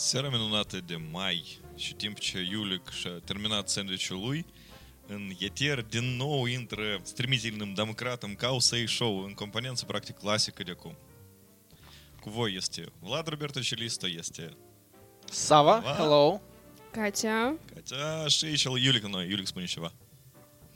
[0.00, 4.46] Seara minunată de mai și timp ce Iulic și-a terminat sandwich-ul lui,
[5.06, 10.70] în etier din nou intră strimizilnim democratam ca să show în componență practic clasică de
[10.70, 10.96] acum.
[12.20, 14.56] Cu voi este Vlad Roberto și listă este
[15.24, 16.40] Sava, Vlad, hello!
[16.90, 17.56] Catea.
[17.74, 19.28] Catea și și Iulic noi.
[19.28, 19.92] Iulic spune ceva.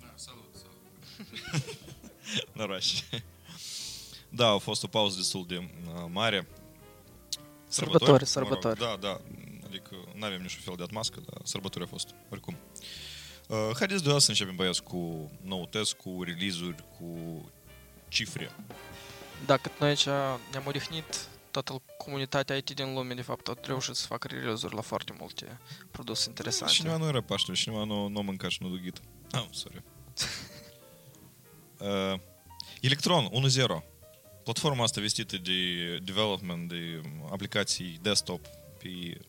[0.01, 1.79] Da, salut, salut.
[2.57, 3.05] Noroși.
[4.29, 6.05] da, a fost o pauză destul de uh,
[7.75, 8.79] Sărbători, Mă rog, sărbători.
[8.79, 9.21] da, da.
[9.67, 12.57] Adică nu avem niciun fel de atmască, dar sărbători a fost, oricum.
[13.49, 17.09] Uh, haideți de să începem, băieți, cu noutăți, cu release-uri, cu
[18.09, 18.51] cifre.
[19.47, 20.05] Da, cât noi aici
[20.51, 24.81] ne-am odihnit, toată comunitatea IT din lume, de fapt, a reușit să facă release la
[24.81, 25.61] foarte multe
[25.91, 26.73] produse interesante.
[26.73, 29.01] Cineva nu era Paște, cineva nu, nu mânca și nu dugit.
[29.31, 29.83] Ah, sorry.
[31.79, 32.15] uh,
[32.81, 33.31] Electron 1.0.
[34.45, 38.47] Platforma asta vestită de development de aplicații desktop
[38.79, 39.21] pe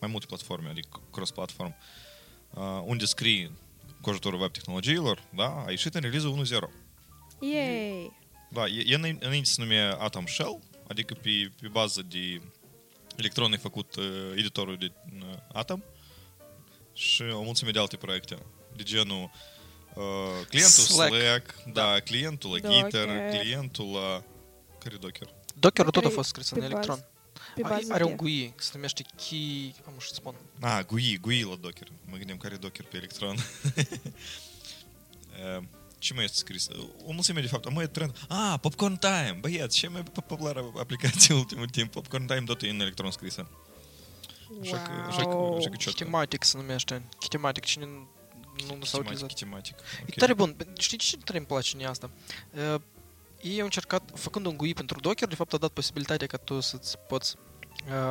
[0.00, 1.76] mai multe platforme, adică cross-platform,
[2.50, 3.50] uh, unde scrii
[4.00, 6.70] cu ajutorul web tehnologiilor, da, a ieșit în release 1.0.
[7.40, 8.12] Yay!
[8.50, 12.40] Da, e, e înainte înainte se numea Atom Shell, adică pe, pe bază de
[13.16, 14.04] electron e făcut uh,
[14.36, 15.82] editorul de uh, Atom
[16.92, 18.38] și o mulțime de alte proiecte,
[18.76, 19.30] de genul
[19.94, 21.14] uh, clientul Slack.
[21.14, 22.82] Slack, da, clientul la Docker.
[22.82, 23.08] Gitter,
[23.40, 24.22] clientul la...
[24.86, 25.28] Care e Docker?
[25.54, 27.04] Dockerul tot a Pe- fost scris pe în Electron.
[27.54, 28.10] Pe Are, bază are de...
[28.10, 29.74] un GUI, se numește Key...
[29.86, 30.34] Am să spun.
[30.60, 31.88] Ah, GUI, GUI la Docker.
[32.04, 33.36] Mă gândeam care e Docker pe Electron.
[35.58, 35.62] Uh,
[35.98, 36.68] ce mai este scris?
[37.06, 37.70] O mulțime de fapt.
[37.70, 38.16] Mă, e trend.
[38.28, 39.36] Ah, Popcorn Time!
[39.40, 41.90] Băieți, cea mai populară aplicație în ultimul timp.
[41.92, 43.48] Popcorn Time tot e în Electron scrisă.
[44.60, 45.56] Așa că, așa că, Wow.
[45.56, 45.98] așa că ciotcă.
[46.02, 47.02] Kitematic se numește.
[47.18, 49.28] Kitematic, cine nu, nu s-a utilizat.
[49.28, 49.74] Kitematic.
[50.06, 50.56] E tare bun.
[50.78, 52.10] Știi ce tare îmi place în ea asta?
[53.38, 56.36] Uh, ei au încercat, făcând un GUI pentru Docker, de fapt a dat posibilitatea ca
[56.36, 57.34] tu să-ți poți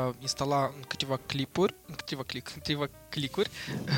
[0.07, 3.49] uh, instala în câteva clipuri, în câteva, click, în câteva clicuri,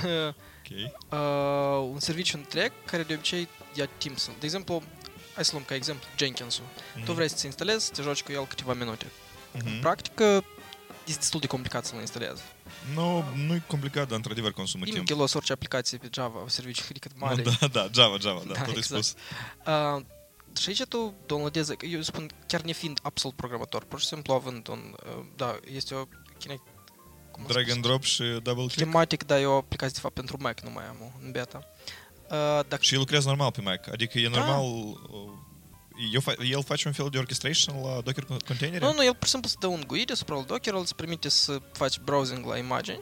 [0.06, 0.28] uh,
[0.70, 0.94] Ok.
[1.12, 4.30] uh, un serviciu întreg care de obicei ia timp să...
[4.40, 4.84] De exemplu,
[5.36, 6.64] hai să luăm ca exemplu Jenkins-ul.
[7.06, 9.06] Tu vrei să-ți instalezi, să te joci cu el câteva minute.
[9.52, 9.80] În Mhm.
[9.80, 10.44] practică,
[11.06, 12.42] este destul de complicat să-l instalezi.
[12.94, 15.06] Nu, nu e complicat, dar într-adevăr consumă Din timp.
[15.06, 17.42] kilos orice aplicație pe Java, un serviciu cât mare.
[17.44, 19.04] Nu, da, da, Java, Java, da, Da, tot e exact.
[19.04, 19.16] spus.
[19.98, 20.02] Uh,
[20.60, 24.96] și aici tu downloadezi, eu spun, chiar nefiind absolut programator, pur și simplu având un,
[25.18, 26.04] uh, da, este o
[26.38, 26.62] Kinect,
[27.32, 28.72] cum să Drag spun, and drop și double click.
[28.72, 31.60] Kinematic, dar e o aplicație de fapt pentru Mac, nu mai am o, în beta.
[32.30, 32.36] Uh,
[32.68, 33.88] dacă Și el lucrează normal pe Mac.
[33.92, 34.38] Adică e Da.
[34.38, 34.64] normal...
[34.64, 34.96] uh,
[36.14, 38.86] Eu fa- el face un fel de orchestration la Docker containere?
[38.86, 40.96] Nu, nu, el pur și simplu îți dă un GUI deasupra lui Docker, el îți
[40.96, 43.00] permite să faci browsing la imagini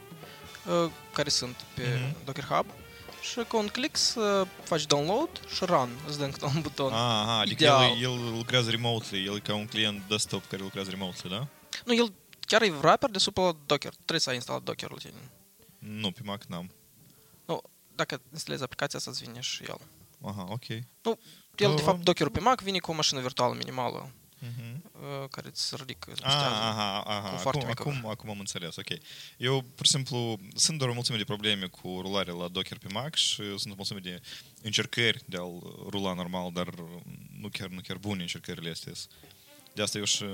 [0.66, 2.16] uh, care sunt pe Mhm.
[2.26, 2.66] Docker Hub
[3.30, 6.92] și cu un click să faci download și run, îți dă încă un buton.
[6.94, 7.84] Ah, aha, adică Ideal.
[7.84, 11.48] el, el lucrează remotely, el e ca un client desktop care lucrează remotely, da?
[11.86, 15.32] Nu, el chiar e wrapper deasupra Docker, trebuie să ai instalat Docker la tine.
[15.78, 16.72] Nu, pe Mac n-am.
[17.96, 19.78] Dacă instalezi aplicația, să-ți vine și el.
[20.22, 20.68] Aha, ok.
[20.70, 24.12] El, Uh, de fapt, Docker pe Mac vine cu o mașină virtuală minimală
[24.58, 24.92] Mhm.
[24.94, 26.38] uh, care îți ridică Ah, stează.
[26.46, 27.30] aha, aha.
[27.30, 28.90] cu foarte Acum, mică acum, acum am înțeles, ok.
[29.38, 32.88] Eu, pur și simplu, sunt doar o mulțime de probleme cu rularea la Docker pe
[32.92, 34.22] Mac și sunt o mulțime de
[34.62, 36.68] încercări de a-l rula normal, dar
[37.40, 38.94] nu chiar, nu chiar bune încercările astea.
[39.74, 40.26] De asta eu și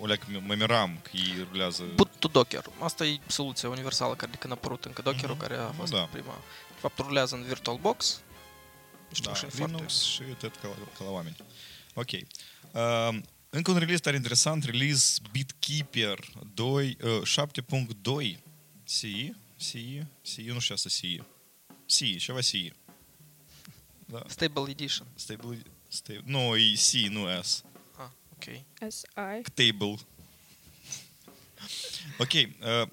[0.00, 1.82] o leac mă miram că ei rulează...
[1.94, 2.64] Boot to Docker.
[2.80, 5.40] Asta e soluția universală care de când a apărut încă Docker-ul, Mhm.
[5.46, 6.02] care a Nu, fost da.
[6.12, 6.34] prima.
[6.68, 8.20] De fapt, rulează în VirtualBox.
[9.08, 10.32] Niște da, mașini Linux foarte...
[10.32, 11.36] și tot ca, la- ca la oameni.
[11.94, 12.10] Ok.
[12.10, 13.20] Uh,
[13.56, 16.18] încă un release tare interesant, release BitKeeper
[16.54, 18.38] 2, uh, 7.2
[18.84, 21.22] CI, CI, CI, nu știu asta CI.
[21.86, 22.72] CI, ceva CI.
[24.06, 25.06] Da, Stable Edition.
[25.14, 27.64] stable, stable, nu, e C, nu S.
[27.96, 28.44] Ah, ok.
[28.90, 29.06] SI.
[29.54, 29.98] Table.
[32.18, 32.88] Ok, uh,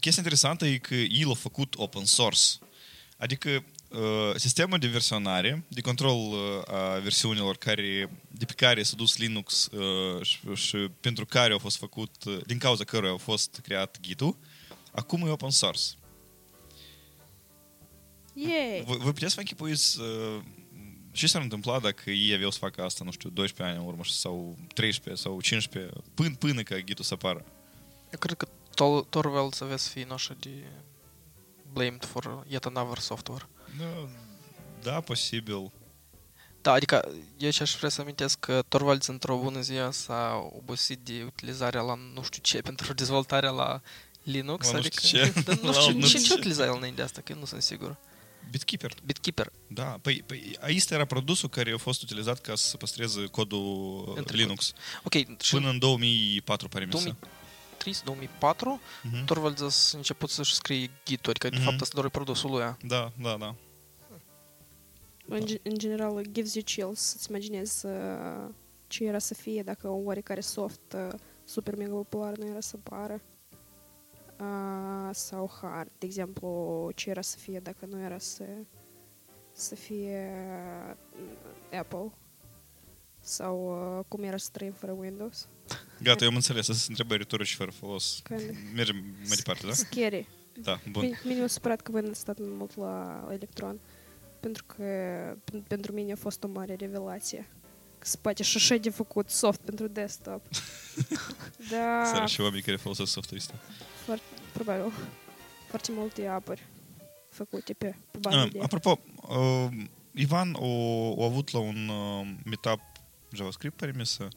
[0.00, 2.42] chestia interesantă e că el a făcut open source.
[3.16, 8.96] Adică uh, sistemul de versionare, de control uh, a versiunilor care, de pe care s-a
[8.96, 13.16] dus Linux uh, și, și pentru care au fost făcut, uh, din cauza căruia a
[13.16, 14.36] fost creat Git-ul,
[14.92, 15.82] acum e open source.
[18.34, 18.82] Yay!
[18.86, 20.42] Voi, voi puteți să vă închipuiți uh,
[21.12, 24.04] ce s-ar întâmpla dacă ei aveau să facă asta, nu știu, 12 ani în urmă
[24.04, 27.44] sau 13 sau 15, până, până ca Git-ul să apară.
[28.12, 30.50] Eu cred că Tor- Torvalds avea să fie noșa de
[31.72, 33.48] blamed for yet another software.
[33.78, 34.08] Da,
[34.82, 35.72] da, posibil.
[36.60, 40.98] Da, adică eu ce aș vrea să amintesc că Torvalds într-o bună zi s-a obosit
[40.98, 43.80] de utilizarea la nu știu ce pentru dezvoltarea la
[44.22, 44.70] Linux.
[44.70, 45.40] La adică, nu știu ce.
[45.40, 47.96] Da, nu știu, ce, ce utiliza el înainte asta, că eu nu sunt sigur.
[48.50, 48.94] Bitkeeper.
[49.04, 49.52] Bitkeeper.
[49.66, 54.36] Da, păi, păi asta era produsul care a fost utilizat ca să păstreze codul Între
[54.36, 54.72] Linux.
[55.02, 55.26] Cod.
[55.26, 55.36] Ok.
[55.50, 57.16] Până în 2004, pare 2000...
[58.04, 59.24] 2004, Mhm.
[59.24, 61.64] Torvalds a început să-și scrie ghiduri, că de Mhm.
[61.64, 62.76] fapt asta doar e produsul lui.
[62.86, 63.54] Da, da, da.
[65.26, 68.48] În, ge- în general, it gives you chills să-ți imaginezi uh,
[68.86, 71.08] ce era să fie dacă un oarecare soft uh,
[71.44, 73.20] super mega popular nu era să apară.
[74.40, 78.44] Uh, sau hard, de exemplu, ce era să fie dacă nu era să,
[79.52, 80.30] să fie
[80.90, 82.12] uh, Apple.
[83.24, 83.56] Sau
[83.98, 85.48] uh, cum era să trăim fără Windows.
[86.02, 86.60] Gata, eu am înțeles.
[86.68, 88.20] Asta sunt întrebări retorice fără folos.
[88.24, 88.40] Kind
[88.74, 88.96] Mergem
[89.26, 89.72] mai departe, da?
[89.72, 90.28] Scary.
[90.62, 90.92] Da, bun.
[90.92, 91.18] Bun.
[91.24, 93.80] Mine m-a supărat că voi n-ați stat mai mult la Electron.
[94.40, 94.84] Pentru că
[95.44, 97.48] pen- pentru mine a fost o mare revelație.
[97.98, 100.42] Că se poate și așa de făcut soft pentru desktop.
[101.70, 103.54] da, Sunt și oameni care folosesc softul ăsta.
[104.52, 104.92] probabil.
[105.68, 106.66] Foarte multe apuri
[107.30, 108.58] făcute pe, pe bază Ah, de...
[108.62, 108.98] Apropo,
[109.28, 109.68] uh,
[110.14, 110.66] Ivan a,
[111.20, 112.80] a avut la un uh, meetup
[113.36, 114.28] JavaScript, pare mi să,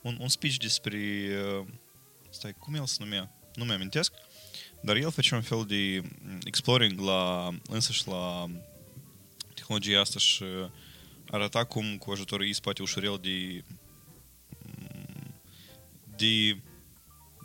[0.00, 0.98] un, un speech despre...
[1.58, 1.66] Uh,
[2.30, 3.30] stai, cum el se numea?
[3.54, 4.12] Nu mi-amintesc.
[4.80, 8.46] Dar el făcea un fel de mm, exploring la, însăși la
[9.54, 10.44] tehnologia asta și
[11.30, 13.64] arăta cum cu ajutorul ei se poate ușurel de
[14.58, 15.34] mm,
[16.16, 16.52] de,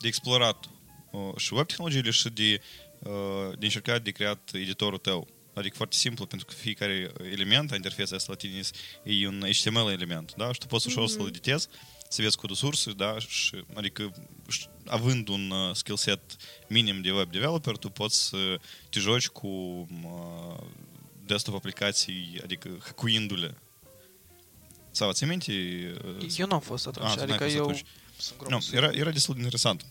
[0.01, 0.69] de explorat
[1.11, 2.61] uh, și web tehnologiile și de,
[2.99, 5.27] uh, de încercat de creat editorul tău.
[5.57, 8.59] Adică foarte simplu, pentru că fiecare element a interfeței asta la tine
[9.03, 10.53] e un HTML element, da?
[10.53, 11.67] Și tu poți ușor să-l editezi,
[12.09, 13.19] să vezi codul sursă, da?
[13.19, 14.13] Și, adică,
[14.49, 16.19] și- având un uh, skill set
[16.67, 18.59] minim de web developer, tu poți să
[18.89, 20.63] te joci cu uh,
[21.25, 23.57] desktop aplicații, adică hackuindu-le.
[24.91, 25.51] Sau ți minte?
[26.19, 27.83] uh, Eu n-am fost atunci, Ah, tu n-ai adică fost eu atunci.
[28.17, 28.71] sunt Nu, gros.
[28.71, 29.85] era, era destul de interesant.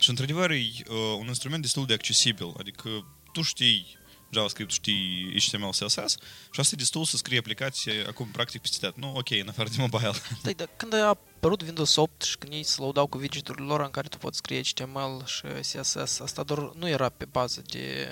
[0.00, 0.56] Și într-adevăr e
[0.88, 2.52] uh, un instrument destul de accesibil.
[2.58, 3.97] Adică tu știi
[4.30, 6.16] JavaScript, știi HTML, CSS
[6.50, 8.96] și asta e destul să scrii aplicație acum practic peste tot.
[8.96, 10.12] Nu, ok, în afară de mobile.
[10.40, 13.80] Stai, dar când a apărut Windows 8 și când ei se lăudau cu widgeturile lor
[13.80, 18.08] în care tu poți scrie HTML și CSS, asta doar nu era pe bază de...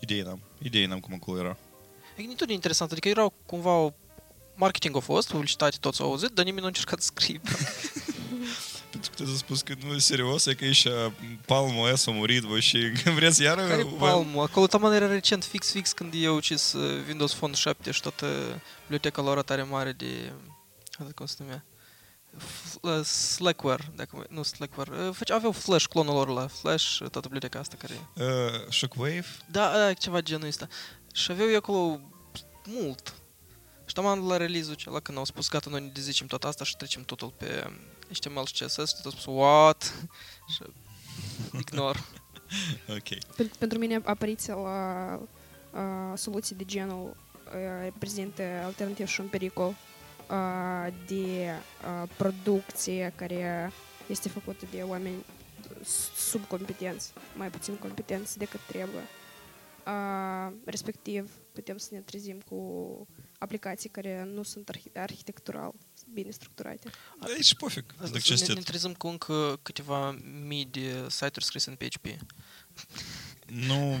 [0.00, 0.40] Idei n-am.
[0.62, 1.56] Idei n-am cum acolo era.
[2.16, 3.92] E tot de interesant, adică erau cumva o...
[4.54, 7.40] Marketing a fost, publicitate toți au auzit, dar nimeni nu a încercat să scrie.
[8.90, 10.90] Pentru că te spus că nu e serios, e că e și
[11.46, 12.78] Palm OS a murit, voi și
[13.14, 13.66] vreți iară...
[13.66, 14.42] Care vă- palmul?
[14.42, 18.26] Acolo taman era recent, fix, fix, când eu ucis uh, Windows Phone 7 și toată
[18.80, 20.32] biblioteca lor tare mare de...
[20.98, 21.64] Asta cum se numea?
[22.38, 26.84] F- uh, Slackware, dacă mă- nu Slackware, uh, făcea- aveau Flash, clonul lor la Flash,
[26.84, 27.94] uh, toată biblioteca asta care...
[28.14, 29.24] Uh, Shockwave?
[29.50, 30.68] Da, da, ceva genul ăsta.
[31.14, 32.00] Și aveau eu acolo
[32.64, 33.14] mult.
[33.86, 36.76] Și taman la release-ul ăla când au spus gata, noi ne dezicem tot asta și
[36.76, 37.70] trecem totul pe
[38.12, 40.08] HTML și CSS și tot spus what?
[40.48, 40.62] și
[41.58, 41.96] ignor.
[42.88, 43.08] Ok.
[43.08, 45.20] Pen- Pentru mine apariția la
[45.72, 47.16] uh, soluții de genul
[47.46, 47.52] uh,
[47.82, 49.68] reprezintă alternativ și un pericol
[50.30, 53.72] uh, de uh, producție care
[54.06, 55.24] este făcută de oameni
[56.16, 59.02] subcompetenți, mai puțin competenți decât trebuie.
[59.86, 63.06] Uh, respectiv, putem să ne trezim cu
[63.38, 65.74] aplicații care nu sunt arhi- arhitectural
[66.12, 66.90] bine structurate.
[67.20, 67.84] Da, e și pofig.
[67.90, 71.76] Asta Dacă să ne, ce ne trezim cu încă câteva mii de site-uri scrise în
[71.76, 72.06] PHP.
[73.46, 74.00] Nu...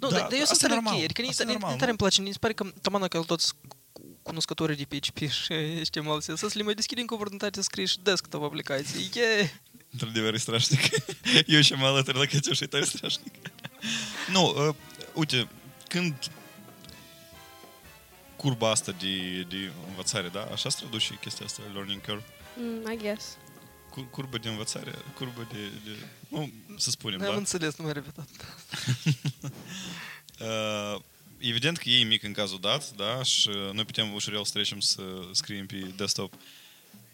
[0.00, 0.94] Nu, Da, dar, dar eu sunt asta e tare normal.
[0.94, 1.02] ok.
[1.02, 1.88] Adică Asta e nici normal, tare nu?
[1.88, 2.20] îmi place.
[2.20, 3.52] Mi se pare că tamană că toți
[4.22, 8.42] cunoscătorii de PHP și HTML să le mai deschidem cu oportunitate să scrii și desktop
[8.42, 9.10] aplicații.
[9.14, 9.48] Yeah!
[9.92, 10.80] Într-adevăr, e strașnic.
[11.46, 13.34] Eu și mă alătur la Căciuș, e tare strașnic.
[14.32, 14.74] Nu, uh,
[15.12, 15.48] uite,
[15.88, 16.14] când
[18.44, 20.42] curba asta de, de învățare, da?
[20.52, 22.24] Așa se traduce chestia asta, learning curve.
[22.56, 23.36] Mm, I guess.
[23.90, 25.58] Cur- Curbă de învățare, curbă de...
[25.84, 25.90] de
[26.28, 27.34] nu, să spunem, Am da?
[27.36, 28.28] înțeles, nu mai repetat.
[30.40, 31.00] Uh,
[31.38, 33.22] evident că e mic în cazul dat, da?
[33.22, 36.34] Și noi putem ușurel să trecem să scriem pe desktop.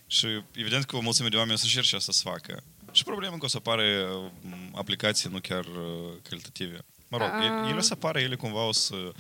[0.07, 2.63] Și evident că o mulțime de oameni o să încerce asta să facă.
[2.93, 6.85] Și problema că o să apare um, aplicații nu chiar uh, calitative.
[7.09, 7.45] Mă rog, A.
[7.45, 9.13] ele, ele o să apară, ele cumva o să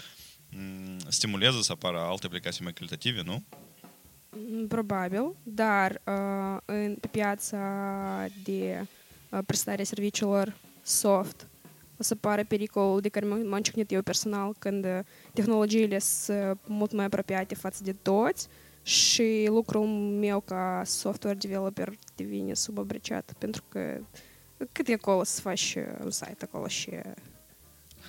[0.56, 3.42] um, stimuleze să apară alte aplicații mai calitative, nu?
[4.30, 7.58] Mm, Probabil, dar uh, în, pe piața
[8.44, 8.86] de
[9.30, 11.48] uh, prestare serviciilor soft
[11.98, 14.98] o să pare pericolul de care m- m-am ciocnit eu personal când uh,
[15.32, 18.48] tehnologiile sunt mult mai apropiate față de toți
[18.82, 19.86] și lucrul
[20.20, 24.00] meu ca software developer devine subabriciat pentru că
[24.72, 26.90] cât e acolo să faci uh, un site acolo și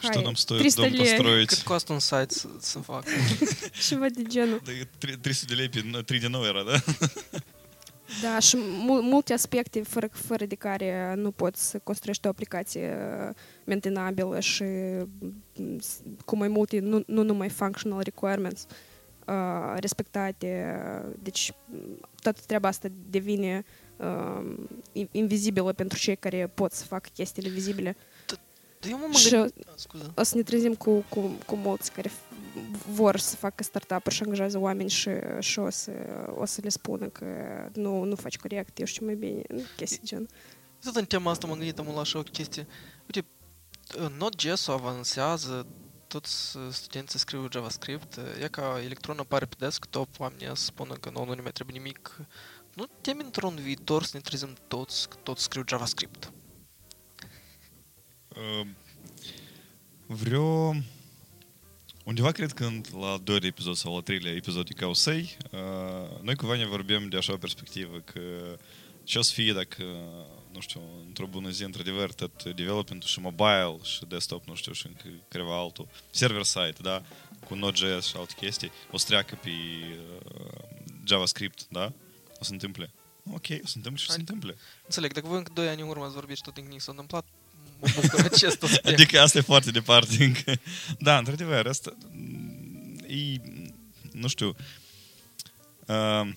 [0.00, 0.98] Что нам стоит 300 дом лей.
[0.98, 1.48] построить?
[1.48, 3.04] Cât costă un site să, să fac?
[3.88, 4.60] ceva de genul.
[4.64, 6.76] Да, и три- 300 de lei pe 3D nou era, da?
[8.22, 12.96] Da, și mul- multe aspecte fără, fără de care nu poți să construiești o aplicație
[13.28, 13.34] uh,
[13.64, 18.66] mentenabilă și mm, s- cu mai multe, nu, nu numai functional requirements
[19.26, 19.34] uh,
[19.76, 20.76] respectate.
[21.22, 23.64] Deci mm, toată treaba asta devine
[23.96, 24.54] uh,
[24.92, 27.96] in- invizibilă pentru cei care pot să facă chestiile vizibile.
[28.81, 29.53] Dar eu mă mă Și gândesc...
[29.75, 30.11] Scuze.
[30.15, 32.29] o să ne trezim cu, cu, cu mulți care f-
[32.91, 35.09] vor să facă startup-uri și angajează oameni și,
[35.39, 35.91] și o, să,
[36.35, 37.25] o să le spună că
[37.73, 39.41] nu, nu faci corect, eu știu mai bine,
[39.75, 40.27] chestii de gen.
[40.83, 42.67] Tot în tema asta m-am gândit am la așa o chestie.
[43.01, 43.25] Uite,
[44.17, 45.67] Node.js avansează,
[46.07, 51.09] toți uh, studenții scriu JavaScript, e ca Electron apare pe desktop, oamenii să spună că
[51.13, 52.21] nu, nu ne mai trebuie nimic.
[52.73, 56.31] Nu temi într-un viitor să ne trezim toți, că toți scriu JavaScript.
[58.35, 58.67] Uh,
[60.07, 60.73] Vreo...
[62.03, 66.19] Undeva cred că în- la al doilea episod sau al treilea episod de Causei, uh,
[66.21, 68.21] noi cu Vania vorbim de așa o perspectivă că
[69.03, 69.83] ce o să fie dacă,
[70.51, 74.87] nu știu, într-o bună zi, într-adevăr, tot development și mobile și desktop, nu știu, și
[74.87, 77.01] încă câteva altul, server-side, da,
[77.47, 80.51] cu Node.js și alte chestii, o să treacă pe uh,
[81.05, 81.85] JavaScript, da?
[82.29, 82.91] O să se întâmple.
[83.31, 84.55] Ok, o să se întâmple și o să se întâmple.
[84.83, 87.25] Înțeleg, dacă voi încă 2 ani în urmă ați vorbit și tot nimic s-a întâmplat,
[87.25, 87.40] mă
[87.95, 88.87] bucur acest aspect.
[88.87, 90.53] Adică asta e foarte departe încă.
[90.99, 91.97] Da, într-adevăr, asta
[93.07, 93.41] e,
[94.11, 94.55] nu știu,
[95.85, 96.29] uh,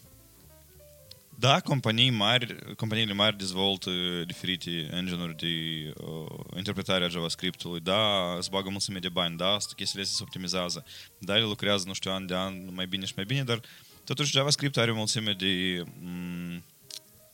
[1.39, 3.91] da, companii mari, companiile mari dezvoltă
[4.27, 10.03] diferite engine-uri de uh, interpretare a JavaScript-ului, da, îți bagă mulțime de bani, da, chestiile
[10.03, 10.85] astea se optimizează,
[11.19, 13.61] da, ele lucrează, nu știu, an de an mai bine și mai bine, dar
[14.05, 16.65] totuși JavaScript are o mulțime de, mm,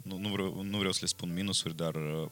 [0.03, 2.29] nu, nu, vreau, nu vreau să le spun minusuri, dar uh,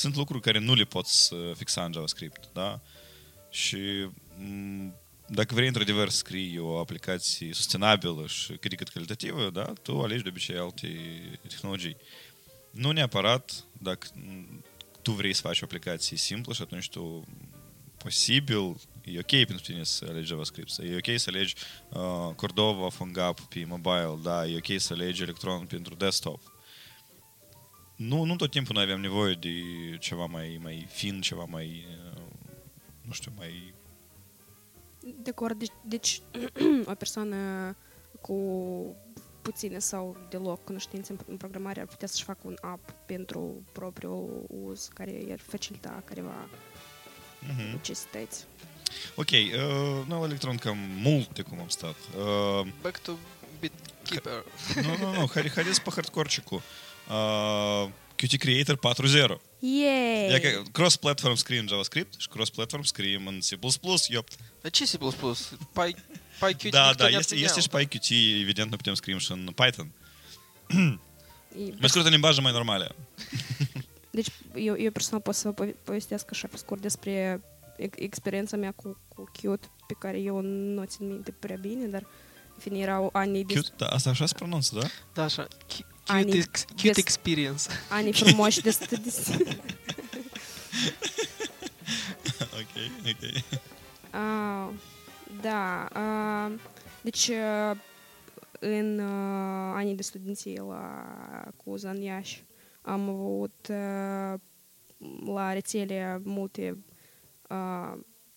[0.00, 2.80] sunt lucruri care nu le poți uh, fixa în JavaScript, da?
[3.50, 3.76] Și
[4.38, 4.94] m,
[5.26, 10.00] dacă vrei într-adevăr să scrii o aplicație sustenabilă și cât de cât calitativă, da, tu
[10.00, 10.88] alegi de obicei alte
[11.48, 11.96] tehnologii.
[12.70, 14.64] Nu neapărat dacă m,
[15.02, 17.24] tu vrei să faci o aplicație simplă și atunci tu
[17.96, 21.54] posibil, e ok pentru tine să alegi JavaScript, e ok să alegi
[21.88, 26.49] uh, Cordova, PhoneGap pe mobile, da, e ok să alegi Electron pentru desktop.
[28.08, 29.50] Nu, nu tot timpul noi avem nevoie de
[29.98, 32.22] ceva mai, mai fin, ceva mai, uh,
[33.02, 33.74] nu știu, mai...
[35.22, 36.20] De acord, deci, deci
[36.92, 37.36] o persoană
[38.20, 38.36] cu
[39.42, 44.44] puține sau deloc cunoștințe în- în programare ar putea să-și facă un app pentru propriul
[44.48, 46.48] uz care i-ar facilita careva
[47.48, 47.72] Uh-huh.
[47.72, 48.44] necesități.
[49.14, 51.94] Ok, uh, noi la Electron cam multe cum am stat.
[52.18, 53.12] Uh, Back to
[53.60, 54.44] BitKeeper.
[54.74, 56.62] nu, nu, nu, hai, haideți pe hardcore-cicu
[57.08, 59.40] uh, Qt Creator 4.0.
[59.60, 60.28] Yay!
[60.30, 63.58] Ia cross-platform scrie JavaScript și cross-platform scrie în C++,
[64.08, 64.34] iopt.
[64.60, 64.98] Dar ce C++?
[65.72, 65.94] Py,
[66.40, 68.04] PyQt Da, da, este, este și PyQt,
[68.40, 69.92] evident, nu putem scrie și în Python.
[71.78, 72.88] Mai scurt în limbaje mai normale.
[74.10, 77.40] Deci eu, eu personal pot să vă povestesc așa pe scurt despre
[77.94, 82.02] experiența mea cu, cu Qt, pe care eu nu o țin minte prea bine, dar
[82.54, 83.44] în fine erau anii...
[83.44, 84.86] Qt, da, asta așa se pronunță, da?
[85.14, 85.48] Da, așa.
[86.10, 87.68] Q- Ani Cute, ex- cute des- experience.
[87.90, 89.12] anii frumoși de studii.
[92.60, 92.74] ok,
[93.06, 93.44] ok.
[94.10, 94.68] Ah,
[95.42, 95.84] da.
[95.92, 96.52] ah,
[97.02, 97.76] deci, ah,
[98.60, 101.04] în ah, anii de studenție la
[101.56, 102.44] Cuza în Iași
[102.82, 104.34] am avut ah,
[105.34, 106.84] la rețele multe
[107.48, 107.92] ah,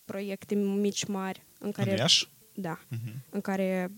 [0.06, 1.92] proiecte mici mari în care...
[1.92, 2.27] În Iași?
[2.56, 2.80] Da.
[2.88, 3.13] Mhm.
[3.30, 3.92] în care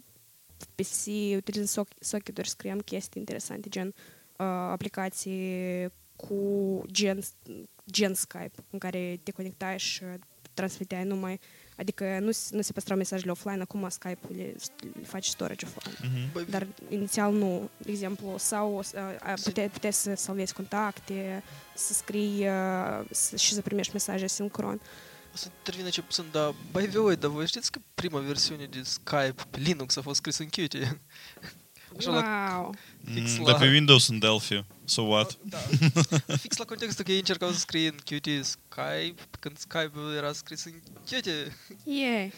[0.75, 1.05] pe C,
[1.38, 6.36] utilizând soc- socket-uri, scriam chestii interesante, gen uh, aplicații cu
[6.91, 7.19] gen,
[7.91, 10.03] gen Skype, în care te conectai și
[10.53, 11.39] transmiteai numai,
[11.77, 14.55] adică nu, s- nu se păstrau mesajele offline, acum Skype-ul le,
[14.93, 15.95] le faci storage offline.
[16.13, 16.31] Mhm.
[16.31, 21.43] Băi, Dar inițial nu, de exemplu, sau uh, puteai, puteai să salvezi contacte,
[21.75, 24.81] să scrii uh, să, și să primești mesaje sincron.
[25.35, 28.65] O să intervine ce puțin, dar by the way, dar voi știți că prima versiune
[28.65, 30.73] de Skype pe Linux a fost scrisă în Qt?
[31.97, 32.75] Așa la, Wow!
[33.13, 33.51] fix Mm, la...
[33.51, 34.63] Dar pe Windows în Delphi.
[34.85, 35.37] So what?
[35.43, 35.57] Da.
[36.43, 40.63] Fix la contextul că ei încercau să scrie în Qt Skype, când Skype-ul era scris
[40.65, 40.73] în
[41.05, 41.27] Qt.
[41.83, 42.31] Yeah.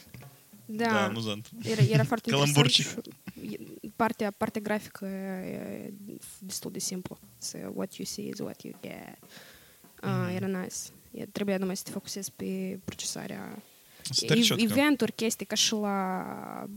[0.66, 0.86] Da.
[0.86, 1.50] Da, amuzant.
[1.64, 2.86] Era, era foarte interesant Calamburcic.
[2.88, 5.94] și e- partea, partea grafică e
[6.40, 7.18] destul de simplu.
[7.38, 9.18] Să what you see is what you get.
[10.04, 10.36] Uh, Mhm.
[10.36, 10.76] Era nice.
[11.18, 13.64] E, trebuia numai să te focusezi pe procesarea
[14.02, 14.64] Stări e- ciotcă.
[14.64, 16.24] eventuri, chestii ca și la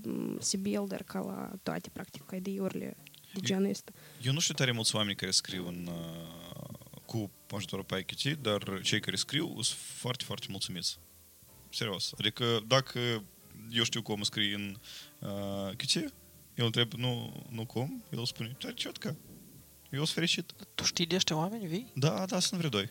[0.03, 2.97] m, C-Builder, ca la toate, practic, IDE-urile
[3.35, 3.93] de genul ăsta.
[4.23, 9.01] Eu nu știu tare mulți oameni care scriu în, uh, cu ajutorul PyQt, dar cei
[9.01, 10.99] care scriu sunt foarte, foarte mulțumiți.
[11.71, 12.13] Serios.
[12.19, 13.25] Adică dacă
[13.71, 14.77] eu știu cum scrie în
[15.19, 15.95] uh, Qt,
[16.55, 19.17] eu întreb, nu, nu cum, el spune, tare ciotcă.
[19.91, 20.53] Eu sunt fericit.
[20.75, 21.93] Tu știi de ăștia oameni, vii?
[21.95, 22.89] Da, da, sunt vreo doi.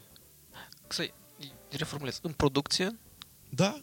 [0.87, 1.09] Să
[1.70, 2.18] reformulez.
[2.22, 2.98] În producție,
[3.50, 3.82] Da,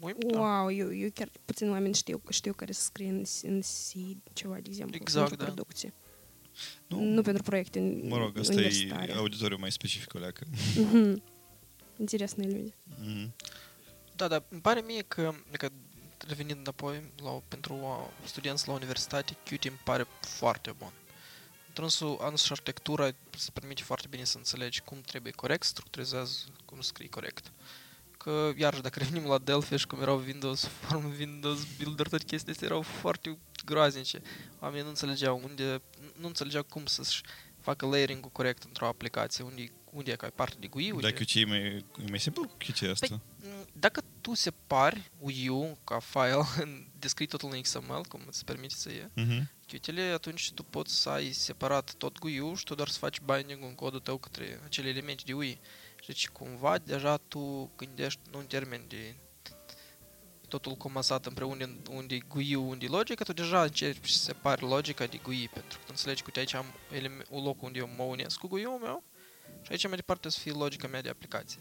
[0.00, 0.38] Ui, da.
[0.38, 3.92] Wow, eu, eu chiar puțin oameni știu, știu care să scrie în, în C
[4.32, 5.52] ceva, de exemplu, Exact, pentru da.
[5.52, 5.92] producție.
[6.86, 9.12] Nu, nu pentru proiecte mă rog, asta e universitare.
[9.12, 10.46] auditoriu mai specific, o leacă.
[10.76, 11.22] Мгм.
[12.00, 12.72] Интересные люди.
[13.00, 13.34] Mhm.
[14.16, 15.68] Da, dar îmi pare mie că, că
[16.26, 20.92] revenind înapoi la, pentru uh, studenți la universitate, Qt îmi pare foarte bun.
[21.73, 26.81] Trânsul ans și arhitectura se permite foarte bine să înțelegi cum trebuie corect, structurizează, cum
[26.81, 27.51] scrii corect.
[28.17, 32.51] Că, iarăși, dacă revenim la Delphi și cum erau Windows Form, Windows Builder, toate chestiile
[32.53, 34.21] astea erau foarte groaznice.
[34.59, 35.81] Oamenii nu înțelegeau unde,
[36.19, 37.21] nu înțelegeau cum să-și
[37.59, 41.09] facă layering-ul corect într-o aplicație, unde, unde e ca parte de GUI, unde...
[41.09, 43.21] Da, Qt e mai, e mai simplu cu Qt asta?
[43.35, 48.75] Mm, Dacă tu separi UI ca file în descrii totul în XML, cum îți permite
[48.77, 49.49] să e, Mhm.
[49.67, 53.63] Qt-le, atunci tu poți să ai separat tot GUI-ul și tu doar să faci binding
[53.63, 55.59] în codul tău către acele elemente de UI.
[56.01, 59.15] Și Deci cumva deja tu gândești nu în termeni de
[60.47, 65.05] totul comasat împreună unde e GUI-ul, unde e logica, tu deja încerci să separi logica
[65.05, 67.89] de GUI, pentru că tu înțelegi că uite, aici am eleme- un loc unde eu
[67.97, 69.03] mă unesc cu GUI-ul meu
[69.61, 71.59] și aici mai departe să fie logica mea de aplicație.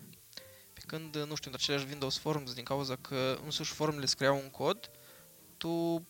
[0.87, 4.51] Pe când, nu știu, între aceleași Windows Forms, din cauza că însuși formele scriau un
[4.51, 4.91] cod,
[5.57, 6.07] tu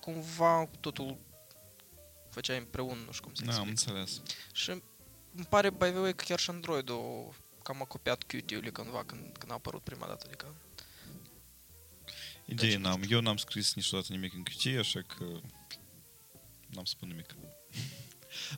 [0.00, 1.18] cumva totul
[2.30, 3.94] făceai împreună, nu știu cum să Da, am explic.
[3.96, 4.20] înțeles.
[4.52, 9.04] Și îmi pare, by the way, că chiar și Android-ul cam a copiat Qt-ul cândva,
[9.04, 10.24] când, când a apărut prima dată.
[10.26, 10.54] Adică,
[12.44, 13.02] Idei Deci, n-am.
[13.08, 15.24] Eu n-am scris niciodată nimic în Qt, așa că
[16.66, 17.34] n-am să spun nimic.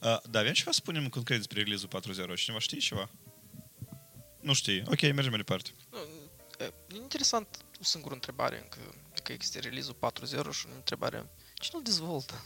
[0.03, 2.35] Uh, da, avem ceva să spunem concret despre release-ul 4.0.
[2.35, 3.11] Cineva știe ceva?
[4.41, 4.83] Nu știi.
[4.87, 5.71] Ok, mergem mai departe.
[5.91, 5.99] nu,
[6.65, 7.47] e, e interesant,
[7.81, 8.79] o singură întrebare încă,
[9.23, 12.45] că există release-ul 4.0 și o întrebare, cine îl dezvoltă?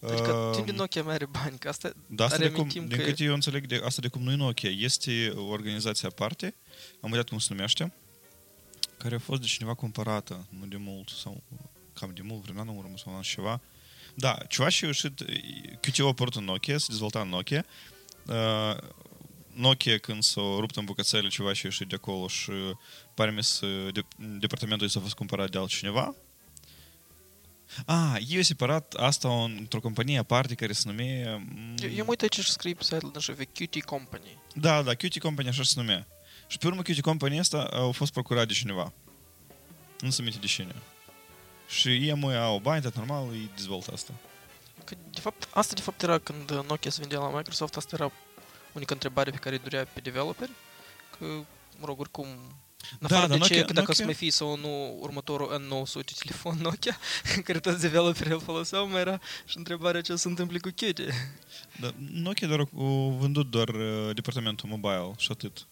[0.00, 2.98] Adică, Uh, uh, Nokia mai are bani, că asta Da, asta de cum, reamintim din
[2.98, 4.70] că- câte eu înțeleg, de, asta de cum nu e Nokia.
[4.70, 6.54] Este o organizație aparte,
[7.00, 7.92] am uitat cum se numește,
[8.98, 11.42] care a fost de cineva cumpărată, nu de mult, sau
[11.92, 13.60] cam de mult, vreun an în urmă sau un an și ceva.
[14.14, 15.22] Da, ceva și a ieșit,
[15.80, 17.64] Qt a apărut în Nokia, se dezvolta în Nokia.
[18.26, 18.76] Uh,
[19.56, 22.52] Nokia, când s-a rupt în bucățele, ceva și a ieșit de acolo și
[23.14, 26.14] pare mi să de, departamentul s-a fost cumpărat de altcineva.
[27.86, 31.42] Ah, eu separat asta într-o companie aparte care se numea...
[31.76, 34.38] Eu, eu mă uit aici și scrie pe site-ul așa, Qt Company.
[34.54, 36.06] Da, da, Qt Company așa se numea.
[36.46, 38.92] Și pe urmă Qt Company asta a fost procurat de cineva.
[40.00, 40.74] Nu se minte de cine.
[41.68, 44.12] Și ei mai au bani, dar normal îi dezvoltă asta.
[44.84, 48.12] Că, de fapt, asta de fapt era când Nokia se vindea la Microsoft, asta era
[48.76, 50.50] unica întrebare pe care îi durea pe developeri,
[51.18, 51.24] că,
[51.78, 52.26] mă rog, oricum,
[53.00, 54.56] în Da, afară dar de ce, Nokia- că dacă o să Nokia- mai fie sau
[54.56, 56.96] nu următorul N900 telefon Nokia,
[57.44, 60.68] care toți developerii îl foloseau, mai era și întrebarea ce o să se întâmple cu
[60.68, 61.00] Qt.
[61.80, 62.68] Dar Nokia doar a
[63.18, 65.66] vândut doar uh, departamentul mobile și atât.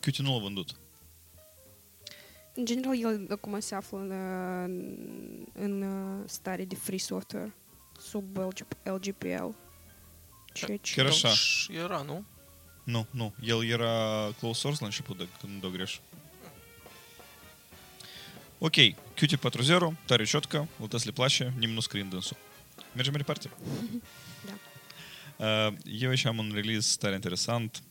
[0.00, 0.70] Qt nu l-a vândut.
[2.54, 7.54] În general, el acum se află în, uh, în uh, stare de free software
[8.00, 9.44] sub LG- LGPL.
[10.60, 10.94] Church.
[10.94, 11.32] Chiar așa.
[11.68, 12.24] Era, nu?
[12.84, 13.34] Nu, nu.
[13.40, 15.98] El era close source la început, dacă nu dau greș.
[18.58, 18.74] Ok,
[19.14, 22.36] Qt 4.0, tare ciotcă, uitați le place, nimeni nu scrie în dânsul.
[22.92, 23.50] Mergem mai departe.
[24.48, 25.66] da.
[25.66, 27.82] Uh, eu aici am un release tare interesant.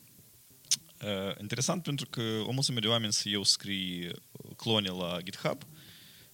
[1.02, 4.12] Uh, interesant pentru că o mulțime de oameni să eu scrii uh,
[4.56, 5.62] clone la GitHub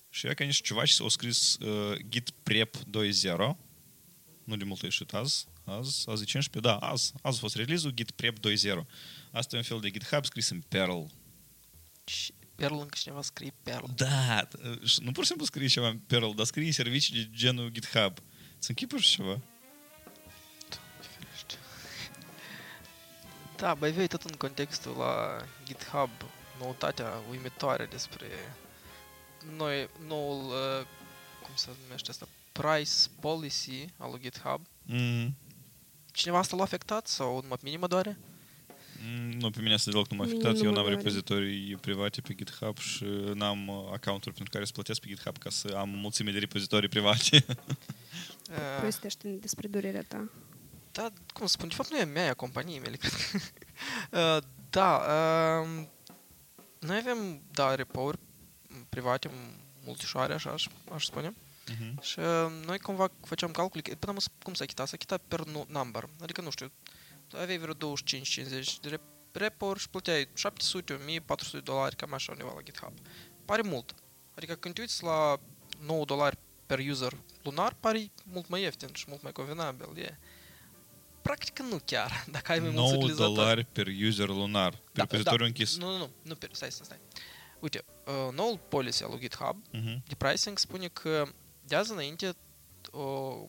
[0.09, 1.59] și eu, ca ceva și au scris
[2.09, 2.83] Git Prep 2.0,
[4.45, 7.55] nu de mult a ieșit azi, azi, azi e 15, da, azi, azi a fost
[7.55, 8.87] release-ul Git Prep 2.0.
[9.33, 11.01] Asta e un fel de GitHub scris în Perl.
[12.05, 13.85] Și Perl încă cineva scrie Perl.
[13.95, 14.49] Da,
[14.85, 18.19] și nu pur și simplu scrie ceva în Perl, dar scrie servicii de genul GitHub.
[18.59, 19.41] Ți închipuri ceva?
[21.01, 21.55] Ferește.
[23.57, 26.11] Da, băi, vei tot în contextul la GitHub,
[26.59, 28.27] noutatea uimitoare despre
[29.57, 30.87] noi, noul, uh,
[31.43, 34.67] cum se numește asta, price policy al lui GitHub.
[34.83, 35.37] Mm.
[36.13, 38.19] Cineva asta l-a afectat sau numai pe mine mă doare?
[39.09, 40.57] Mm, Nu, pe mine asta deloc nu m-a Mine afectat.
[40.57, 40.97] nu Eu mă n-am doare.
[40.97, 45.51] repozitorii private pe GitHub și n-am uh, accounturi pentru care să plătesc pe GitHub ca
[45.51, 47.45] să am mulțime de repozitorii private.
[48.51, 50.29] Uh, Povestește-ne despre durerea ta.
[50.93, 53.13] Da, cum să spun, de fapt nu e a mea, e a companiei mele, cred
[53.13, 53.39] că.
[54.37, 55.85] uh, da, uh,
[56.79, 58.19] noi avem, da, repouri
[58.89, 59.31] private,
[59.85, 61.35] multișoare, așa aș, aș spune.
[61.79, 62.03] Mhm.
[62.03, 62.27] Și uh,
[62.67, 64.89] noi cumva făceam calcul, că până mă, cum s-a chitat?
[64.89, 66.09] S-a chitat per nu- number.
[66.23, 66.71] Adică, nu știu,
[67.27, 72.33] tu aveai vreo 25-50 de rep- repo-uri și plăteai 700, 1400 de dolari, cam așa
[72.33, 72.93] undeva la GitHub.
[73.45, 73.95] Pare mult.
[74.35, 75.41] Adică când te uiți la
[75.85, 79.99] 9 dolari per user lunar, pare mult mai ieftin și mult mai convenabil.
[79.99, 80.19] E.
[81.23, 83.35] Practic nu chiar, dacă ai mai mulți 9 utilizatori.
[83.35, 84.71] dolari per user lunar.
[84.71, 85.45] Pe Da, repozitoriu da.
[85.45, 85.77] închis.
[85.77, 86.99] Nu, nu, nu, nu, per- stai, stai, stai.
[87.59, 90.03] Uite, uh, noul policy al lui GitHub Mhm.
[90.07, 91.29] de pricing spune că
[91.71, 92.37] de azi înainte,
[92.93, 93.49] uh,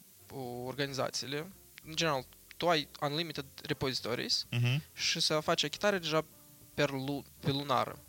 [0.66, 1.52] organizațiile,
[1.84, 2.26] în general,
[2.58, 4.78] tu ai unlimited repositories uh-huh.
[4.94, 6.26] și se face achitare deja
[6.74, 8.00] per lu- pe lunară.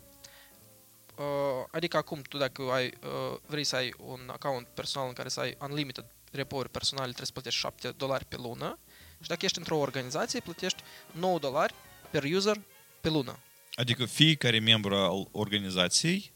[1.15, 1.23] Uh,
[1.71, 5.39] adică acum tu dacă ai, uh, vrei să ai un account personal în care să
[5.39, 8.79] ai unlimited repouri personale, trebuie să plătești 7 dolari pe lună
[9.21, 11.73] și dacă ești într-o organizație, plătești 9 dolari
[12.11, 12.61] per user
[13.01, 13.39] pe lună.
[13.75, 16.32] Adică fiecare membru al organizației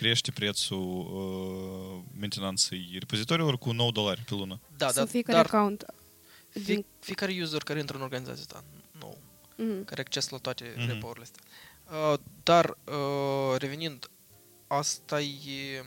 [0.00, 4.60] crește prețul uh, mentenanței repozitoriilor cu 9 dolari pe lună.
[4.76, 5.84] Da, Sau da, fiecare dar account.
[6.48, 6.84] fie, Din...
[7.00, 8.64] fiecare user care intră în organizație asta,
[9.00, 9.18] nou,
[9.56, 9.68] Mhm.
[9.84, 10.86] care are acces la toate Mhm.
[10.86, 11.42] repourile astea.
[12.12, 14.10] Uh, dar, uh, revenind,
[14.66, 15.84] asta e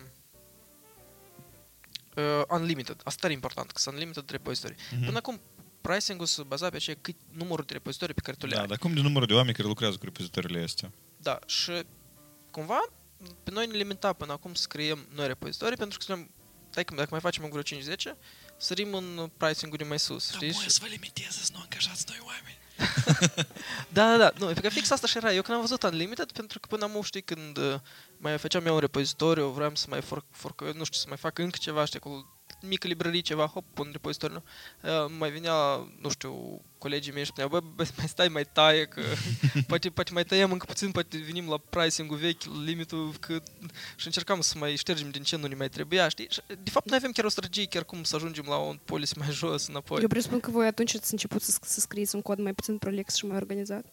[2.15, 3.02] uh, unlimited.
[3.04, 4.76] Asta e important, că sunt unlimited repository.
[4.91, 5.06] Mhm.
[5.06, 5.39] Până acum,
[5.82, 8.67] pricing-ul se baza pe aceea cât numărul de repozitorii pe care tu le Da, ai.
[8.67, 10.91] dar cum de numărul de oameni care lucrează cu repozitoriile astea?
[11.17, 11.71] Da, și
[12.52, 12.80] cumva
[13.43, 16.29] pe noi ne limita până acum să creăm noi repozitorii pentru că spuneam,
[16.69, 17.79] stai că dacă mai facem vreo
[18.15, 18.17] 5-10,
[18.57, 20.51] sărim în pricing-ul de mai sus, știi?
[20.51, 22.57] Și- să vă limiteze să nu angajați noi oameni.
[23.89, 24.31] Da, da, da.
[24.38, 25.33] Nu, pentru că fix asta și era.
[25.33, 27.75] Eu când am văzut Unlimited, pentru că până am știi, când uh,
[28.17, 31.38] mai făceam eu un repozitoriu, vreau să mai for, for, nu știu, să mai fac
[31.39, 34.43] încă ceva, știi, cu mică librărie, ceva, hop, pun repozitoriu.
[34.82, 35.54] Uh, mai venea,
[36.02, 39.02] nu știu, colegii mei și spuneau, bă, bă, mai stai, mai taie, că
[39.67, 43.41] poate, poate mai tăiem încă puțin, poate venim la pricing-ul vechi, limitul, că...
[43.95, 46.28] și încercam să mai ștergem din ce nu ne mai trebuia, știi?
[46.30, 49.17] Și, de fapt, noi avem chiar o strategie, chiar cum să ajungem la un policy
[49.17, 50.02] mai jos, înapoi.
[50.02, 52.78] Eu presupun că voi atunci ați început să, sc- să scrieți un cod mai puțin
[52.78, 53.86] prolix și mai organizat.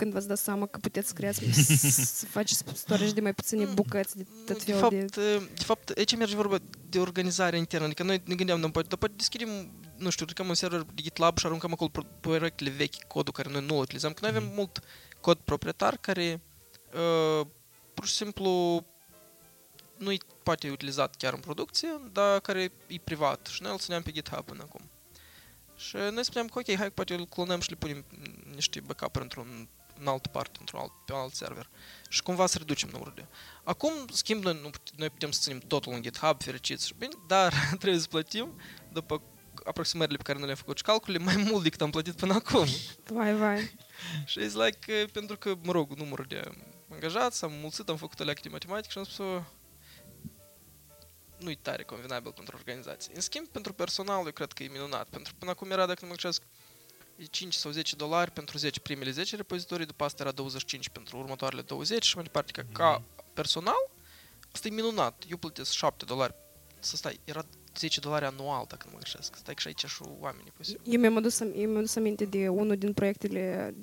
[0.00, 3.64] Când v-ați dat seama că puteți să creați, să- să faceți storage de mai puține
[3.64, 5.38] bucăți, de tot de felul fapt, de...
[5.38, 6.58] de fapt, aici merge vorba
[6.88, 7.84] de organizare internă.
[7.86, 9.48] Adică noi ne gândeam, dar poate, dar poate deschidem,
[9.96, 13.50] nu știu, ridicăm un server de GitLab și aruncăm acolo pro- proiectele vechi, codul care
[13.50, 14.12] noi nu îl utilizăm.
[14.12, 14.80] Că noi avem mult
[15.20, 16.40] cod proprietar care
[16.94, 17.46] uh,
[17.94, 18.84] pur și simplu
[19.96, 24.10] nu poate utilizat chiar în producție, dar care e privat și noi îl țineam pe
[24.10, 24.80] GitHub până acum.
[25.76, 28.04] Și noi spuneam că ok, hai că poate îl clonăm și le punem
[28.54, 29.68] niște backup într-un
[30.00, 31.68] în altă parte, într-un alt, pe un alt server.
[32.08, 33.26] Și cumva să reducem numărul de.
[33.64, 36.94] Acum, în schimb, noi, nu, put- noi putem să ținem totul în GitHub, fericiți și
[36.98, 38.60] bine, dar trebuie să plătim
[38.92, 39.22] după
[39.64, 42.66] aproximările pe care noi le-am făcut și calculele mai mult decât am plătit până acum.
[43.16, 43.74] Vai, vai.
[44.26, 46.42] și e like, eh, pentru că, mă rog, numărul de
[46.92, 49.42] angajați, am mulțit, am făcut alea de matematică și am spus "O,
[51.38, 53.12] nu-i tare convenabil pentru organizație.
[53.14, 55.08] În schimb, pentru personal, eu cred că e minunat.
[55.08, 56.46] Pentru că până acum era, dacă nu mă greșesc, e
[57.26, 61.62] 5 sau 10 dolari pentru 10 primele 10 repozitorii, după asta era 25 pentru următoarele
[61.62, 62.52] 20 și mai departe.
[62.52, 63.02] Că ca
[63.34, 63.90] personal,
[64.52, 65.24] asta e minunat.
[65.30, 66.34] Eu plătesc 7 dolari.
[66.78, 67.42] Să stai, era
[67.76, 69.36] 10 dolari anual, dacă nu mă greșesc.
[69.36, 70.80] Stai că și aici și oamenii posibil.
[70.84, 73.74] Eu mi-am adus, am- eu mi-am adus aminte de unul din proiectele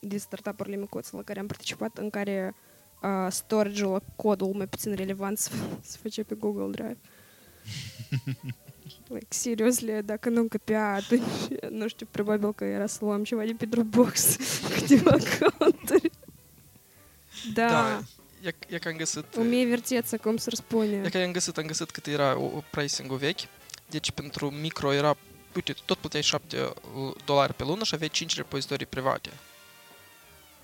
[0.00, 2.54] de startup-urile micuțe la care am participat, în care
[3.02, 6.98] uh, storage-ul, la codul mai puțin relevant se, se face pe Google Drive.
[9.08, 11.22] like, seriously, dacă nu încăpea, atunci,
[11.70, 14.36] nu știu, probabil că era să luăm ceva de pe Dropbox,
[14.74, 16.10] câteva accounturi.
[17.54, 18.02] Da, Da, da.
[18.42, 19.24] E, e că am găsit...
[19.36, 21.02] o mie verteță, cum să răspune.
[21.04, 23.40] E că am găsit, am găsit cât era o, o pricing-ul vechi.
[23.90, 25.16] Deci pentru micro era,
[25.54, 26.72] uite, tu tot plăteai 7
[27.24, 29.30] dolari pe lună și aveai 5 repozitorii private.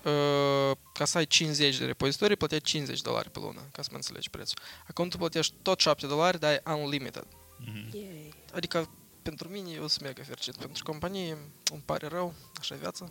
[0.03, 3.95] Uh, ca să ai 50 de repozitorii, plăteai 50 dolari pe lună, ca să mă
[3.95, 4.57] înțelegi prețul.
[4.87, 7.25] Acum tu plătești tot 7 dolari, dar ai unlimited.
[7.57, 7.89] Mhm.
[7.93, 8.33] Yay.
[8.53, 8.89] Adică
[9.21, 10.55] pentru mine eu sunt mega fericit.
[10.55, 11.37] Pentru companie
[11.71, 13.09] îmi pare rău, așa e viața.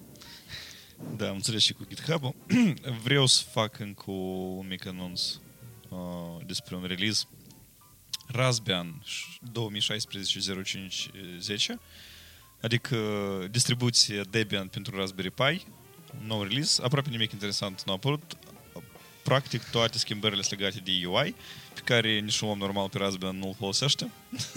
[1.17, 2.35] Da, am înțeles și cu GitHub-ul.
[3.05, 5.23] Vreau să fac încă un mic anunț
[5.89, 7.25] uh, despre un release.
[8.27, 9.03] Raspbian
[9.43, 9.45] 2016-0510,
[12.61, 12.97] adică
[13.51, 15.67] distribuție Debian pentru Raspberry Pi,
[16.23, 18.37] nou release, aproape nimic interesant nu a apărut.
[19.25, 21.35] Practic toate schimbările sunt legate de UI,
[21.75, 24.11] pe care nici un om normal pe Raspbian nu-l folosește.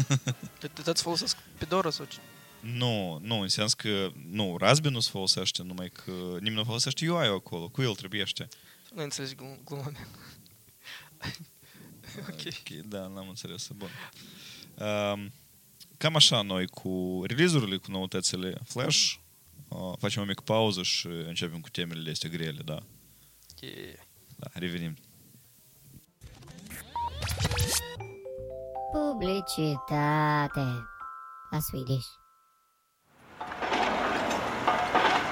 [0.60, 2.18] Te te dați folosesc pe Dora sau ce?
[2.60, 7.10] Nu, nu, în sens că, nu, Raspbian nu se folosește, numai că nimeni nu folosește
[7.10, 8.48] UI-ul acolo, cu el trebuiește.
[8.94, 10.08] Nu înțelegi glum- gluma mea.
[12.30, 12.42] ok.
[12.46, 13.90] Ok, da, n-am înțeles, bun.
[14.88, 15.32] Um,
[15.98, 19.14] cam așa noi cu release-urile, cu noutățile Flash,
[19.68, 22.84] uh, facem o mică pauză și începem cu temele astea grele, da.
[23.60, 24.07] Yeah.
[24.40, 24.94] Da, revenim.
[28.92, 30.66] Publicitate
[31.52, 32.08] La Swedish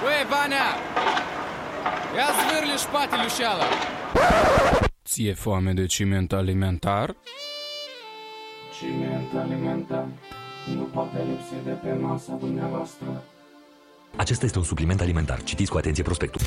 [0.01, 0.69] Băi, Banea!
[2.15, 3.63] Ia zvârli șpate, Lușeală!
[5.03, 7.15] Ție foame de ciment alimentar?
[8.79, 10.05] Ciment alimentar
[10.75, 13.23] nu poate lipsi de pe masa dumneavoastră.
[14.15, 15.43] Acesta este un supliment alimentar.
[15.43, 16.41] Citiți cu atenție prospectul.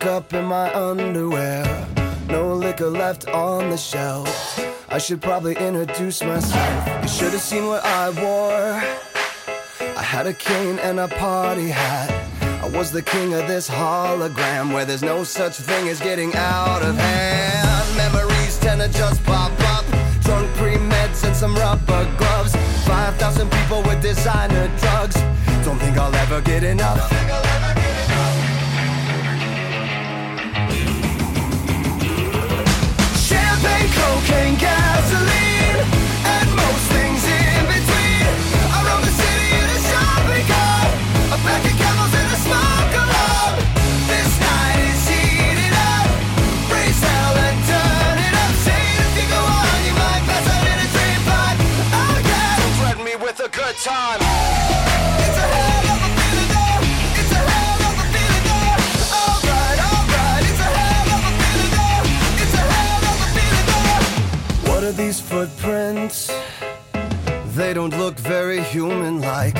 [0.00, 1.64] woke up in my underwear.
[2.28, 4.58] No liquor left on the shelf.
[4.88, 7.02] I should probably introduce myself.
[7.02, 8.82] You should have seen what I wore.
[9.96, 12.10] I had a cane and a party hat.
[12.62, 16.82] I was the king of this hologram where there's no such thing as getting out
[16.82, 17.96] of hand.
[17.96, 19.84] Memories tend to just pop up.
[20.22, 22.54] Drunk pre meds and some rubber gloves.
[22.86, 25.16] 5,000 people with designer drugs.
[25.64, 27.49] Don't think I'll ever get enough.
[53.82, 54.20] time.
[64.68, 66.30] What are these footprints?
[67.54, 69.56] They don't look very human like.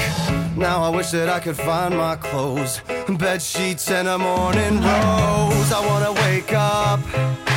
[0.56, 5.72] Now I wish that I could find my clothes, bed sheets, and a morning rose.
[5.72, 7.49] I wanna wake up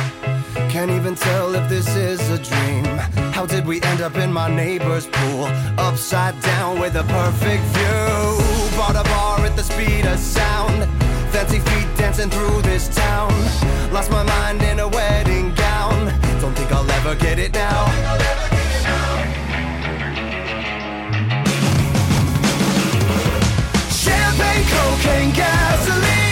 [0.74, 2.84] can't even tell if this is a dream.
[3.32, 5.44] How did we end up in my neighbor's pool?
[5.78, 8.76] Upside down with a perfect view.
[8.76, 10.82] Bought a bar at the speed of sound.
[11.30, 13.30] Fancy feet dancing through this town.
[13.92, 16.12] Lost my mind in a wedding gown.
[16.40, 17.86] Don't think I'll ever get it now.
[23.92, 26.23] Champagne, cocaine, gasoline.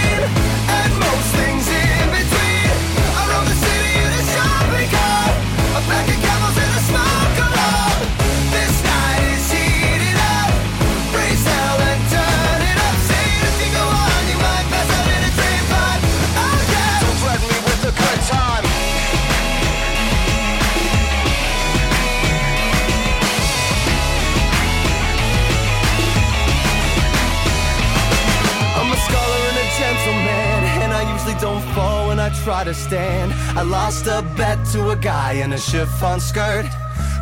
[32.44, 33.32] Try to stand.
[33.56, 36.66] I lost a bet to a guy in a chiffon skirt,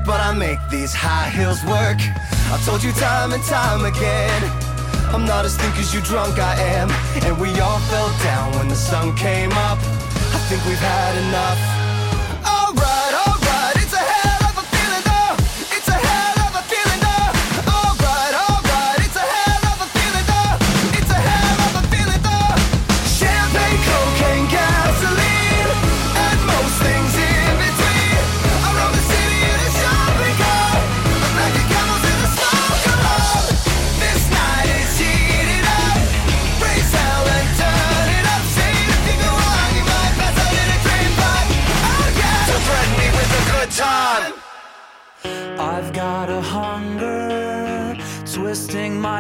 [0.07, 1.99] but I make these high heels work.
[2.51, 4.43] I've told you time and time again.
[5.13, 6.89] I'm not as thick as you drunk I am,
[7.25, 9.79] and we all fell down when the sun came up.
[9.79, 11.80] I think we've had enough.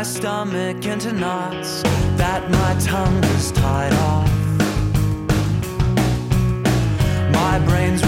[0.01, 1.83] My stomach into knots
[2.17, 4.33] that my tongue is tied off.
[7.35, 8.01] My brain's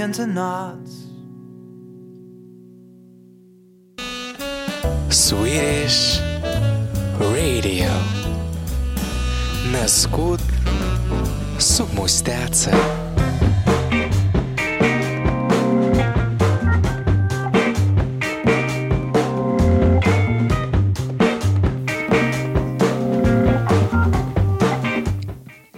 [0.00, 1.06] into knots.
[5.08, 6.20] Swedish
[7.18, 7.92] Radio
[9.70, 10.40] Născut
[11.58, 12.70] sub musteață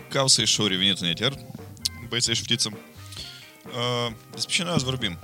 [0.09, 1.33] Causa și revenit în eter,
[2.09, 2.71] băieții și fetiță.
[3.81, 5.19] Uh, despre ce noi azi vorbim?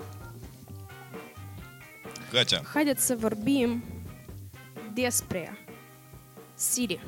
[2.33, 3.85] Katia, Haideți să vorbim
[4.95, 5.59] despre
[6.55, 7.07] Siri.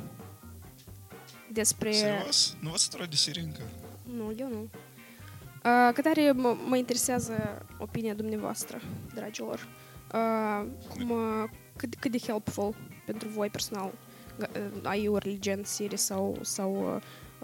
[1.53, 1.93] Despre...
[1.93, 2.57] serios?
[2.61, 3.61] Nu v-ați săturat de Siri încă?
[4.17, 4.61] Nu, eu nu.
[4.61, 8.81] Uh, că tare mă, mă interesează opinia dumneavoastră,
[9.15, 9.69] dragilor.
[10.15, 12.75] Uh, cum, uh, cât, cât de helpful
[13.07, 13.93] pentru voi personal
[14.39, 14.47] uh,
[14.83, 17.03] AI-uri legend Siri sau, sau uh,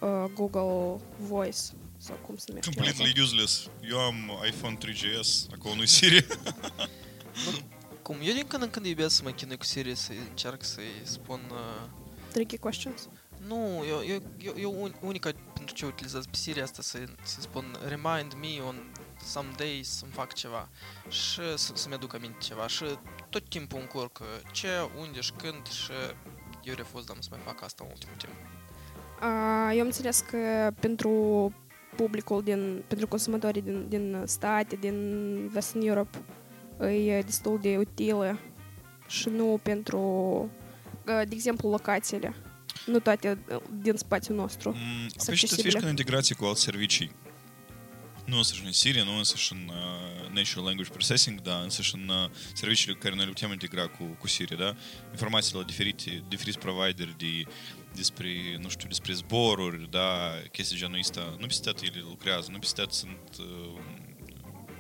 [0.09, 1.61] uh, Google Voice
[2.05, 2.71] sau cum se numește.
[2.75, 3.69] Completely useless.
[3.91, 6.27] Eu am iPhone 3GS, acolo nu-i Siri.
[8.03, 8.17] Cum?
[8.23, 11.41] Eu din când în când iubesc să mă chinui cu Siri să încerc să-i spun...
[11.51, 11.89] Uh,
[12.33, 13.09] Tricky questions.
[13.47, 17.41] nu, eu, eu, eu, eu un- unica pentru ce utilizez pe Siri asta să, să
[17.41, 18.93] spun remind me on
[19.27, 20.69] someday să-mi fac ceva
[21.09, 22.85] și să, să-mi aduc aminte ceva și
[23.29, 25.91] tot timpul încurcă ce, unde și când și
[26.63, 28.33] eu refuz, dar nu să mai fac asta în ultimul timp.
[29.21, 31.53] A, Eu am înțeles că pentru
[31.97, 34.95] publicul din, pentru consumatorii din, din state, din
[35.55, 36.19] Western Europe,
[36.81, 38.39] e destul de utilă
[39.07, 39.99] și nu pentru,
[41.07, 42.35] uh, de exemplu, locațiile.
[42.87, 45.69] Nu toate uh, din spațiul nostru Mm, sunt Apoi și accesibile.
[45.69, 47.11] fișcă în integrație cu alți servicii.
[48.25, 51.83] Nu însă și în Siri, nu însă și în uh, Natural Language Processing, da, însă
[51.83, 54.75] și în uh, serviciile cu care noi le putem integra cu, cu Siri, da?
[55.11, 57.51] Informațiile la diferite, diferiți provideri de,
[57.95, 58.29] despre,
[58.61, 61.37] nu știu, despre zboruri, da, chestii genul ăsta.
[61.39, 63.81] Nu peste tot ele lucrează, nu peste tot sunt uh,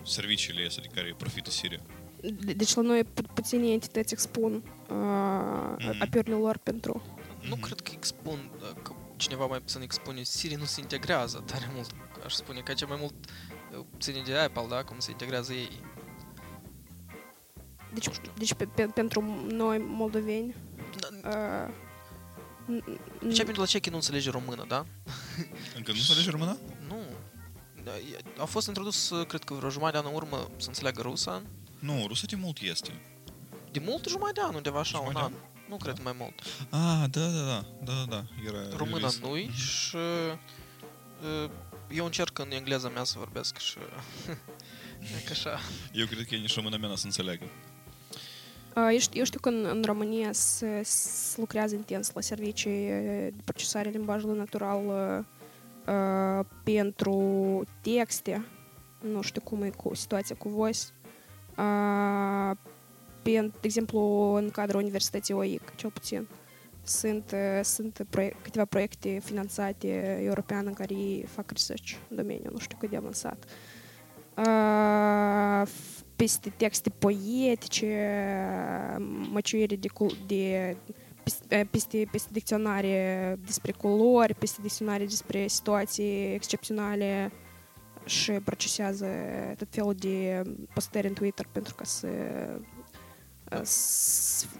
[0.04, 1.80] serviciile astea de care profită Siri.
[2.40, 5.96] De- Deci la noi pu- puține entități expun uh, Mhm.
[6.02, 7.02] apiurile lor pentru...
[7.48, 11.70] Nu cred că expun, uh, că cineva mai puțin expune, Siri nu se integrează tare
[11.74, 11.90] mult.
[12.24, 13.14] Aș spune că cel mai mult
[13.78, 15.80] uh, ține de Apple, da, cum se integrează ei.
[17.92, 18.06] Deci,
[18.38, 20.54] deci pe, pe, pentru noi moldoveni...
[21.24, 21.74] Uh,
[22.66, 22.84] n-
[23.28, 24.76] n- Ce pentru la ce nu înțelege română, da?
[25.76, 26.56] Încă nu înțelege română?
[26.88, 26.96] Nu.
[27.84, 30.68] Da, e- A fost introdus, uh, cred că vreo jumătate de an în urmă, să
[30.68, 31.42] înțeleagă rusa.
[31.78, 33.00] Nu, rusă de mult este.
[33.72, 35.40] De mult jumătate de an, undeva așa, un Jumătate an.
[35.68, 36.42] Nu cred mai mult.
[36.70, 39.18] Ah, da, da, da, da, da, era Româna release.
[39.22, 41.50] nu și uh,
[41.94, 43.78] eu încerc în engleza mea să vorbesc și
[45.18, 45.58] e că așa.
[45.92, 47.44] Eu cred că e nici româna mea n-o să înțeleagă.
[48.76, 52.90] Uh, Eu știu, eu știu că în, în România se, se lucrează intens la servicii
[52.90, 55.24] uh, de procesare limbajului natural uh,
[55.94, 58.44] uh, pentru texte.
[59.00, 60.80] Nu știu cum e cu situația cu voice.
[61.56, 62.56] Uh,
[63.22, 64.00] pen, de exemplu,
[64.34, 66.16] în cadrul Universității OIC, cel puțin.
[66.16, 66.43] Sunt, uh,
[67.62, 72.76] sunt proiect, câteva proiecte finanțate european în care ei fac research în domeniu, nu știu
[72.80, 73.44] cât de avansat.
[74.36, 75.68] Uh,
[76.16, 77.86] peste texte poetice,
[79.30, 80.76] măciuire de, cul- de
[81.22, 87.32] peste, peste, peste dicționare despre culori, peste dicționare despre situații excepționale
[88.04, 89.06] și procesează
[89.58, 90.42] tot felul de
[90.74, 92.73] postări în Twitter pentru ca să s-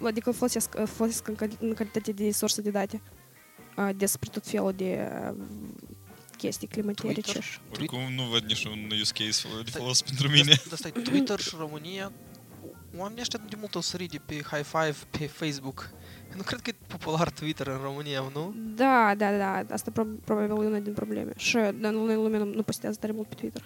[0.02, 3.02] adică folosesc, folosesc în, cal- în calitate de sursă de date
[3.76, 5.36] uh, despre tot felul de uh,
[6.36, 7.20] chestii climaterice.
[7.22, 7.42] Twitter?
[7.42, 10.54] și- Oricum nu văd niciun use case de folos pentru mine.
[10.68, 12.12] Dar stai, Twitter și România,
[12.96, 15.90] oamenii ăștia de mult au sărit de pe High Five pe Facebook.
[16.36, 18.54] Nu cred că e popular Twitter în România, nu?
[18.74, 21.32] Da, da, da, asta pro- probabil e una din probleme.
[21.36, 23.62] Și da, nu- lumea nu, nu postează tare mult pe Twitter.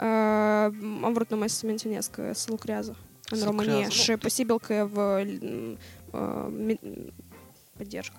[0.00, 2.96] Uh, am vrut numai să menționez că se lucrează
[3.30, 5.26] în Se România lucrează, și nu, posibil că vă
[6.10, 6.80] uh, mi-
[7.76, 8.16] поддержка.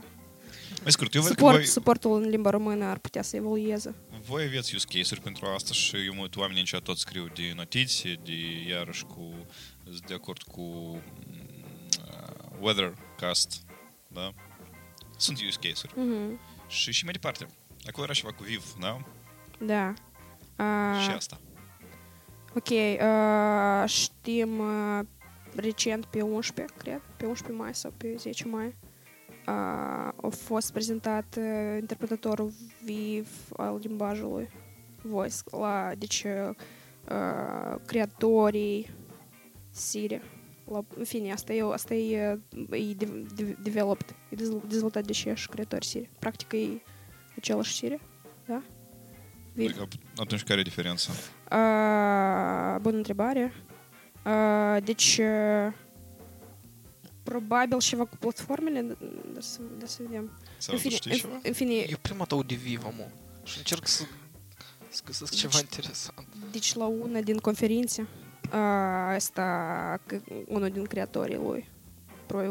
[0.82, 3.96] Mai scurt, eu văd că Suport, voi, suportul în limba română ar putea să evolueze.
[4.28, 7.28] voi aveți use case-uri pentru asta și eu mă uit, oamenii în chat tot scriu
[7.36, 9.34] de notiții, de iarăși cu,
[9.84, 11.02] sunt de acord cu mm,
[12.08, 13.62] uh, Weathercast,
[14.08, 14.34] da?
[15.18, 15.94] Sunt use case-uri.
[16.08, 16.40] Mhm.
[16.68, 17.48] Și, și mai departe.
[17.88, 18.98] Acolo era ceva cu Viv, da?
[19.60, 19.94] Da.
[20.58, 21.40] Uh, Și asta.
[22.56, 25.00] Ok, uh, știm uh,
[25.56, 28.74] recent pe 11, cred, pe 11 mai sau pe 10 mai, uh,
[30.22, 32.52] a fost prezentat uh, interpretatorul
[32.84, 33.28] viv
[33.58, 34.50] al limbajului
[35.02, 36.56] voice, la, deci uh,
[37.10, 38.90] uh, creatorii
[39.70, 40.22] Siri.
[40.72, 42.40] La, în fine, asta e, asta e,
[42.70, 46.10] uh, e de, de, developed, e dezvol- dezvoltat de acești creatori Siri.
[46.20, 46.82] Practic e
[47.38, 48.00] același Siri,
[48.48, 48.62] da?
[49.54, 49.68] Viv.
[49.68, 51.12] Adică atunci care e diferența?
[51.52, 53.54] Uh, bună întrebare.
[54.26, 55.74] Uh, deci, uh,
[57.24, 58.82] probabil ceva cu platformele,
[59.34, 60.40] dar să, dar să vedem.
[60.58, 61.40] Sau în fine, știi în, ceva?
[61.44, 63.08] în fine, Eu prima dată aud de Viva, mă.
[63.44, 64.04] Și încerc să,
[64.90, 66.28] să găsesc ceva interesant.
[66.52, 69.44] deci la una din conferințe, uh, asta,
[70.06, 71.75] că unul din creatorii lui, pro-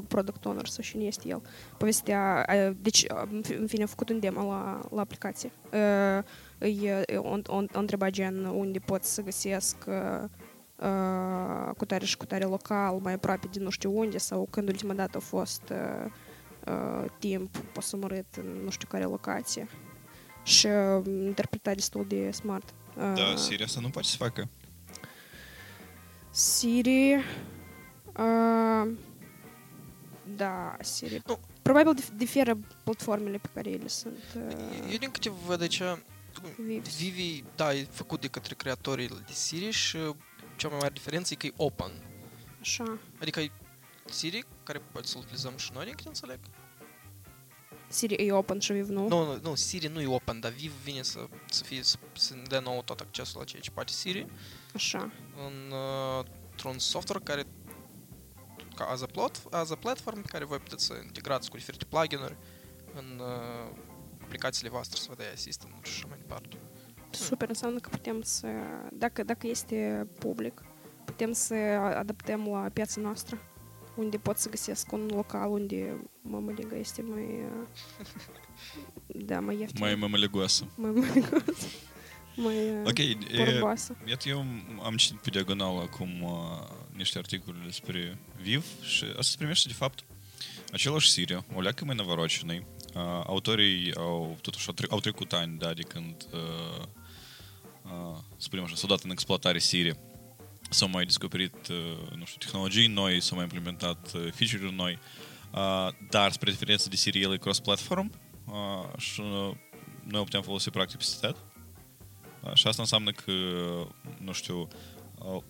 [0.08, 1.42] product owner sau cine este el,
[1.78, 5.50] povestea, uh, deci, uh, în fi- în fine, a făcut un demo la, la aplicație.
[5.72, 6.22] Uh,
[6.58, 10.28] îi, uh, on, on, on întreba gen unde pot să găsesc uh,
[10.76, 14.68] uh, cu tare și cu tare local, mai aproape de nu știu unde, sau când
[14.68, 16.10] ultima dată a fost uh,
[16.66, 19.68] uh, timp posomorât în nu știu care locație.
[20.42, 22.74] Și uh, interpretat destul de smart.
[22.96, 24.48] Uh, Da, Siri asta nu poate să facă.
[26.30, 27.14] Siri...
[28.18, 28.90] Uh,
[30.36, 31.22] da, Siri.
[31.26, 31.40] Nu.
[31.62, 34.24] Probabil dif- diferă platformele pe care ele sunt.
[34.36, 35.82] Uh, Eu din câte văd aici,
[36.56, 36.88] Vivi.
[36.96, 39.98] Vivi, da, e făcut de către creatorii de Siri și
[40.56, 41.90] cea mai mare diferență e că e open.
[42.60, 42.98] Așa.
[43.20, 43.50] Adică e
[44.04, 46.38] Siri, care poate să-l utilizăm și noi, din câte înțeleg.
[47.88, 49.08] Siri e open și Viv nu.
[49.08, 52.34] Nu, nu, nu, Siri nu e open, dar Viv vine să, să, fie, să, să
[52.34, 54.26] ne dea nouă tot accesul la ceea ce poate Siri
[54.74, 55.12] Așa.
[55.46, 57.44] în, uh, într-un software care
[58.74, 61.84] ca as a, plot, as a platform pe care voi puteți să integrați cu diferite
[61.84, 62.36] plugin-uri
[62.94, 63.76] în uh,
[64.22, 66.56] aplicațiile voastre, să vă dea assistant și așa mai departe.
[67.10, 68.48] Super, înseamnă că putem să,
[68.92, 70.62] dacă, dacă este public,
[71.04, 71.54] putem să
[71.96, 73.38] adaptăm la piața noastră,
[73.96, 78.06] unde pot să găsesc un local unde mămăliga este mai, uh,
[79.28, 79.84] da, mai ieftin.
[79.84, 80.64] Mai mămălegoasă.
[80.74, 81.66] Mai mămăligoasă.
[82.37, 83.97] Mai uh, Ok, e, porboasă.
[84.09, 84.45] iată, eu
[84.82, 86.30] am citit pe diagonal acum uh,
[86.97, 90.05] niște articole despre Viv și asta se primește, de fapt,
[90.72, 92.66] același Siri, o leacă mai navarocine.
[92.95, 96.85] Uh, autorii au, totuși, au, tre- au trecut ani, da, de când, uh,
[97.82, 99.99] uh, să spunem așa, s-au dat în exploatare Siri.
[100.70, 101.76] S-au mai descoperit, uh,
[102.16, 104.99] nu știu, tehnologii noi, s-au mai implementat uh, feature-uri noi,
[105.53, 108.12] uh, dar spre diferență de Siri, el e cross-platform
[108.47, 109.51] uh, și uh,
[110.05, 111.37] noi o putem folosi practic peste tot.
[111.37, 111.43] Da,
[112.53, 113.32] Și asta înseamnă că,
[114.18, 114.68] nu știu,
[115.18, 115.42] uh,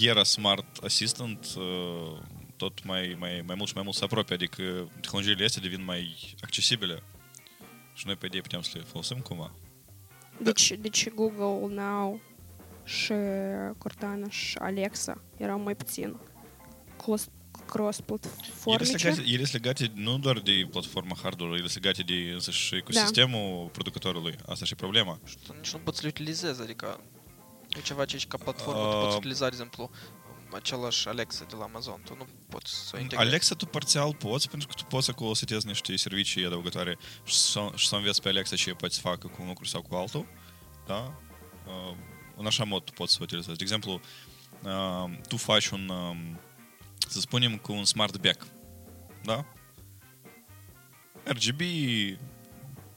[0.00, 2.18] era Smart Assistant uh,
[2.56, 4.62] tot mai, mai, mai mult și mai mult se apropie, adică
[5.00, 7.02] tehnologiile astea devin mai accesibile
[7.94, 9.52] și noi, pe idee, putem să le folosim cumva.
[10.42, 12.20] Deci, deci Google Now
[12.84, 13.12] și
[13.78, 16.16] Cortana și Alexa erau mai puțin
[16.96, 18.84] cross- Ele cross-platformice.
[18.84, 22.74] sunt, legate, ele sunt legate nu doar de platforma hardware, ele sunt legate de însăși
[22.76, 24.34] ecosistemul producătorului.
[24.46, 25.20] Asta și e problema.
[25.24, 27.00] Și tu nici nu poți să le utilizezi, adică
[27.68, 29.90] e ceva ce ești ca platformă, tu Uh, poți utiliza, de exemplu,
[30.52, 33.28] același Alexa de la Amazon, tu nu poți să o integrezi.
[33.30, 37.34] Alexa tu parțial poți, pentru că tu poți acolo să tezi niște servicii adăugătoare și
[37.34, 39.94] să, și să înveți pe Alexa ce poți să facă cu un lucru sau cu
[39.94, 40.26] altul.
[40.86, 41.20] Da?
[41.66, 41.96] Uh,
[42.36, 43.56] în așa mod tu poți să o utilizezi.
[43.56, 44.00] De exemplu,
[44.62, 46.40] uh, tu faci un, um,
[47.08, 48.46] să spunem, cu un smart back.
[49.24, 49.44] Da?
[51.24, 51.60] RGB,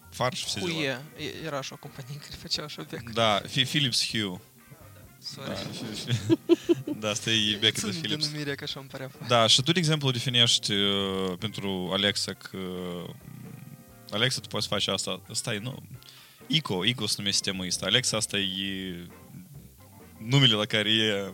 [0.10, 1.02] far și Hue, zila.
[1.45, 3.10] era așa o companie care făcea așa back.
[3.10, 4.41] Da, Philips Hue.
[5.36, 6.36] Da, da,
[6.99, 8.26] da asta e becul de Philips.
[8.26, 9.12] denumirea, că așa îmi părea.
[9.28, 12.58] Da, și tu, de exemplu, definești uh, pentru Alexa că...
[12.58, 13.10] Uh,
[14.12, 15.22] Alexa, tu poți face asta.
[15.32, 15.84] Stai, nu...
[16.47, 17.86] ICO, ICO se numește sistemul ăsta.
[17.86, 19.08] Alexa, asta e
[20.18, 21.34] numele la care e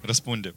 [0.00, 0.54] răspunde.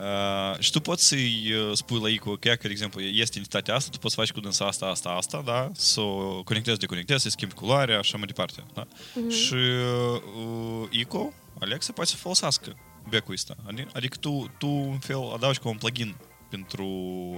[0.00, 3.38] Uh, și tu poți să-i uh, spui la ICO că, ea, că, de exemplu, este
[3.38, 5.70] entitatea asta, tu poți face cu dânsa asta, asta, asta, da?
[5.74, 8.64] Să o conectezi, deconectezi, să-i schimbi culoarea, așa mai departe.
[8.74, 8.86] Da?
[9.14, 9.30] Mhm.
[9.30, 12.76] Și uh, ICO, Alexa, poate să folosească
[13.08, 13.56] becul ăsta.
[13.72, 16.16] Adi- Adică tu, tu, în fel, adaugi ca un plugin
[16.50, 16.86] pentru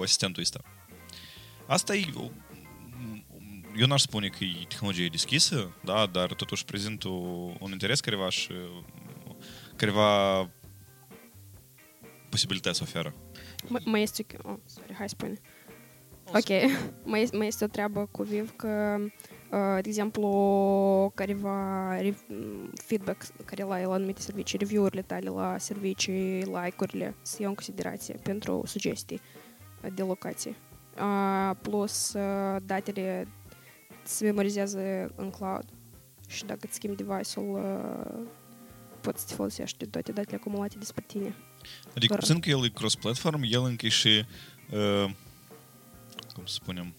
[0.03, 0.61] asistentul ăsta.
[1.67, 2.05] Asta e...
[3.77, 7.09] Eu n-aș spune că e tehnologie deschisă, da, dar totuși prezintă
[7.59, 8.51] un interes careva și
[9.77, 10.39] careva
[12.33, 13.15] posibilități oferă.
[13.69, 14.27] Mai- Mai este...
[14.43, 15.35] Oh, sorry, hai spune.
[16.27, 16.49] Ok.
[17.05, 18.97] Mai, mai este o treabă cu Viv că,
[19.51, 20.29] uh, de exemplu,
[21.15, 27.37] careva rev- m, feedback care la la anumite servicii, review-urile tale la servicii, like-urile, se
[27.41, 29.21] iau în considerație pentru sugestii
[29.95, 30.55] de locație.
[30.99, 33.29] Uh, plus, uh, datele
[34.03, 34.81] se memorizează
[35.17, 35.65] în cloud
[36.29, 38.27] și dacă îți schimbi device-ul, uh,
[39.01, 41.35] poți să te folosești de toate datele acumulate despre tine.
[41.97, 44.25] Adică, Doar- sunt că el e cross-platform, el încă e și,
[44.71, 45.05] uh,
[46.35, 46.95] cum să spunem,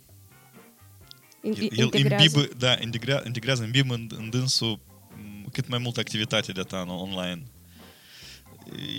[1.41, 2.24] In- el, el integrează.
[2.24, 4.80] imbibă, da, integrea, integrează, imbibă în, în dânsul
[5.43, 7.43] m, cât mai multă activitate de ta în online.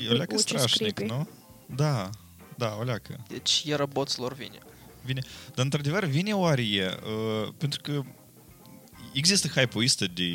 [0.07, 1.13] E o leacă Uci strașnic, creepy.
[1.13, 1.29] nu?
[1.75, 2.11] Da,
[2.57, 3.23] da, o leacă.
[3.29, 4.59] Deci era boților vine.
[5.05, 5.21] Vine.
[5.55, 8.03] Dar, într-adevăr, vine oare e, uh, pentru că
[9.15, 10.33] există hype-ul ăsta de,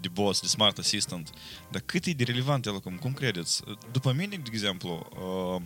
[0.00, 1.30] de boss, de smart assistant,
[1.70, 2.96] dar cât e de relevant el acum?
[2.96, 3.62] Cum credeți?
[3.92, 5.08] După mine, de exemplu,
[5.56, 5.62] uh,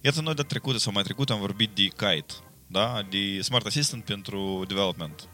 [0.00, 2.34] iată noi de trecută sau mai trecut am vorbit de Kite,
[2.66, 3.06] da?
[3.10, 5.28] De smart assistant pentru development.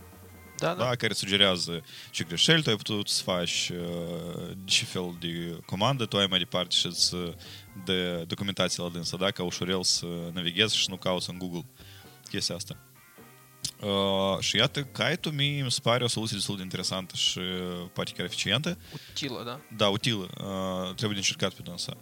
[0.59, 0.85] Da, da.
[0.85, 6.07] da, care sugerează ce greșeli tu ai putut să faci, uh, ce fel de comandă
[6.07, 7.35] tu ai mai departe și să
[7.85, 11.65] de documentație la dânsă, da, ca ușurel să navighezi și nu cauți în Google
[12.31, 12.88] chestia asta.
[13.81, 17.89] Uh, și iată, Kite-ul mie mi se pare o soluție destul de interesantă și uh,
[17.93, 18.79] poate chiar eficientă.
[19.11, 19.61] Utilă, da?
[19.77, 20.29] Da, utilă.
[20.41, 21.97] Uh, trebuie de încercat pe dânsa.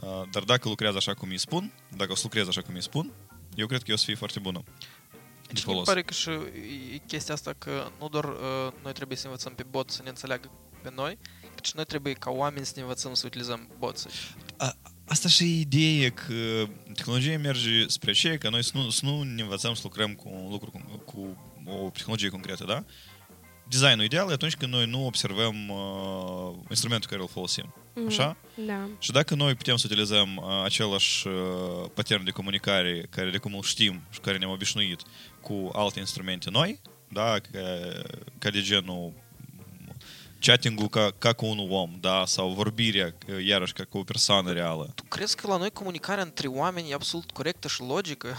[0.00, 2.82] Uh, dar dacă lucrează așa cum îi spun, dacă o să lucrezi așa cum îi
[2.82, 3.12] spun,
[3.54, 4.62] eu cred că o să fie foarte bună.
[5.46, 5.86] De Și mi folos.
[5.86, 6.30] pare că și
[6.94, 10.08] e chestia asta că nu doar uh, noi trebuie să învățăm pe bot să ne
[10.08, 10.50] înțeleagă
[10.82, 11.18] pe noi,
[11.54, 14.10] cât și noi trebuie ca oameni să ne învățăm să utilizăm boții.
[15.08, 19.00] A, asta și e ideea că tehnologia merge spre ce, că noi să nu, să
[19.04, 22.84] nu ne învățăm să lucrăm cu un lucru, cu, cu o tehnologie concretă, da?
[23.68, 27.74] designul ideal e atunci când noi nu observăm uh, instrumentul care îl folosim.
[27.94, 28.06] Mhm.
[28.06, 28.36] Așa?
[28.66, 28.88] Da.
[28.98, 31.34] Și dacă noi putem să utilizăm uh, același uh,
[31.94, 35.00] pattern de comunicare care de cum îl știm și care ne-am obișnuit
[35.40, 37.60] cu alte instrumente noi, da, ca,
[38.38, 39.12] ca de genul
[40.40, 44.52] chatting-ul ca, ca cu un om, da, sau vorbirea, uh, iarăși, ca cu o persoană
[44.52, 44.92] reală.
[44.94, 48.36] Tu crezi că la noi comunicarea între oameni e absolut corectă și logică?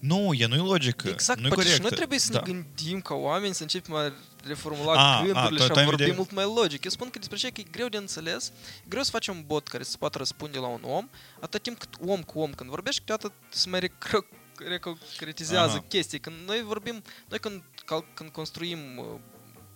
[0.00, 1.88] Nu, e nu-i logică, Exact, nu-i poate și corectă.
[1.88, 2.42] noi trebuie să da.
[2.46, 4.12] ne gândim ca oameni, să începem a
[4.44, 6.84] reformula A, a, gândurile tu- și tu a ai vorbi vedere- mult mai logic.
[6.84, 8.48] Eu spun că despre ce că e greu de înțeles,
[8.84, 11.08] e greu să faci un bot care să poată răspunde la un om,
[11.40, 14.26] atât timp cât om cu om, când vorbești, câteodată se mai recro-
[14.68, 15.84] reconcretizează Aha.
[15.88, 16.18] chestii.
[16.20, 19.04] Când noi vorbim, noi când, cal- când construim uh,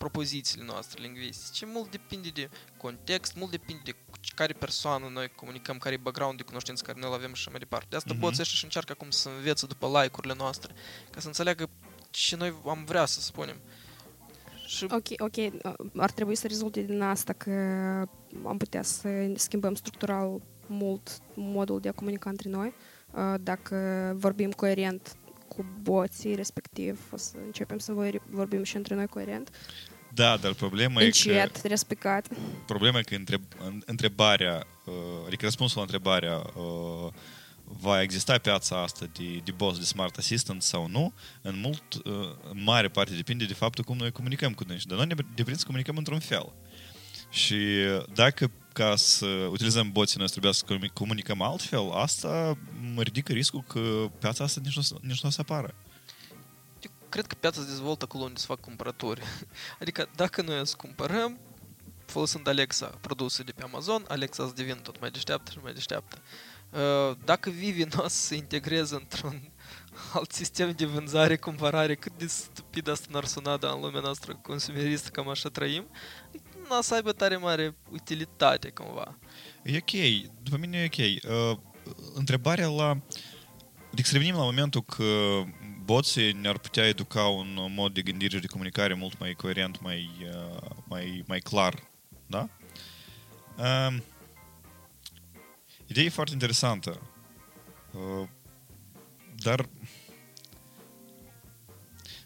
[0.06, 5.78] propozițiile noastre lingvistice, mult depinde de context, mult depinde de cu care persoană noi comunicăm,
[5.78, 7.86] care e background de cunoștință care noi îl avem și așa mai departe.
[7.90, 8.20] De asta Mhm.
[8.20, 10.74] boții ăștia și încearcă acum să învețe după like-urile noastre,
[11.10, 11.68] ca să înțeleagă
[12.10, 13.56] ce noi am vrea să spunem.
[14.66, 15.36] Și Ok, ok,
[15.96, 17.50] ar trebui să rezulte din asta că
[18.46, 22.72] am putea să schimbăm structural mult modul de a comunica între noi.
[23.14, 23.76] Uh, Dacă
[24.16, 25.16] vorbim coerent
[25.48, 29.50] cu boții, respectiv o să începem să vor- vorbim și între noi coerent.
[30.14, 31.30] Da, dar problema e că...
[31.30, 32.28] Încet, respicat.
[32.66, 34.92] Problema e că întreb, în- întrebarea, uh,
[35.26, 37.12] adică răspunsul la întrebarea uh,
[37.64, 42.12] va exista piața asta de, de boss, de smart assistant sau nu, în mult, uh,
[42.50, 44.86] în mare parte depinde de faptul cum noi comunicăm cu dânsi.
[44.86, 46.52] Dar noi ne depinde să comunicăm într-un fel.
[47.30, 47.56] Și
[48.14, 52.58] dacă ca să utilizăm boții noi trebuie să comu- comunicăm altfel, asta
[52.94, 53.80] mă ridică riscul că
[54.18, 55.74] piața asta nici nu, o să- nici nu o să apară.
[57.12, 59.22] Eu cred că piața se dezvoltă acolo unde se fac cumpărături.
[59.80, 61.38] Adică dacă noi să cumpărăm,
[62.06, 66.22] folosind Alexa produse de pe Amazon, Alexa să devină tot mai deșteaptă și mai deșteaptă.
[66.70, 69.50] Uh, Dacă Vivi nu o să se integreze într-un
[70.14, 74.38] alt sistem de vânzare, cumpărare, cât de stupid asta n-ar suna, dar în lumea noastră
[74.42, 75.86] consumeristă, cam așa trăim,
[76.68, 79.18] nu o să aibă tare mare utilitate, cumva.
[79.62, 81.30] E ok, după mine e ok.
[81.32, 81.58] Uh,
[82.14, 82.98] întrebarea la...
[83.92, 85.04] Adică să revenim la momentul că
[85.92, 90.10] boții ne-ar putea educa un mod de gândire și de comunicare mult mai coerent, mai,
[90.22, 91.90] uh, mai, mai clar.
[92.26, 92.48] Da?
[93.58, 93.96] Uh,
[95.86, 97.00] ideea e foarte interesantă.
[97.92, 98.28] Uh,
[99.42, 99.68] dar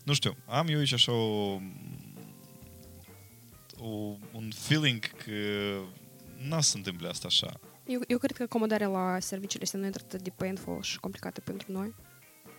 [0.05, 1.61] nu știu, am eu aici așa o,
[3.79, 3.89] o,
[4.33, 5.33] un feeling că
[6.39, 7.61] n-a să se întâmple asta așa.
[7.87, 11.41] Eu, eu cred că acomodarea la serviciile astea nu e atât de painful și complicată
[11.41, 11.95] pentru noi,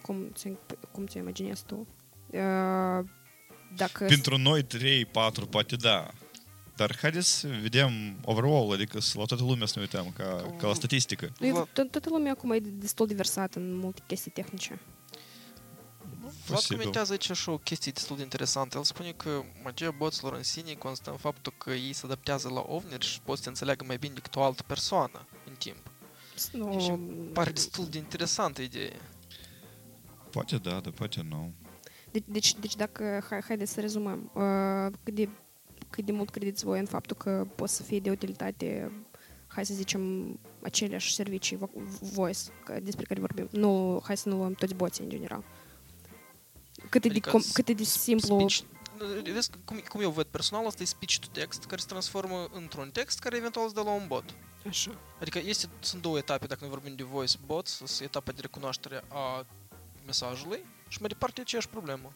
[0.01, 0.51] cum ți,
[0.97, 1.87] cum ți imaginezi tu.
[2.27, 2.39] Uh,
[3.75, 6.07] Dacă Pentru noi 3, 4, poate da.
[6.75, 7.91] Dar haideți să vedem
[8.25, 11.31] overall, adică să la toată lumea să ne uităm ca, ca la statistică.
[11.39, 14.79] E, to- toată lumea acum e destul de versată în multe chestii tehnice.
[16.21, 16.77] Vlad Posibil.
[16.77, 18.77] comentează aici și o chestie destul de interesantă.
[18.77, 22.63] El spune că magia boților în sine constă în faptul că ei se adaptează la
[22.67, 25.91] ovniri și pot să înțeleagă mai bine decât o altă persoană în timp.
[26.51, 28.99] Nu, Și îmi pare destul de interesantă idee.
[30.37, 31.53] Poate da, dar poate nu.
[32.11, 35.29] De- Deci, deci dacă, hai, haideți să rezumăm, uh, cât, de,
[35.89, 38.91] cât de mult credeți voi în faptul că pot să fie de utilitate,
[39.47, 40.01] hai să zicem,
[40.61, 41.71] aceleași servicii vo-
[42.13, 43.47] voice că, despre care vorbim.
[43.51, 45.43] Nu, hai să nu luăm toți boții în general.
[46.89, 48.49] Cât e, Adică de, com, s- cât e de simplu...
[48.49, 48.59] Speech,
[49.33, 52.89] vezi cum, cum eu văd personal, asta e speech to text, care se transformă într-un
[52.91, 54.23] text care eventual se dă la un bot.
[54.67, 54.91] Așa.
[55.21, 59.03] Adică este, sunt două etape, dacă noi vorbim de voice bots, sunt etapa de recunoaștere
[59.07, 59.45] a
[60.07, 62.13] mesajului și mai departe e aceeași problemă.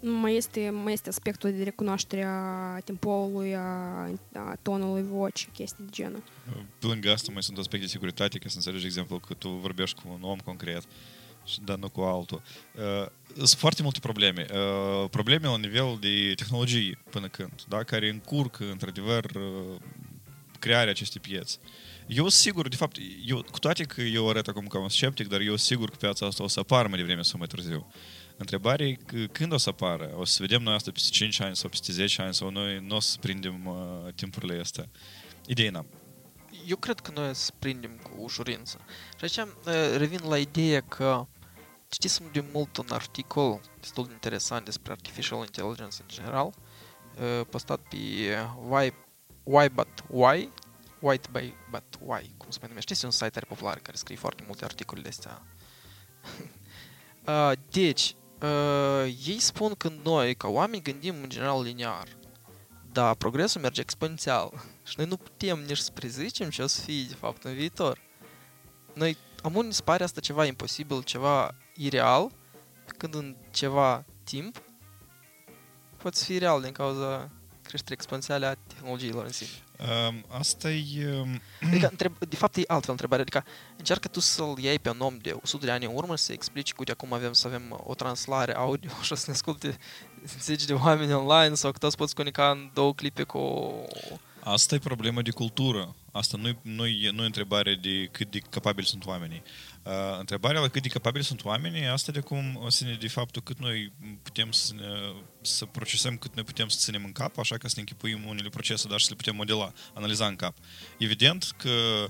[0.00, 3.60] Mai este, mai este aspectul de recunoaștere a tempoului, a,
[4.32, 6.22] a tonului vocii, chestii de genul.
[6.78, 10.00] Pe lângă asta mai sunt aspecte de securitate, ca să înțelegi exemplu că tu vorbești
[10.00, 10.82] cu un om concret,
[11.44, 12.42] și, dar nu cu altul.
[12.74, 14.46] Uh, sunt foarte multe probleme.
[14.52, 17.82] Uh, probleme la nivel de tehnologie până când, da?
[17.82, 19.76] care încurcă, într-adevăr, uh,
[20.58, 21.58] crearea acestei piețe.
[22.06, 25.40] Eu sigur, de fapt, eu, cu toate că eu arăt acum ca un sceptic, dar
[25.40, 27.86] eu sigur că piața asta o să apară mai devreme sau mai târziu.
[28.36, 30.14] Întrebarea e că când o să apară?
[30.16, 32.96] O să vedem noi asta peste 5 ani sau peste 10 ani sau noi nu
[32.96, 34.88] o să prindem uh, timpurile astea.
[35.46, 35.86] Idei n-am.
[36.66, 38.80] Eu cred că noi să prindem cu ușurință.
[39.18, 41.26] Și aici uh, revin la ideea că
[41.88, 47.80] citisem de mult un articol destul de interesant despre Artificial Intelligence în general, uh, postat
[47.80, 47.96] pe
[48.68, 48.92] Why,
[49.42, 50.48] Why But Why,
[51.00, 52.92] White by But Why, cum se mai numește.
[52.92, 55.42] Este un site tare popular care scrie foarte multe articole de astea.
[57.26, 62.08] Uh, deci, uh, ei spun că noi, ca oameni, gândim în general linear.
[62.92, 64.52] Dar progresul merge exponențial.
[64.88, 68.00] Și noi nu putem nici să prezicem ce o să fie, de fapt, în viitor.
[68.94, 72.32] Noi, amun, ne se pare asta ceva imposibil, ceva ireal,
[72.96, 74.62] când în ceva timp
[75.96, 77.30] poate fi real din cauza
[77.62, 79.50] creșterii exponențiale a tehnologiilor în sine.
[79.78, 81.20] Um, asta e...
[81.20, 83.20] um, Adică, întreb, de fapt, e altfel întrebare.
[83.22, 83.44] Adică,
[83.76, 86.70] încearcă tu să-l iei pe un om de 100 de ani în urmă să explici
[86.70, 89.78] că, uite, acum avem să avem o translare audio și o să ne asculte
[90.40, 93.84] zeci de oameni online sau că toți poți comunica în două clipe cu o...
[94.40, 95.94] Asta e problema de cultură.
[96.12, 99.42] Asta nu e, nu e, nu e întrebare de cât de capabili sunt oamenii.
[99.86, 103.58] Uh, întrebarea la cât de capabili sunt oamenii, asta de cum ține de faptul cât
[103.58, 104.82] noi putem să, ne,
[105.40, 108.48] să procesăm, cât noi putem să ținem în cap, așa ca să ne închipuim unele
[108.48, 110.56] procese, dar și să le putem modela, analiza în cap.
[110.98, 112.06] Evident că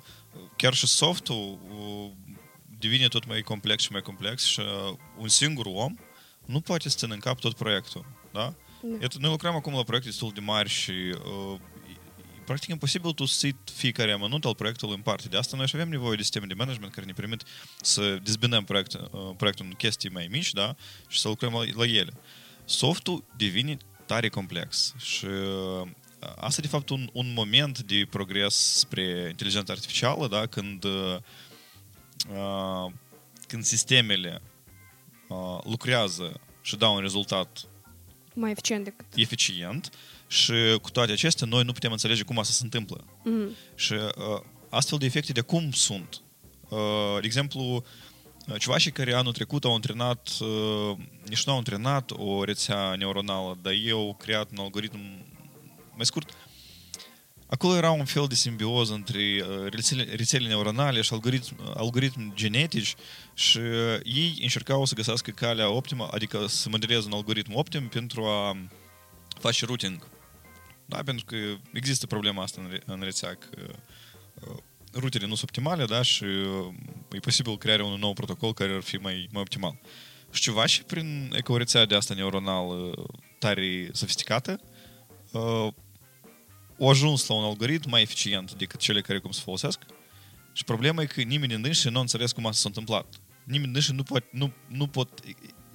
[0.56, 2.10] chiar și softul uh,
[2.78, 5.94] devine tot mai complex și mai complex și uh, un singur om
[6.44, 8.06] nu poate să țină în cap tot proiectul.
[8.32, 8.54] Da?
[8.82, 8.96] Da.
[9.00, 11.75] Iată, noi lucrăm acum la proiecte destul de mari și uh, e
[12.46, 15.28] practic imposibil tu să ții fiecare amănunt al proiectului în parte.
[15.28, 17.42] De asta noi și avem nevoie de sisteme de management care ne permit
[17.80, 19.00] să dezbinăm proiect, uh,
[19.36, 20.76] proiectul în chestii mai mici da?
[21.08, 22.12] și să lucrăm la, la ele.
[22.64, 23.76] Softul devine
[24.06, 25.88] tare complex și uh,
[26.36, 30.46] asta e de fapt un, un moment de progres spre inteligența artificială, da?
[30.46, 31.16] când, uh,
[32.28, 32.92] uh,
[33.46, 34.42] când sistemele
[35.28, 37.68] uh, lucrează și dau un rezultat
[38.34, 39.06] Mai eficient decât...
[39.14, 39.90] eficient
[40.26, 43.04] și cu toate acestea noi nu putem înțelege cum asta se întâmplă.
[43.24, 43.56] Mhm.
[43.74, 46.20] Și uh, astfel de efecte de cum sunt.
[46.68, 46.78] Uh,
[47.20, 47.84] de exemplu,
[48.48, 50.96] uh, ceva care anul trecut au antrenat, uh,
[51.28, 54.98] nici nu au antrenat o rețea neuronală, dar ei au creat un algoritm,
[55.94, 56.30] mai scurt,
[57.46, 62.94] acolo era un fel de simbioză între uh, rețele, rețele neuronale și algoritm, algoritmi genetici
[63.34, 68.24] și uh, ei încercau să găsească calea optimă, adică să modeleze un algoritm optim pentru
[68.24, 68.56] a
[69.40, 70.06] face routing.
[70.86, 71.36] Da, pentru că
[71.72, 73.74] există problema asta în, re- în rețea, că
[74.48, 74.56] uh,
[74.94, 76.74] rutele nu sunt optimale, da, și uh,
[77.12, 79.78] e posibil crearea unui nou protocol care ar fi mai, mai optimal.
[80.32, 83.06] Și ceva și prin ecă o rețea de asta neuronală
[83.38, 84.60] tare sofisticată,
[85.32, 85.68] uh,
[86.78, 89.78] au ajuns la un algoritm mai eficient decât cele care cum se folosesc
[90.52, 93.06] și problema e că nimeni din dânsi nu a înțeles cum asta s-a întâmplat.
[93.44, 95.20] Nimeni din dânsi nu, poate, nu, nu, pot,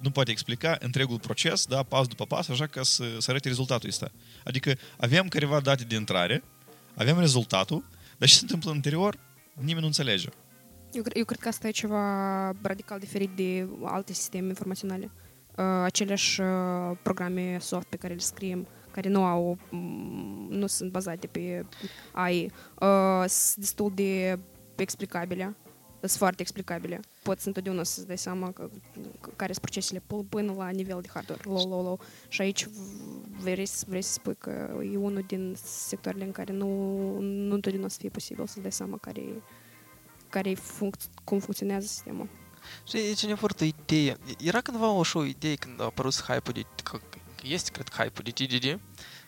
[0.01, 3.89] nu poate explica întregul proces, da, pas după pas, așa ca să, să arate rezultatul
[3.89, 4.11] ăsta.
[4.43, 6.43] Adică avem careva date de intrare,
[6.95, 7.85] avem rezultatul,
[8.17, 9.19] dar ce se întâmplă în interior,
[9.53, 10.29] nimeni nu înțelege.
[10.91, 15.11] Eu, cre- eu cred că asta e ceva radical diferit de alte sisteme informaționale.
[15.57, 16.47] Uh, aceleași uh,
[17.01, 21.65] programe soft pe care le scriem, care nu au, mm, nu sunt bazate pe
[22.11, 24.39] AI, uh, sunt destul de
[24.75, 25.55] explicabile.
[25.99, 26.99] Sunt foarte explicabile.
[27.23, 28.69] Poți întotdeauna să-ți dai seama că,
[29.21, 31.99] că, care sunt procesele p- până la nivel de hardware, low, low, low.
[32.27, 34.49] Și aici v- vrei, să- vrei să spui că
[34.93, 36.67] e unul din sectoarele în care nu,
[37.19, 39.41] nu întotdeauna să fie posibil să-ți dai seama care e
[40.29, 42.27] care func- cum funcționează sistemul.
[42.87, 44.17] Și e cine foarte idee.
[44.43, 46.65] Era cândva o așa o idee când a apărut hype-ul de...
[46.83, 48.79] Că, că este, cred, hype-ul de GGG.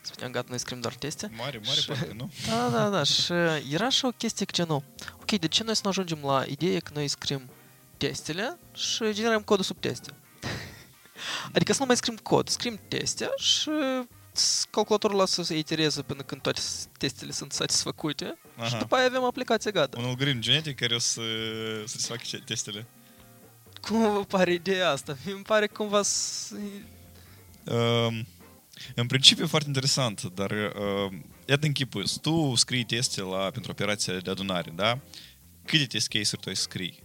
[0.02, 1.32] Spuneam, gata, noi scriem doar teste.
[1.38, 2.32] Mare, mare Și- parte, nu?
[2.48, 3.04] Da, da, da.
[3.04, 3.32] Și
[3.72, 4.84] era și o chestie că genul...
[5.22, 7.50] Ok, de ce noi să nu ajungem la ideea că noi scriem
[8.08, 10.12] testele și generăm codul sub teste?
[11.56, 13.70] adică să nu mai scriem cod, scriem teste și
[14.32, 18.78] s- calculatorul lasă să itereze până când toate s- testele sunt satisfăcute și Aha.
[18.78, 20.00] după aia avem aplicația gata.
[20.00, 21.22] Un algoritm genetic care o să,
[21.86, 22.86] să facă ce- testele.
[23.82, 25.18] Cum vă pare ideea asta?
[25.26, 26.52] Mi pare cumva s-
[27.66, 28.28] Um,
[28.96, 31.12] în principiu e foarte interesant, dar uh,
[31.46, 35.00] iată închipui, tu scrii teste la, pentru operația de adunare, da?
[35.66, 37.03] Câte test case-uri tu ai scrii?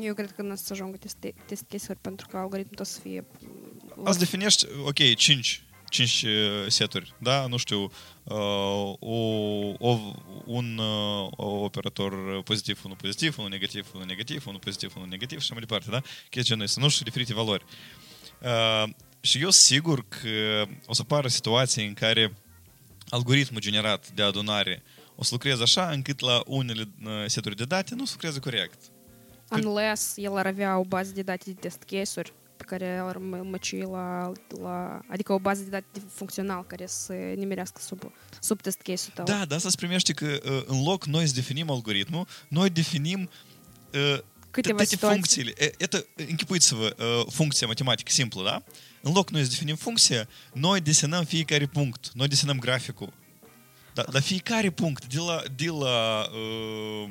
[0.00, 1.16] Eu cred că nu o să ajungă test,
[1.46, 3.24] test case-uri pentru că algoritmul tot să fie...
[4.04, 6.24] Azi definești, ok, 5, 5
[6.66, 7.46] seturi, da?
[7.46, 7.82] Nu știu,
[8.22, 9.16] uh, o,
[9.78, 9.98] o,
[10.44, 15.44] un uh, operator pozitiv, unul pozitiv, unul negativ, unul negativ, unul pozitiv, unul negativ și
[15.44, 16.00] așa mai departe, da?
[16.00, 17.64] Chestia genul ăsta, nu știu, diferite valori.
[18.42, 22.34] Uh, și eu sigur că o să apară situații în care
[23.08, 24.82] algoritmul generat de adunare
[25.20, 28.78] o să lucreze așa încât la unele uh, seturi de date nu se lucrează corect.
[29.50, 33.42] Unless el ar avea o bază de date de test case-uri pe care ar mă-
[33.50, 34.32] măci la,
[34.62, 35.00] la...
[35.08, 39.24] Adică o bază de date funcțional care să nimerească sub, sub test case-ul tău.
[39.24, 43.30] Da, da, asta se primește că uh, în loc noi să definim algoritmul, noi definim
[43.94, 44.18] uh,
[44.50, 45.52] Câteva funcțiile.
[45.56, 48.62] E, Iată, închipuiți-vă, uh, funcția matematică simplă, da?
[49.00, 53.12] În loc noi să definim funcția, noi desenăm fiecare punct, noi desenăm graficul.
[54.04, 57.08] Da, dar fiecare punct, de la, de la uh,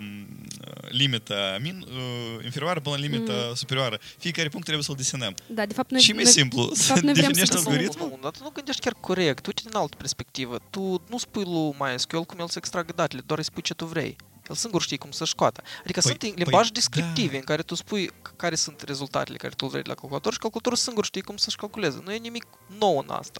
[0.90, 3.56] limita min, uh, inferioară până la limita Mm.
[3.56, 5.36] superioară, fiecare punct trebuie să-l desenăm.
[5.48, 6.02] Da, de fapt noi...
[6.02, 7.58] Și mai noi, simplu, de să fapt, noi vrem definești să...
[7.70, 8.08] algoritmul.
[8.10, 9.46] Nu, nu, dar tu nu gândești chiar corect.
[9.48, 10.60] Uite din altă perspectivă.
[10.70, 13.86] Tu nu spui lui MySQL cum el să extragă datele, doar îi spui ce tu
[13.86, 14.16] vrei.
[14.50, 15.62] El singur știe cum să scoată.
[15.84, 17.38] Adică Păi- sunt păi, limbaje descriptive da.
[17.38, 20.40] în care tu spui c- care sunt rezultatele care tu vrei de la calculator și
[20.40, 22.02] calculatorul singur știe cum să-și calculeze.
[22.04, 22.46] Nu e nimic
[22.80, 23.40] nou în asta.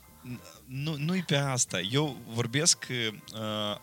[0.70, 1.80] Nu, nu-i pe asta.
[1.80, 3.82] Eu vorbesc că uh,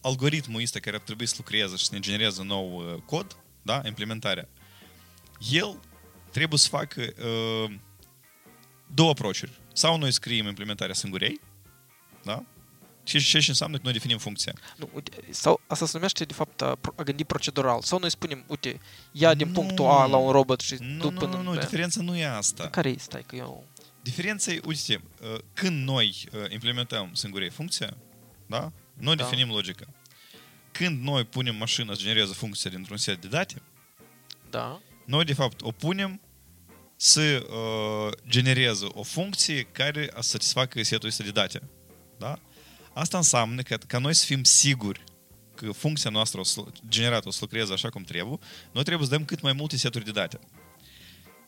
[0.00, 3.80] algoritmul ăsta care ar trebui să lucreze și să ne genereze nou uh, cod, da,
[3.84, 4.48] implementarea,
[5.50, 5.80] el
[6.30, 7.74] trebuie să facă uh,
[8.94, 11.40] două approach Sau noi scriem implementarea singurei,
[12.22, 12.42] da?
[13.04, 14.52] Și ce și înseamnă că noi definim funcția.
[14.76, 17.82] Nu, uite, sau asta se numește, de fapt, a, pro- a gândi procedural.
[17.82, 18.80] Sau noi spunem, uite,
[19.12, 19.52] ia din Nu.
[19.52, 21.60] punctul A la un robot și Nu, tu nu, până nu, nu, în B.
[21.60, 22.68] diferența nu e asta.
[22.68, 22.96] Care e?
[22.98, 23.64] Stai, că eu...
[24.06, 27.96] Diferența e, uite, uh, când noi uh, implementăm singurei funcția,
[28.46, 28.72] da?
[28.94, 29.22] Noi Da.
[29.22, 29.86] definim logica.
[30.72, 33.62] Când noi punem mașina să genereze funcția dintr-un set de date,
[34.50, 34.80] Da.
[35.04, 36.20] noi de fapt o punem
[36.96, 41.62] să uh, genereze o funcție care să satisfacă setul ăsta de date.
[42.18, 42.38] Da?
[42.94, 45.04] Asta înseamnă că ca noi să fim siguri
[45.54, 48.38] că funcția noastră o să, generată o să lucreze așa cum trebuie,
[48.72, 50.38] noi trebuie să dăm cât mai multe seturi de date.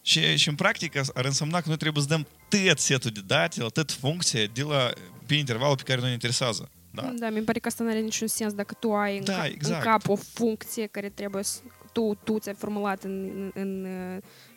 [0.08, 3.60] Și, și în practică ar însemna că noi trebuie să dăm tot setul de date,
[3.62, 4.90] la tot funcție, de la,
[5.26, 6.70] pe intervalul pe care noi ne interesează.
[6.90, 7.12] Da?
[7.18, 9.46] Da, mi pare că asta nu are niciun sens dacă tu ai în, Da, ca-
[9.46, 9.84] exact.
[9.84, 11.58] în cap o funcție care trebuie să...
[11.92, 13.86] Tu, tu ți-ai formulat în, în, în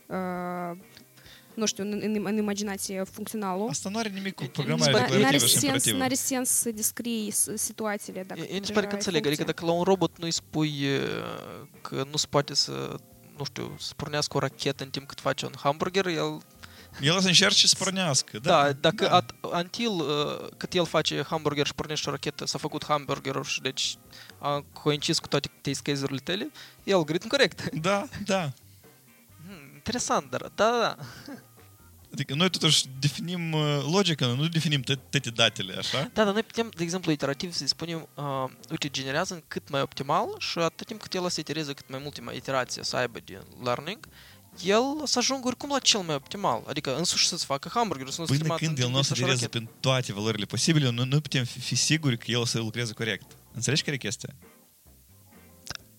[0.08, 0.78] uh,
[1.54, 3.68] nu știu, în, în, în imaginație funcționalul.
[3.70, 5.98] Asta nu are nimic cu Mi programarea se pare- N-are declarativă și sens, imperativă.
[5.98, 8.98] n-are sens să descrii s- situațiile dacă Eu tu mi se deja pare că ai
[8.98, 9.26] înțeleg.
[9.26, 9.54] Adică funcția.
[9.64, 12.96] dacă la un robot nu-i spui uh, că nu se poate să,
[13.42, 16.38] nu știu, să pornească o rachetă în timp cât face un hamburger, el...
[17.02, 18.40] El o să încerce să pornească.
[18.40, 19.16] Da, Da, dacă da.
[19.16, 23.62] At, until uh, cât el face hamburger și pornește o rachetă, s-a făcut hamburgerul și
[23.62, 23.98] deci
[24.40, 26.52] a coincis cu toate test case-urile tale,
[26.84, 27.70] e algoritm corect.
[27.70, 28.42] Da, da.
[29.48, 30.96] Hmm, interesant, dar da, da, da.
[32.12, 36.10] Adică noi totuși definim uh, logica, nu definim tot- toate datele, așa?
[36.14, 39.82] Da, dar noi putem, de exemplu, iterativ să-i spunem, uh, uite, generează în cât mai
[39.82, 42.96] optimal și atât timp cât el o să itereze cât mai multe mai iterații să
[42.96, 44.08] aibă de learning,
[44.64, 46.64] el o să ajungă oricum la cel mai optimal.
[46.68, 49.70] Adică însuși să-ți facă hamburgerul, să nu Până când el nu o să itereze prin
[49.80, 53.32] toate valorile posibile, nu, nu putem fi, fi siguri că el o să lucreze corect.
[53.54, 54.36] Înțelegi care e chestia?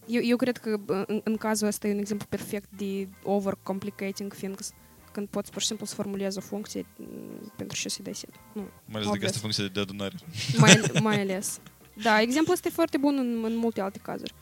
[0.06, 4.34] Eu, eu cred că bă, în, în cazul ăsta e un exemplu perfect de overcomplicating
[4.34, 4.70] things.
[5.12, 8.30] Când poți pur și simplu să formulezi o funcție m, pentru ce să-i dai set.
[8.52, 9.30] Nu, Mai ales dacă obvious.
[9.30, 10.14] este funcție de adunare.
[10.56, 11.60] mai, mai ales.
[12.02, 14.34] Da, exemplul ăsta e foarte bun în, în multe alte cazuri.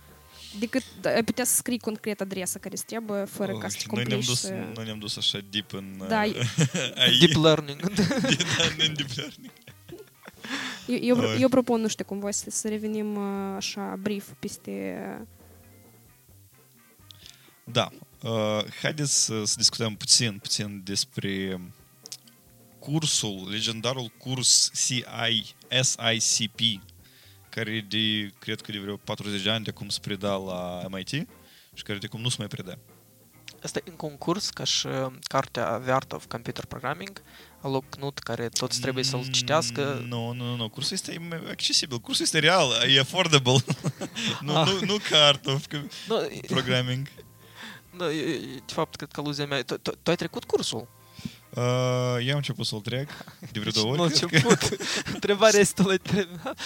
[0.59, 3.85] Decât da, ai putea să scrii concret adresa care îți trebuie, fără ca să te
[3.89, 4.73] Oh, noi ne-am complici dus, să...
[4.75, 6.03] noi ne-am dus așa deep în...
[6.09, 6.35] Da, uh,
[7.05, 7.19] AI.
[7.19, 7.81] Deep learning.
[7.95, 8.05] da,
[8.79, 9.51] în deep learning.
[10.87, 11.41] Eu, eu, Oi.
[11.41, 14.97] eu propun, nu știu, cumva să, să revenim uh, așa brief peste...
[17.65, 17.89] Da.
[18.23, 21.61] Uh, haideți să, să discutăm puțin, puțin despre
[22.79, 25.55] cursul, legendarul curs CI,
[26.19, 26.59] SICP,
[27.49, 31.09] care de, cred că de vreo 40 de ani de acum se preda la MIT
[31.75, 32.79] și care de acum nu se mai predă.
[33.63, 37.23] Asta e în concurs, ca și uh, cartea The Art of Computer Programming,
[37.61, 40.05] a lui Knut, care toți trebuie să-l citească.
[40.09, 40.69] Nu, nu, nu, nu.
[40.69, 41.99] Cursul este accesibil.
[41.99, 43.57] Cursul este real, e affordable.
[44.41, 44.67] nu, Ah.
[44.69, 45.67] nu, nu ca art of
[46.09, 47.09] Nu, programming.
[48.01, 49.63] Nu, e- e- de fapt, cred că aluzia mea...
[49.65, 50.89] Tu, tu, tu ai trecut cursul?
[51.55, 51.63] Uh,
[52.25, 53.09] eu am început să-l trec
[53.53, 54.13] de vreo două Nu, ori.
[54.13, 54.37] cred că.
[54.49, 54.81] început.
[55.15, 56.59] Întrebarea este la terminat.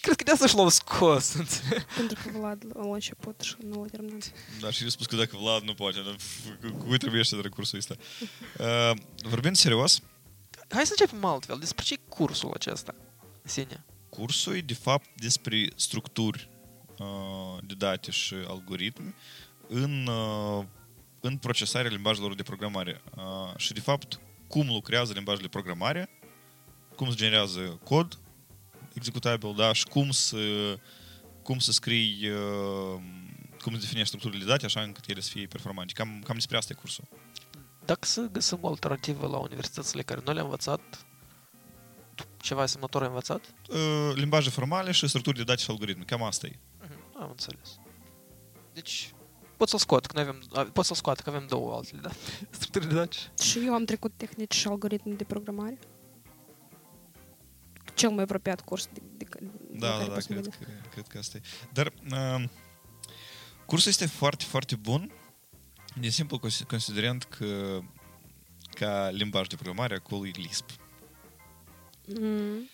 [0.00, 1.32] Cred că de asta și l-au scos.
[1.34, 1.84] înțelegi?
[1.96, 4.32] Pentru că Vlad l-a început și nu l-a terminat.
[4.60, 7.48] Da, și eu spus că dacă Vlad nu poate, dar f- cui trebuie să de
[7.48, 7.94] cursul ăsta.
[8.58, 8.90] Uh,
[9.22, 10.00] vorbind serios,
[10.68, 11.58] Hai să începem altfel.
[11.58, 12.94] Despre ce e cursul acesta?
[13.42, 13.84] în Sine.
[14.08, 16.48] cursul e de fapt despre structuri
[16.98, 17.06] uh,
[17.66, 19.14] de date și algoritmi
[19.68, 20.64] în, uh,
[21.28, 23.00] în procesarea limbajelor de programare.
[23.16, 26.10] Uh, și de fapt, cum lucrează limbajele de programare,
[26.96, 28.18] cum se generează cod
[28.94, 30.38] executabil, da, și cum să,
[31.42, 33.00] cum să scrii, uh,
[33.62, 35.92] cum să definești structurile de date așa încât ele să fie performante.
[35.92, 37.04] Cam, cam despre asta e cursul.
[37.84, 41.06] Dacă să găsim o alternativă la universitățile care nu le-am învățat,
[42.36, 43.54] ceva asemănător ai învățat?
[43.68, 46.04] Uh, limbaje formale și structuri de date și algoritmi.
[46.04, 46.58] Cam asta e.
[46.80, 47.78] Mhm, Am înțeles.
[48.72, 49.12] Deci,
[49.58, 52.10] pot să-l scot, că noi avem, a, pot să-l scoat, că avem două altele, da?
[52.50, 53.16] Structuri de date.
[53.42, 55.78] Și eu am trecut tehnici și algoritmi de programare.
[57.94, 59.46] Cel mai apropiat curs de, de, de
[59.78, 60.64] Da, care da, da, poți să cred gândești.
[60.64, 61.40] că, cred că asta e.
[61.72, 62.44] Dar uh,
[63.66, 65.12] cursul este foarte, foarte bun
[66.00, 67.78] din simplu cons- considerent că
[68.70, 70.70] ca limbaj de programare acolo e Lisp.
[72.20, 72.68] Mm.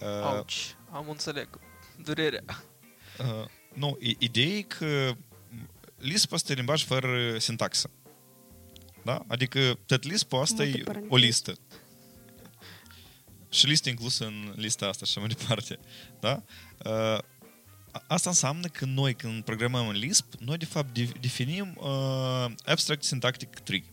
[0.00, 1.48] Uh, Auci, am înțeleg.
[2.04, 2.44] Durerea.
[3.18, 3.44] uh,
[3.74, 5.12] nu, i- ideea e că
[5.98, 7.90] Lisp asta e limbaj fără sintaxă.
[9.04, 9.24] Da?
[9.28, 11.12] Adică tot Lisp-ul asta Multe e paranteze.
[11.14, 11.54] o listă.
[13.50, 15.78] Și listă inclusă în lista asta și așa mai departe.
[16.20, 16.42] Da?
[16.84, 17.18] Uh,
[17.90, 22.46] a- asta înseamnă că noi, când programăm în Lisp, noi de fapt de- definim uh,
[22.64, 23.84] abstract syntactic tree.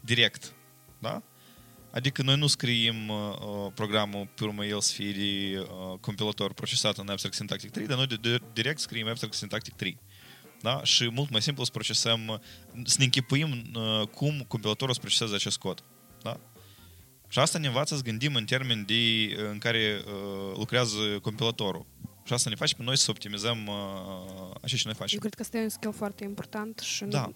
[0.00, 0.52] Direct.
[0.98, 1.22] Da?
[1.92, 6.52] Adică noi nu scriem uh, uh, programul pe urmă el să fie de uh, compilator
[6.52, 9.98] procesat în Abstract Syntactic 3, dar noi de, de, direct scriem Abstract Syntactic 3.
[10.62, 10.80] Da?
[10.84, 12.38] Și mult mai simplu să procesăm, uh,
[12.84, 15.84] să ne închipuim uh, cum compilatorul să proceseze acest cod.
[16.22, 16.40] Da?
[17.28, 18.94] Și asta ne învață să gândim în termeni de,
[19.50, 21.86] în care uh, lucrează compilatorul.
[22.24, 25.14] Și asta ne face pe noi să optimizăm uh, așa ce noi facem.
[25.14, 27.30] Eu cred că asta e un skill foarte important și nu- Da.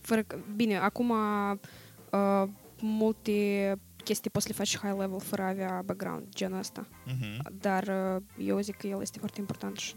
[0.00, 2.48] fără că, bine, acum uh,
[2.80, 3.74] multe
[4.04, 6.86] chestii poți să le faci high level fără a avea background genul ăsta.
[7.06, 7.58] Mhm.
[7.60, 7.82] Dar
[8.16, 9.94] uh, eu zic că el este foarte important și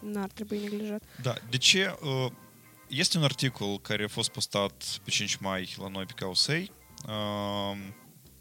[0.00, 1.02] n-ar trebui neglijat.
[1.22, 1.96] Da, de ce?
[2.02, 2.32] Uh,
[2.88, 6.70] Este un articol care a fost postat pe 5 mai la noi pe Causei
[7.06, 7.76] uh,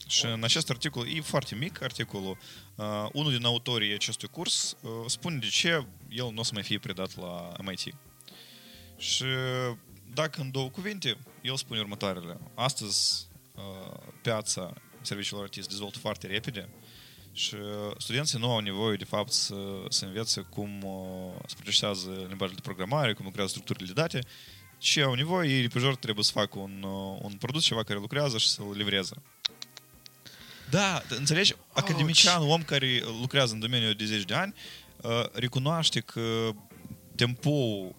[0.08, 2.38] și în acest articol, e foarte mic articolul,
[2.76, 6.64] uh, unul din autorii acestui curs uh, spune de ce el nu o să mai
[6.64, 7.96] fie predat la MIT.
[8.98, 9.26] Și
[10.14, 12.38] dacă în două cuvinte, el spune următoarele.
[12.54, 16.70] Astăzi uh, piața serviciilor IT se dezvoltă foarte repede
[17.36, 17.56] și
[17.98, 19.56] studenții nu au nevoie, de fapt, să,
[19.90, 24.20] să învețe cum uh, se procesează limbajul de programare, cum lucrează structurile de date,
[24.80, 28.00] și au nevoie, ei pe jur trebuie să facă un, uh, un produs, ceva care
[28.00, 29.14] lucrează și să-l livreze.
[30.70, 31.56] Da, înțelegi?
[31.74, 34.54] Academician, om care lucrează în domeniul de 10 de ani,
[35.02, 36.50] uh, recunoaște că
[37.16, 37.96] tempoul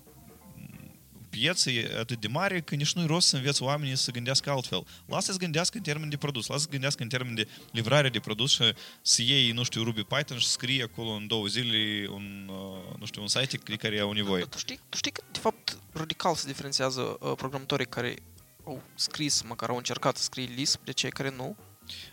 [1.39, 4.87] pieței e atât de mare că nici nu-i rost să înveți oamenii să gândească altfel.
[5.07, 8.19] Lasă să gândească în termen de produs, lasă să gândească în termen de livrare de
[8.19, 12.09] produs și să iei, nu știu, Ruby Python și să scrie acolo în două zile
[12.09, 14.45] un, uh, nu știu, un site de care au nevoie.
[14.45, 18.17] Tu știi, tu știi că, de fapt, radical se diferențiază uh, programatorii care
[18.65, 21.57] au scris, măcar au încercat să scrie Lisp, de cei care nu.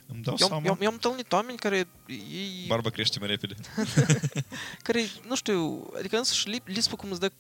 [0.06, 0.66] Îmi dau eu, seama.
[0.66, 3.56] eu, eu am întâlnit oameni care ei, Barba crește mai repede.
[4.88, 7.32] care, nu știu, adică însuși Li- Lisp cum îți dă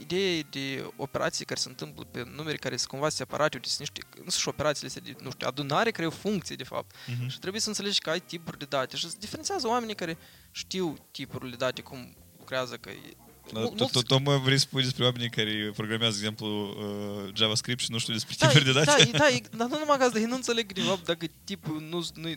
[0.00, 4.20] idee de operații care se întâmplă pe numere care sunt cumva separate, uite, sunt niște,
[4.24, 6.94] însuși operațiile astea de, nu știu, adunare care au funcție, de fapt.
[7.06, 7.28] Mhm.
[7.28, 10.18] Și trebuie să înțelegi că ai tipuri de date și se diferențiază oamenii care
[10.50, 13.16] știu tipurile de date, cum lucrează, că e-
[13.52, 16.26] Da, mul- tot, mulți- tot, tot mă vrei să spui despre oamenii care programează, de
[16.26, 19.04] exemplu, uh, JavaScript și nu știu despre Da, tipuri de date?
[19.10, 21.80] Da, da, e- dar nu numai că asta, ei nu înțeleg de fapt dacă tipul
[21.80, 22.28] nu, nu,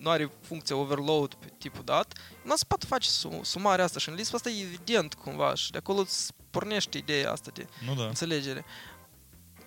[0.00, 4.08] nu are funcția overload pe tipul dat, nu se poate face su- sumarea asta și
[4.08, 7.94] în Lisp asta e evident cumva și de acolo îți pornește ideea asta de Nu
[7.94, 8.04] da.
[8.06, 8.64] înțelegere.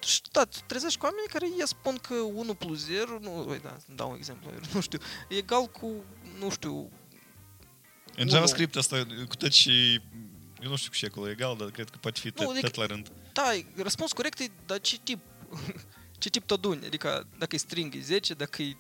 [0.06, 3.62] Și da, tu trezești cu oamenii care ei spun că 1 plus 0, nu, uite,
[3.64, 5.92] da, îmi dau un exemplu, nu știu, e egal cu,
[6.40, 6.74] nu știu,
[8.16, 8.30] În unu.
[8.30, 10.02] JavaScript asta, cu tot și...
[10.62, 12.50] Eu nu știu cu ce e acolo egal, dar cred că poate fi Nu, tot,
[12.52, 13.12] adică- tot la rând.
[13.34, 15.20] Da, e- răspuns corect e, dar ce tip?
[16.22, 16.86] ce tip toduni?
[16.86, 18.76] Adică dacă e string e 10, dacă e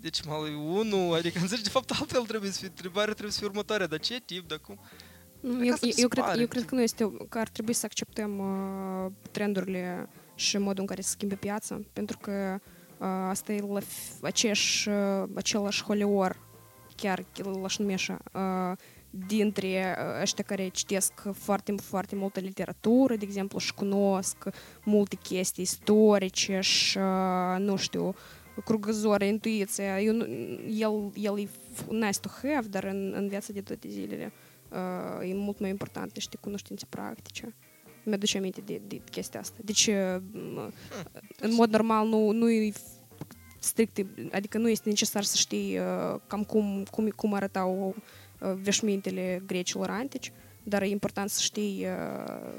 [0.00, 3.46] decimal e 1, adică înțelegi, de fapt altfel trebuie să fie, întrebarea trebuie să fie
[3.48, 4.78] următoarea, dar ce tip, dar cum?
[5.40, 6.40] Nu, Cred că Eu, asta mi se eu, cred, pare.
[6.40, 10.86] eu cred că nu este, că ar trebui să acceptăm uh, trendurile și modul în
[10.86, 12.58] care se schimbe piața, pentru că
[12.98, 16.46] uh, asta e la f- aceeași, uh, același holior,
[16.96, 17.24] chiar
[17.60, 18.76] l-aș numi așa, uh,
[19.10, 24.36] dintre uh, ăștia care citesc foarte, foarte multă literatură, de exemplu, și cunosc
[24.84, 28.14] multe chestii istorice și, uh, nu știu,
[28.64, 30.00] crugăzor, intuiția.
[30.00, 30.26] Eu, nu-
[30.68, 34.32] el, el e f- nice to have, dar în, în viața de toate zilele
[35.20, 37.54] uh, e mult mai important niște cunoștințe practice.
[38.04, 39.56] Mi-aduce aminte de, de chestia asta.
[39.64, 40.72] Deci, uh, m-
[41.40, 42.72] în mod normal, nu, nu e
[43.58, 48.02] strict, adică nu este necesar să știi uh, cam cum, cum, cum arătau uh,
[48.61, 50.31] veșmintele grecilor antici,
[50.63, 52.53] dar e important să știi uh,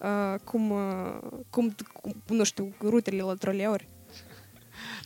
[0.00, 1.18] uh, cum, uh,
[1.50, 3.88] cum, cum, nu știu, rutele la troleuri.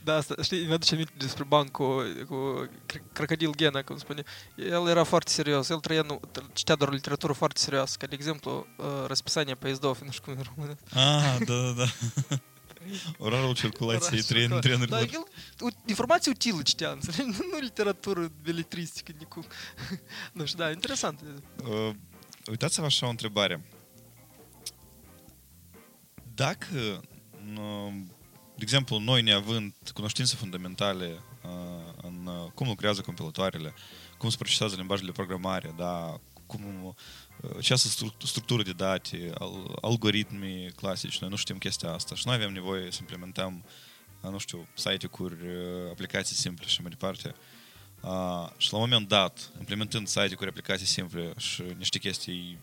[0.04, 1.84] Da, asta, știi, mi-aduce aminte despre ban cu,
[2.28, 4.22] cu cr- Crocodil Gena, cum spune.
[4.56, 6.20] El era foarte serios, el trăia, nu,
[6.52, 10.36] citea doar literatură foarte serioasă, ca de exemplu, uh, răspisania поездов, nu știu cum e
[10.36, 10.76] în română.
[10.94, 12.36] Ah, da, da, da.
[13.17, 14.99] Orarul circulației tren, Da, trenurilor.
[15.13, 15.23] el
[15.59, 17.21] u- informații utilă citea, înțelegi?
[17.39, 19.45] Nu, nu literatură beletristică, nicum.
[20.33, 21.19] nu știu, da, interesant.
[21.63, 21.89] Uh,
[22.49, 23.65] uitați-vă așa o întrebare.
[26.35, 27.01] Dacă,
[27.57, 27.93] uh,
[28.55, 33.73] de exemplu, noi neavând cunoștințe fundamentale uh, în uh, cum lucrează compilatoarele,
[34.17, 36.93] cum se procesează limbajele de programare, da, cum uh,
[37.61, 42.27] ce sunt stru- structură de date, al, algoritmi clasici, noi nu știm chestia asta și
[42.27, 43.63] noi avem nevoie să implementăm,
[44.21, 47.35] uh, nu știu, site-uri, uh, aplicații simple și mai departe.
[48.01, 52.59] Uh, și la un moment dat, implementând site-uri, aplicații simple și niște chestii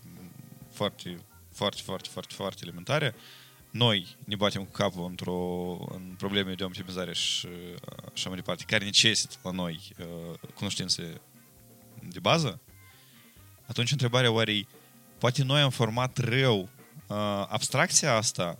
[0.70, 1.20] foarte,
[1.52, 3.14] foarte, foarte, foarte, foarte elementare,
[3.70, 7.76] noi ne batem cu capul într-o, în probleme de optimizare și uh,
[8.12, 11.20] așa mai departe, care necesită la noi uh, cunoștințe
[12.08, 12.60] de bază,
[13.72, 14.66] atunci întrebarea oare e,
[15.18, 16.68] poate noi am format rău
[17.06, 17.16] uh,
[17.48, 18.58] abstracția asta,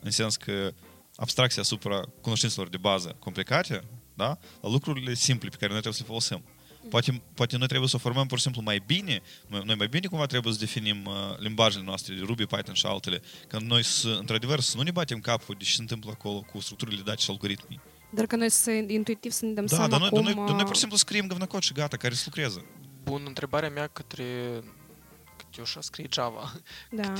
[0.00, 0.72] în sens că
[1.16, 4.38] abstracție asupra cunoștințelor de bază complicate, da?
[4.60, 6.42] la lucrurile simple pe care noi trebuie să le folosim.
[6.90, 9.86] Poate, poate noi trebuie să o formăm pur și simplu mai bine, noi noi mai
[9.86, 13.82] bine cumva trebuie să definim uh, limbajele noastre, de Ruby, Python și altele, că noi
[13.84, 17.02] să, într-adevăr, să nu ne batem capul de ce se întâmplă acolo cu structurile de
[17.02, 17.80] date și algoritmii.
[18.10, 20.22] Dar că noi să intuitiv să ne dăm Da, seama dar noi, cum...
[20.22, 22.64] dar noi, dar noi pur și uh, simplu scriem găvnăcot și gata, care să lucreze.
[23.06, 24.60] Bun, întrebarea mea către
[25.36, 26.52] Cătiușa scrie Java.
[26.90, 27.12] Da.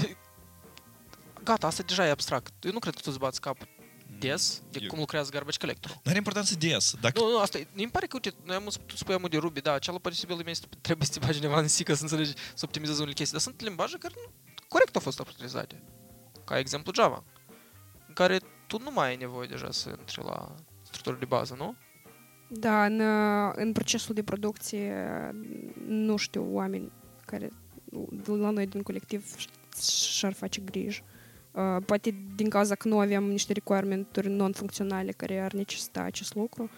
[1.45, 2.64] Gata, asta deja e abstract.
[2.64, 3.57] Eu nu cred că tu îți bați cap
[4.18, 5.91] des de Eu- cum lucrează garbage collector.
[5.91, 6.95] Nu are importanță des.
[7.01, 9.37] Dacă, Nu, nu, asta e, mi pare că, uite, noi am tu spui amul de
[9.37, 12.32] Ruby, da, cealaltă posibil este trebuie să te bagi undeva în C ca să înțelegi,
[12.55, 14.32] să optimizezi unele chestii, dar sunt limbaje care nu,
[14.68, 15.82] corect au fost optimizate.
[16.45, 17.24] Ca exemplu Java,
[18.09, 21.76] în care tu nu mai ai nevoie deja să intri la structuri de bază, nu?
[22.49, 24.95] Da, în, uh, în procesul de producție,
[25.87, 26.93] nu știu, oameni
[27.25, 27.51] care
[28.11, 29.35] de la noi din colectiv
[29.91, 31.03] și-ar face griji.
[31.53, 36.71] Uh, Poate din cauza că nu avem niște requirement-uri non-funcționale care ar necesita acest lucru,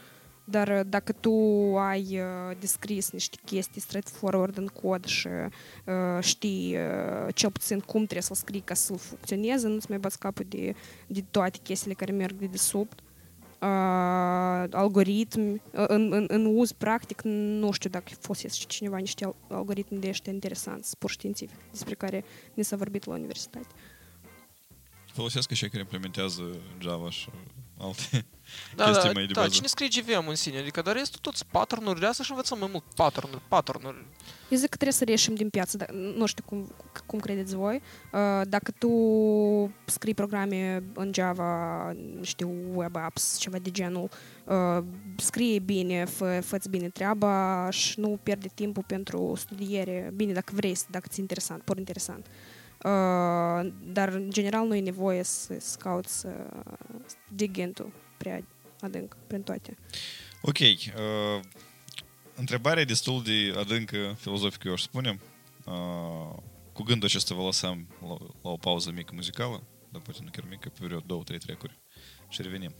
[0.44, 1.32] dar uh, dacă tu
[1.76, 8.00] ai uh, descris niște chestii straightforward în cod și uh, știi uh, cel puțin cum
[8.00, 10.74] trebuie să-l scrii ca să funcționeze, nu-ți mai bați capul de,
[11.06, 13.07] de toate chestiile care merg de desubt uh,
[14.70, 20.00] algoritmi, uh, în, în, în uz practic, nu știu dacă folosește cineva niște al- algoritmi
[20.00, 23.66] de ăștia interesanți, pur științific, despre care ne s-a vorbit la universitate.
[25.12, 26.42] folosesc și care implementează
[26.80, 27.28] Java și
[27.80, 28.24] alte
[28.76, 29.52] Da, chestii da, mai de da, bază.
[29.52, 32.68] cine scrie GVM în sine, adică dar restul toți pattern-uri, de asta și învățăm mai
[32.70, 34.06] mult pattern-uri, pattern-uri.
[34.48, 36.74] Eu zic că trebuie să reieșim din piață, dar nu știu cum,
[37.06, 37.82] cum credeți voi.
[38.12, 38.90] Uh, Dacă tu
[39.84, 44.08] scrii programe în Java, nu știu, web apps, ceva de genul,
[44.44, 44.84] uh,
[45.16, 50.12] scrie bine, fă, fă bine treaba și nu pierde timpul pentru studiere.
[50.14, 52.26] Bine, dacă vrei, dacă ți interesant, pur interesant.
[52.26, 52.57] Uh,
[53.92, 56.28] dar, în general, nu e nevoie să, să cauți să
[57.28, 58.44] dig into prea
[58.80, 59.76] adânc prin toate.
[60.42, 60.58] Ok.
[60.58, 61.40] Uh,
[62.34, 65.20] întrebarea e destul de adâncă, filozofică, eu aș spune.
[65.64, 66.36] Uh,
[66.72, 69.62] cu gândul acesta vă lăsăm la, la o pauză mică muzicală,
[69.92, 71.78] dar poate nu chiar mică, pe vreo două, trei trecuri.
[72.28, 72.74] Și revenim.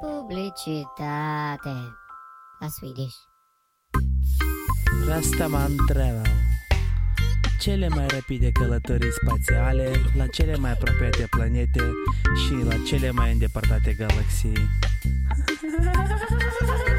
[0.00, 1.74] Publicitate.
[2.60, 3.16] La Swedish.
[5.18, 6.22] Asta mă întreabă.
[7.58, 11.80] Cele mai rapide călătorii spațiale la cele mai apropiate planete
[12.46, 14.52] și la cele mai îndepărtate galaxii.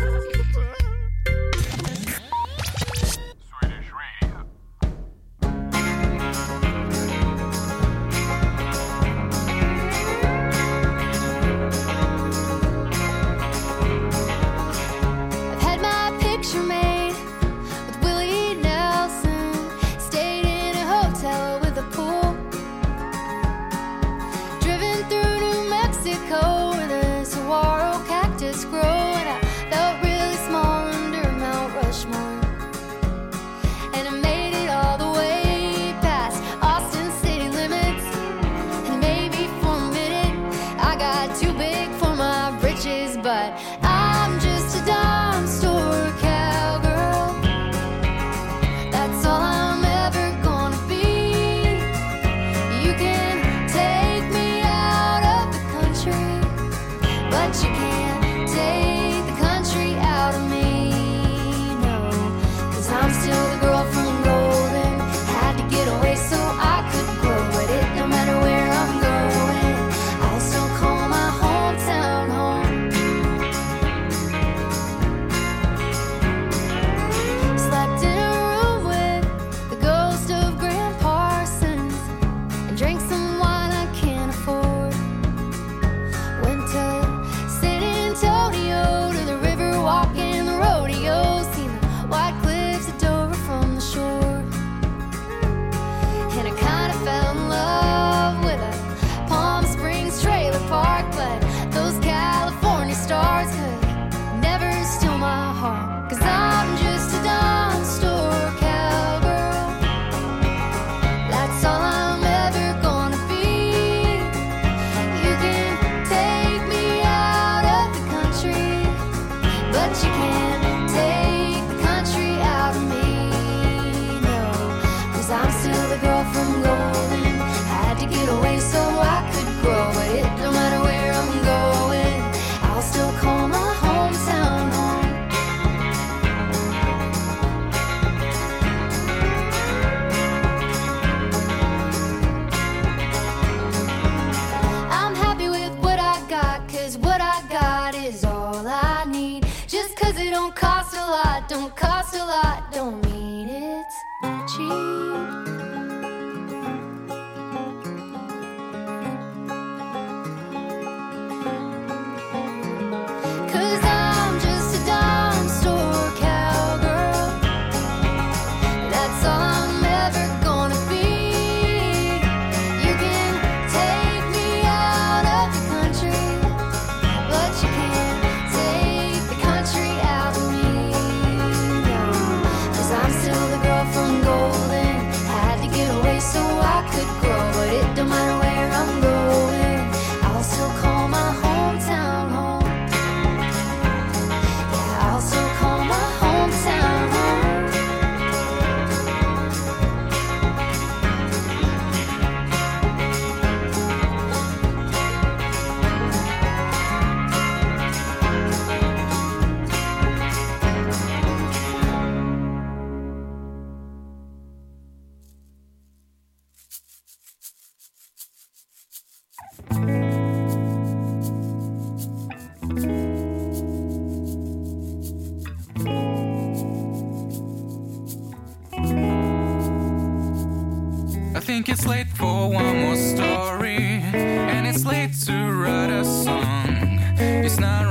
[57.48, 58.97] but you can't take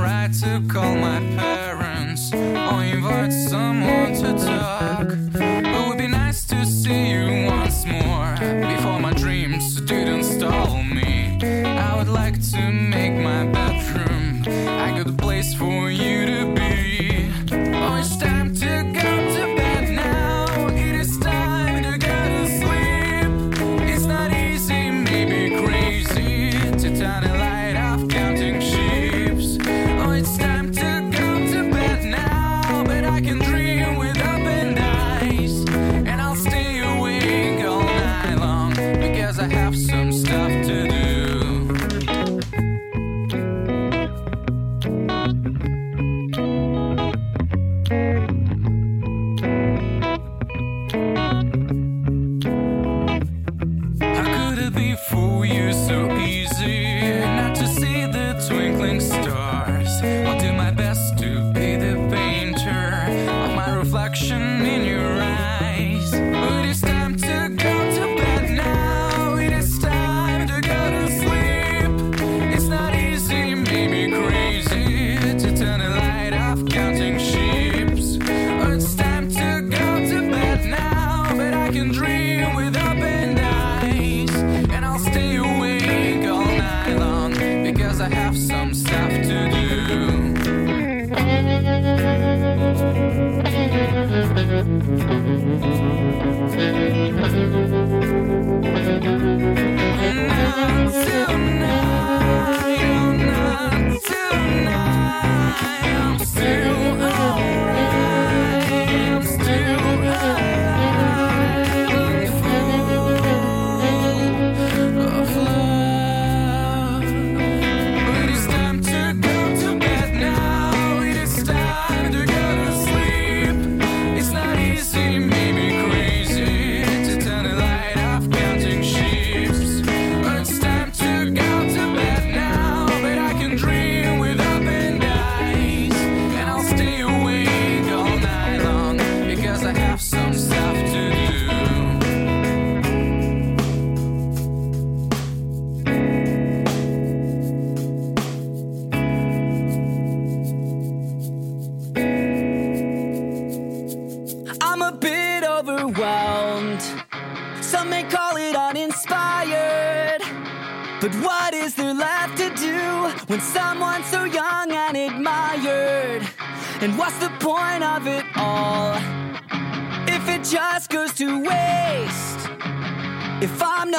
[0.07, 5.26] right to call my parents or invite someone to talk.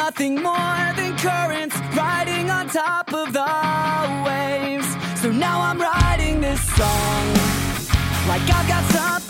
[0.08, 4.88] nothing more than currents riding on top of the waves.
[5.20, 7.26] So now I'm writing this song
[8.26, 9.27] like I've got something.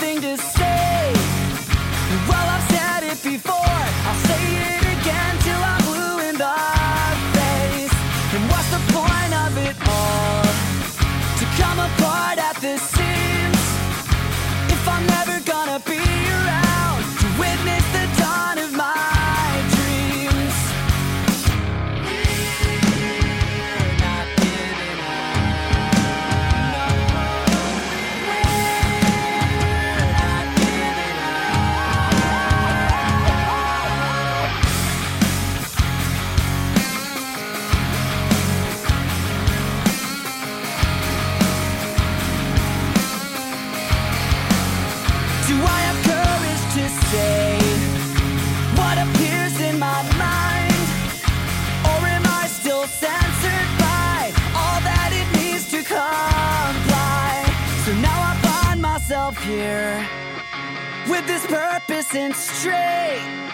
[62.12, 63.52] listen straight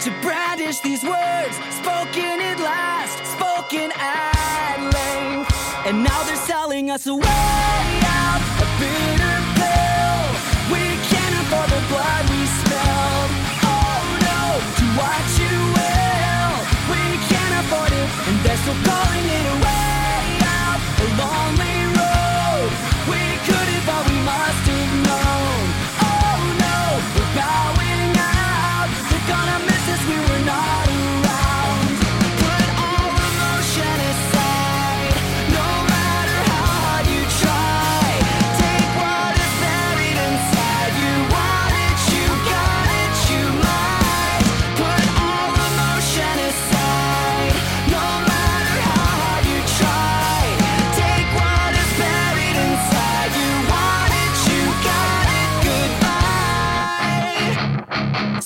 [0.00, 5.50] to brandish these words spoken at last, spoken at length.
[5.86, 10.20] And now they're selling us a way out, a bitter pill.
[10.68, 13.30] We can't afford the blood we spilled.
[13.64, 14.42] Oh no,
[14.76, 16.52] do what you will.
[16.92, 20.20] We can't afford it, and they're still calling it a way
[20.60, 22.70] out, a lonely road.
[23.08, 25.51] We could if but we must ignore.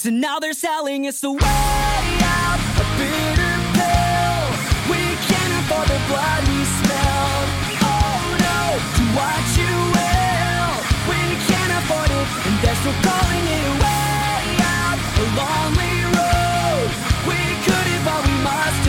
[0.06, 4.46] So now they're selling us the way out, a bitter pill.
[4.86, 7.48] We can't afford the blood we smelled.
[7.82, 10.70] Oh no, do what you will.
[11.10, 11.18] We
[11.50, 14.46] can't afford it, and they're still calling it a way
[14.78, 16.86] out, a lonely road.
[17.26, 18.85] We couldn't, but we must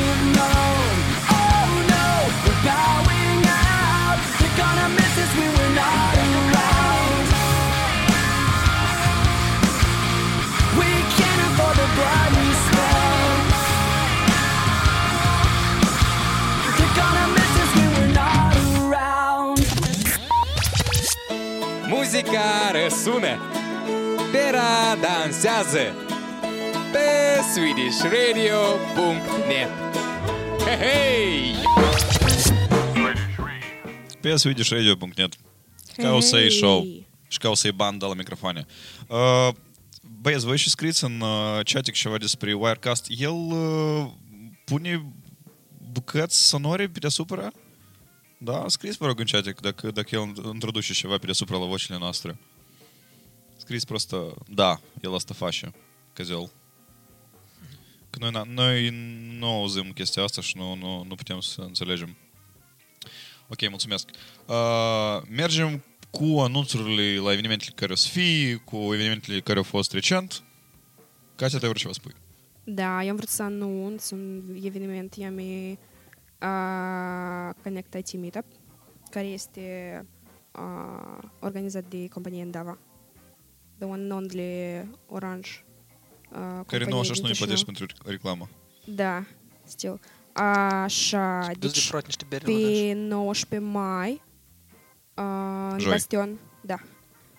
[22.98, 23.38] Răsună,
[24.32, 25.96] Pera dansează
[26.92, 27.08] pe
[27.54, 29.70] swedishradio.net
[30.66, 31.56] Hei, hei!
[34.22, 35.36] Pe swedishradio.net
[35.96, 36.86] Ca o să-i show
[37.28, 38.66] și ca o să-i bandă la microfoane.
[39.08, 39.50] Uh,
[40.22, 43.06] Băieți, voi și scriți în uh, chatic ceva despre Wirecast.
[43.18, 44.06] El uh,
[44.66, 45.14] pune
[45.92, 47.52] bucăți sonore pe deasupra?
[48.38, 51.98] Da, scrieți, vă rog, în chatic dacă, dacă el introduce ceva pe deasupra la vocile
[51.98, 52.38] noastre.
[53.67, 55.73] Scrieți просто da, el asta face,
[56.13, 56.51] căzel.
[58.11, 58.89] Că noi, na- noi
[59.39, 62.17] nu auzim chestia asta și nu, nu, nu putem să înțelegem.
[63.49, 64.09] Ok, mulțumesc.
[64.47, 69.93] Uh, mergem cu anunțurile la evenimentele care o să fie, cu evenimentele care au fost
[69.93, 70.43] recent.
[71.35, 72.15] Katia, te vreau ceva spui.
[72.65, 75.79] Da, eu am vrut să anunț un eveniment Yami
[76.41, 78.45] uh, Connect IT Meetup,
[79.11, 79.61] care este
[80.53, 82.79] uh, organizat de compania Endava.
[83.78, 85.50] The one and only Orange.
[86.32, 87.36] Uh, Care nu companie așa și din nu-i Chișinău.
[87.48, 88.50] plătești pentru reclamă.
[88.86, 89.24] Da,
[89.64, 90.00] stil.
[90.34, 93.44] Așa, plus de deci proat niște beri la Oranj.
[93.44, 94.22] pe 19 mai
[95.16, 95.92] uh, în Joi.
[95.92, 96.76] Bastion, da.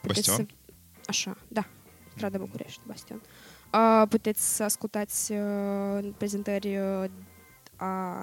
[0.03, 0.47] Puteți Bastion?
[0.47, 0.71] Să,
[1.07, 1.67] așa, da,
[2.17, 3.21] strada București, Bastion.
[3.73, 7.05] Uh, puteți să ascultați uh, prezentări uh,
[7.77, 8.23] a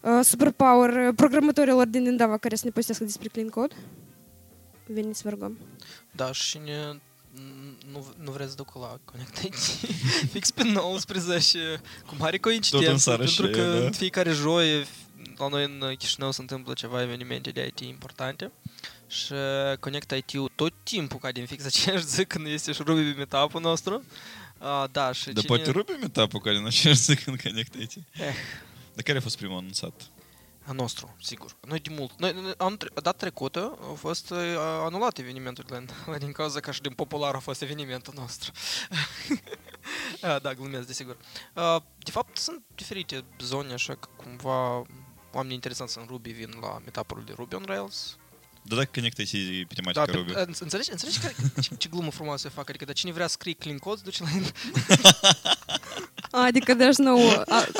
[0.00, 3.74] uh, superpower uh, programatorilor din Indava care să ne povestească despre clean code.
[4.86, 5.58] Veniți, vă rugăm.
[6.10, 7.00] Da, și ne,
[7.92, 9.54] nu, nu vreți să duc la Connect IT
[10.32, 13.84] fix pe 19, cu mare coincidență, seara pentru și că e, da.
[13.84, 14.86] în fiecare joi
[15.36, 18.52] la noi în Chișinău se întâmplă ceva evenimente de IT importante
[19.06, 19.32] și
[19.80, 23.60] Connect IT-ul tot timpul, ca din fix aceeași zi când este și Ruby pe meetup-ul
[23.60, 24.04] nostru,
[24.58, 25.56] uh, da, și Dar cine...
[25.56, 27.92] poate rupe meetup-ul care în aceeași zi când Connect IT.
[27.96, 28.34] Eh.
[28.94, 30.10] Dar care a fost primul anunțat?
[30.66, 31.56] A nostru, sigur.
[31.60, 32.18] Noi de mult.
[32.18, 35.88] Noi, noi am tre- data trecută a fost uh, anulat evenimentul din,
[36.18, 38.52] din cauza că și din popular a fost evenimentul nostru.
[40.20, 41.16] Ah, da, glumesc, desigur.
[41.54, 44.82] Uh, de fapt, sunt diferite zone, așa că cumva
[45.32, 48.18] oamenii interesanți în Ruby vin la meetup de Ruby on Rails.
[48.66, 50.32] Da, da, connectezi tematica da, Ruby.
[50.58, 51.30] Înțelegi, înțelegi că
[51.60, 52.68] ce, ce glumă frumoasă fac?
[52.68, 54.28] Adică, dar cine vrea să scrie clean code, duce la
[56.46, 57.14] Adică there's no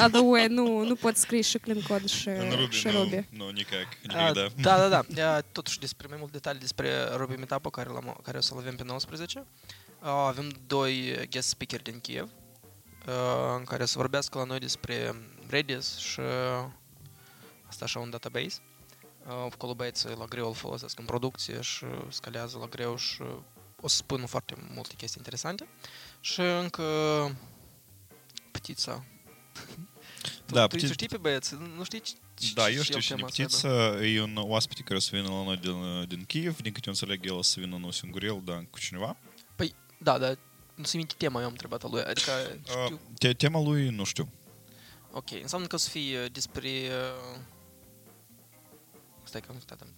[0.05, 3.27] other way, nu, nu pot scrie și clean code și, În Ruby, și Ruby.
[3.31, 4.79] Nu, nu nicac, nimic, da.
[4.79, 5.41] Da, da, da.
[5.41, 7.91] Totuși, despre mai mult detalii despre Ruby Meetup-ul care,
[8.23, 9.47] care o să-l avem pe 19.
[10.01, 12.29] Avem doi guest speaker din Kiev
[13.59, 15.15] în care să vorbească la noi despre
[15.49, 16.21] Redis și
[17.67, 18.59] asta așa un database.
[19.27, 23.23] Uh, Acolo băieții la greu îl folosesc în producție și scalează la greu și
[23.81, 25.69] o să spun foarte multe chestii interesante.
[26.21, 26.83] Și încă
[28.53, 29.05] Ptița.
[30.47, 31.55] Da, tu, tu Ptiț- știi pe băieți?
[31.77, 32.15] Nu știi ce,
[32.55, 33.89] Da, ce eu știu el cine chema să aibă?
[33.97, 36.87] Ptiță, e un oaspete care o să vină la noi din, din Kiev, din câte
[36.87, 39.17] eu înțeleg, el o să vină nu singur el, dar cu cineva.
[39.57, 40.39] Păi, da, dar
[40.75, 42.31] nu se minte tema, eu am întrebat a lui, adică
[42.69, 44.29] Uh, știu, te, tema lui nu știu.
[45.13, 46.69] ok, înseamnă că o să fie despre...
[46.69, 47.39] Uh...
[49.35, 49.89] Stai că am uitat, am...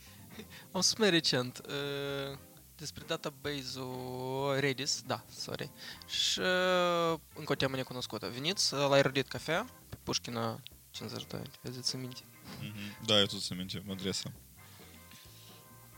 [0.72, 2.38] am spus mai recent, uh...
[2.76, 5.70] despre database-ul Redis, da, sorry,
[6.08, 7.18] și uh...
[7.34, 8.30] încă o temă necunoscută.
[8.32, 12.20] Veniți uh, la Erudit Cafea, pe Pușkina 52, vedeți să minte.
[12.60, 13.04] Mhm.
[13.04, 14.32] Da, eu tot să minte adresa.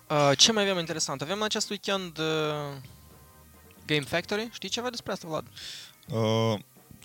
[0.09, 1.23] Uh, ce mai avem interesant?
[1.23, 2.24] Avem în acest weekend uh,
[3.86, 4.49] Game Factory.
[4.53, 5.47] Știi ceva despre asta, Vlad?
[6.09, 6.59] Uh,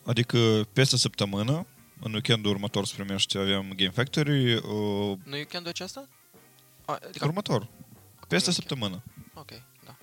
[0.06, 1.66] adică peste săptămână,
[2.04, 4.62] în weekendul următor se primește, avem Game Factory, uh,
[5.24, 6.08] Nu weekendul acesta?
[6.86, 7.26] A, adică...
[7.26, 7.68] următor,
[8.28, 9.04] peste săptămână.
[9.34, 9.50] Ok,
[9.86, 9.96] da.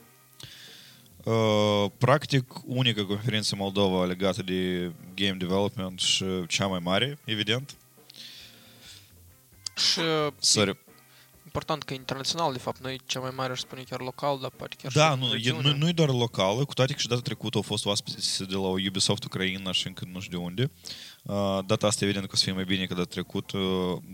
[1.30, 7.76] Uh, practic, unica conferință în Moldova legată de game development și cea mai mare, evident.
[9.76, 10.78] Și uh, Sorry.
[11.44, 14.76] important că internațional, de fapt, noi cea mai mare aș spune chiar local, dar poate
[14.82, 15.70] chiar Da, și nu, e, regiune.
[15.70, 18.54] nu, nu e doar locală, cu toate că și data trecută au fost oaspeți de
[18.54, 20.62] la Ubisoft Ucraina și încă nu știu de unde.
[20.62, 21.09] Uh,
[21.66, 23.58] data asta evident că o să fie mai bine ca data trecută.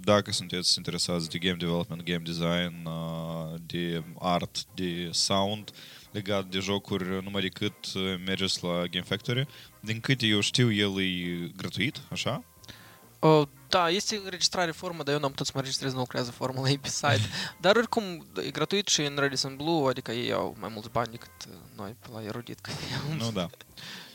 [0.04, 5.70] Dacă sunteți interesați de game development, game design, uh, de art, de sound,
[6.10, 9.46] legat de jocuri numai decât uh, mergeți la Game Factory.
[9.80, 12.44] Din câte eu știu, el e gratuit, așa?
[13.18, 16.68] Uh, da, este înregistrare formă, dar eu n-am putut să mă registrez, nu lucrează formula
[16.68, 17.28] ei pe site.
[17.60, 21.30] Dar oricum, e gratuit și în Radisson Blue, adică ei au mai mulți bani decât
[21.48, 22.58] uh, noi pe la Erudit.
[22.58, 22.70] Că
[23.18, 23.48] Nu, da.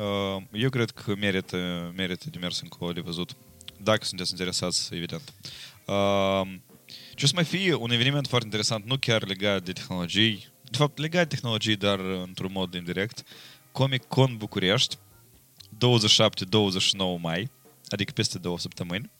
[0.00, 3.36] Uh, Eu cred că merită, merită de mers încolo de văzut.
[3.82, 5.34] Dacă sunteți interesați, evident.
[5.86, 6.42] Uh,
[7.14, 10.76] Ce o să mai fie un eveniment foarte interesant, nu chiar legat de tehnologii, de
[10.76, 13.22] fapt legat de tehnologii, dar într-un mod indirect,
[13.72, 15.00] Comic Con București, 27-29
[17.20, 17.50] mai,
[17.88, 19.10] adică peste două săptămâni.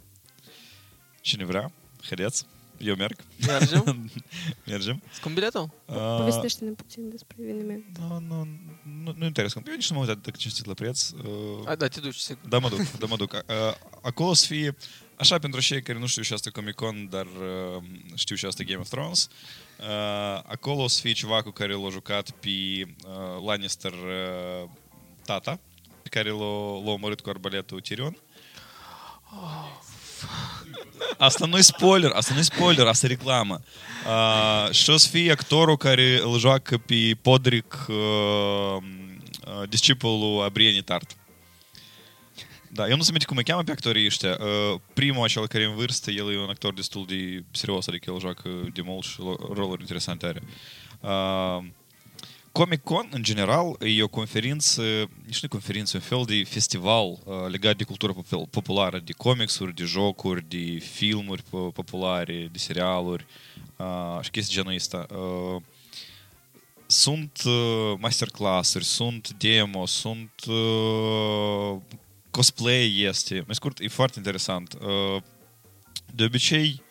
[1.20, 2.46] Cine vrea, haideți,
[2.80, 3.16] eu merg.
[3.46, 4.10] Mergem?
[4.66, 5.02] Mergem.
[5.12, 5.70] Scump biletul?
[5.86, 7.84] Uh, Povestește-ne puțin despre eveniment.
[7.98, 8.48] Nu, nu,
[9.04, 9.66] nu, nu interesant.
[9.68, 11.10] Eu nici nu mă uit atât de cinstit la preț.
[11.10, 12.48] Uh, A, da, te duci, sigur.
[12.48, 13.32] Da, mă duc, da, mă duc.
[13.32, 14.76] Uh, Acolo o să fie,
[15.16, 17.82] așa pentru cei care nu știu și asta Comic Con, dar uh,
[18.14, 19.28] știu și asta Game of Thrones,
[19.80, 19.86] uh,
[20.46, 24.68] acolo o să fie ceva cu care l-a jucat pe uh, Lannister uh,
[25.24, 25.60] tata,
[26.02, 28.16] pe care l-a, l-a omorât cu arbaletul Tyrion.
[31.18, 33.60] Asta nu e spoiler, asta nu e spoiler, asta e reclamă.
[34.06, 40.82] Uh, și o să fie actorul care îl joacă pe Podrick, uh, uh, discipolul Abrieni
[40.82, 41.16] Tart.
[42.72, 44.38] Da, eu nu se minte cum îi cheamă pe actorii ăștia.
[44.40, 48.10] Uh, primul, acel care e în vârstă, el e un actor destul de serios, adică
[48.12, 50.42] el joacă de mult și lo- roluri interesante are.
[51.00, 51.64] Uh,
[52.52, 54.82] Comic Con, în general, e o conferință,
[55.24, 57.18] nici nu e conferință, un fel de festival uh,
[57.48, 63.26] legat de cultură pop- populară, de comicsuri, de jocuri, de filmuri po- populare, de serialuri
[63.76, 65.06] uh, și chestii genul ăsta.
[65.10, 65.62] Uh,
[66.86, 71.76] sunt uh, masterclass-uri, sunt demo, sunt uh,
[72.30, 73.42] cosplay este.
[73.46, 74.78] Mai scurt, e foarte interesant.
[74.80, 75.22] Uh,
[76.14, 76.82] de obicei,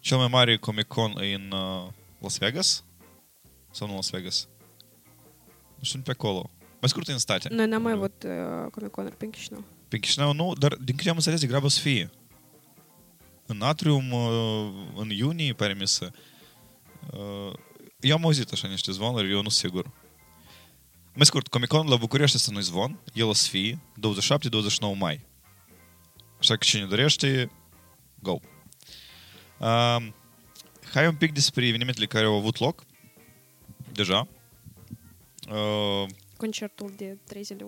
[0.00, 2.84] cel mai mare Comic Con e în uh, Las Vegas?
[3.70, 4.48] Sau nu Las Vegas?
[5.82, 6.50] Știu, pe acolo.
[6.80, 7.48] Mai scurt, în state.
[7.48, 9.64] Noi n-am mai avut uh, Comic-Con pe Chișinău.
[9.88, 12.10] Pe Chișinău nu, dar din câte am înțeles, de grabă o să fie.
[13.46, 16.10] În Atrium, uh, în iunie, pare mi să.
[17.12, 17.52] Uh,
[18.00, 19.90] Eu am auzit așa niște zvonuri, eu nu sunt sigur.
[21.14, 23.82] Mai scurt, Comic-Con la București este nu zvon, el o să fie
[24.94, 25.26] 27-29 mai.
[26.38, 27.50] Așa că cine dorește,
[28.18, 28.36] go.
[29.58, 29.96] Uh,
[30.92, 32.84] hai un pic despre evenimentele care au avut loc
[33.92, 34.28] deja.
[35.52, 37.64] Uh, Concertul de 3 zile.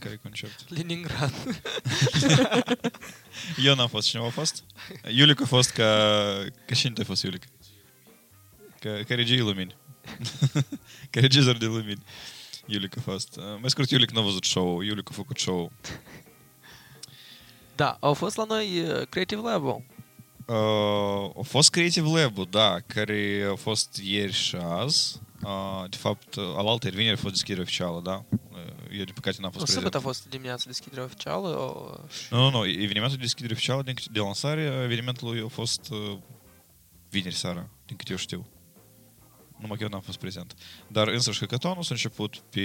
[0.00, 0.64] care concert?
[0.68, 1.32] Leningrad.
[3.64, 4.08] Eu n-am fost.
[4.08, 4.64] Cineva a fost?
[5.16, 5.84] Iulic a fost ca...
[6.66, 7.42] Ca cine ai fost, Iulic?
[8.80, 9.76] Ca, ca regie lumini.
[11.10, 12.02] ca regizor de lumini.
[12.66, 13.36] Iulic a fost.
[13.36, 15.72] Uh, Mai scurt, Iulic n-a văzut show Iulic a făcut show
[17.74, 19.82] Da, au fost la noi uh, Creative Lab-ul.
[20.46, 25.20] Uh, a fost Creative Lab-ul, da, care a fost ieri și azi.
[25.44, 28.24] Uh, de fapt, uh, alaltă ieri vineri a fost deschidere oficială, da?
[28.30, 28.58] Uh,
[28.98, 29.68] Eu, de păcate, n-am fost O prezent.
[29.68, 31.48] sâmbătă a fost dimineața deschiderea oficială.
[31.48, 31.96] O...
[32.30, 32.66] Nu, nu, nu.
[32.66, 36.18] Evenimentul de deschidere oficială din, câte- de lansare, evenimentul a fost uh,
[37.10, 38.46] vineri seara, din câte eu știu.
[39.58, 40.54] Numai că eu n-am fost prezent.
[40.88, 42.60] Dar însăși hackathon-ul s-a început pe,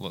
[0.00, 0.10] la,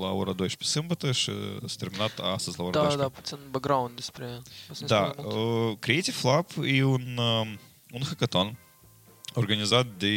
[0.00, 1.30] la ora 12 sâmbătă și
[1.66, 2.96] s-a terminat astăzi la ora Da, 12.
[2.96, 4.24] da, puțin background despre...
[4.70, 5.70] o să ne Da, spui mai mult.
[5.70, 7.46] uh, Creative Lab e un, uh,
[7.92, 8.58] un hackathon
[9.34, 10.08] organizat de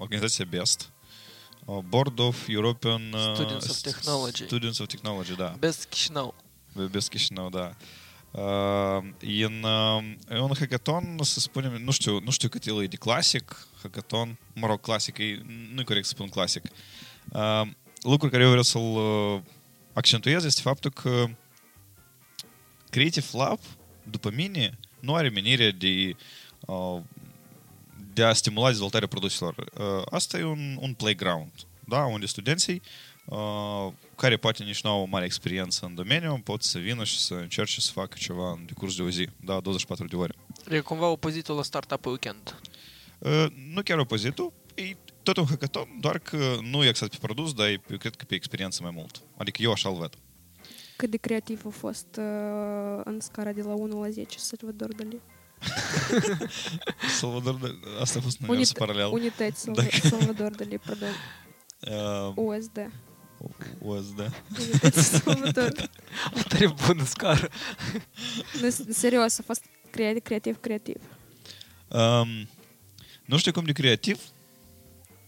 [0.00, 0.90] организация BEST.
[1.66, 4.46] Э, Board of European э, Students of Technology.
[4.46, 5.56] Students of Technology, да.
[5.58, 6.34] BEST Chișinău.
[6.74, 7.74] BEST Chișinău, da.
[9.20, 14.82] Ian, э, он хакатон со спонем, ну что, ну что катила иди классик, хакатон, морок
[14.82, 16.64] классик и ну коррект спон класик.
[18.04, 19.42] Лукур кариоверсал
[19.94, 21.06] акцентуезесть фаптук
[22.90, 23.60] Creative Lab
[24.10, 26.16] după mine nu are menirea de
[26.60, 27.00] uh,
[28.14, 29.54] de a stimula dezvoltarea produselor.
[29.56, 31.50] Uh, asta e un, un playground,
[31.84, 32.82] da, unde studenții
[33.24, 37.18] uh, care poate nici nu au o mare experiență în domeniu, pot să vină și
[37.18, 40.34] să încerce să facă ceva în decurs de o zi, da, 24 de ore.
[40.68, 42.60] E cumva opozitul la Startup Weekend.
[43.18, 47.52] Uh, nu chiar opozitul, e tot un hackathon, doar că nu e exact pe produs,
[47.52, 49.22] dar e, eu cred că pe experiență mai mult.
[49.36, 50.14] Adică eu așa-l văd.
[50.96, 55.00] Cât de creativ a fost uh, în scara de la 1 la 10 Salvador Dali.
[55.00, 55.33] Salvador, Dali-
[58.00, 59.06] asta a fost un univers paralel.
[59.12, 61.08] Unități Salva- Dacă- Salvador Dali, pardon.
[61.80, 62.90] Uh, USD.
[63.78, 64.18] USD.
[64.58, 65.72] Unități Salvador.
[66.48, 67.48] Tare bună scară.
[68.60, 70.96] Nu, s- serios, a fost creativ, creativ, creativ.
[71.88, 72.48] Um,
[73.24, 74.20] nu știu cum de creativ.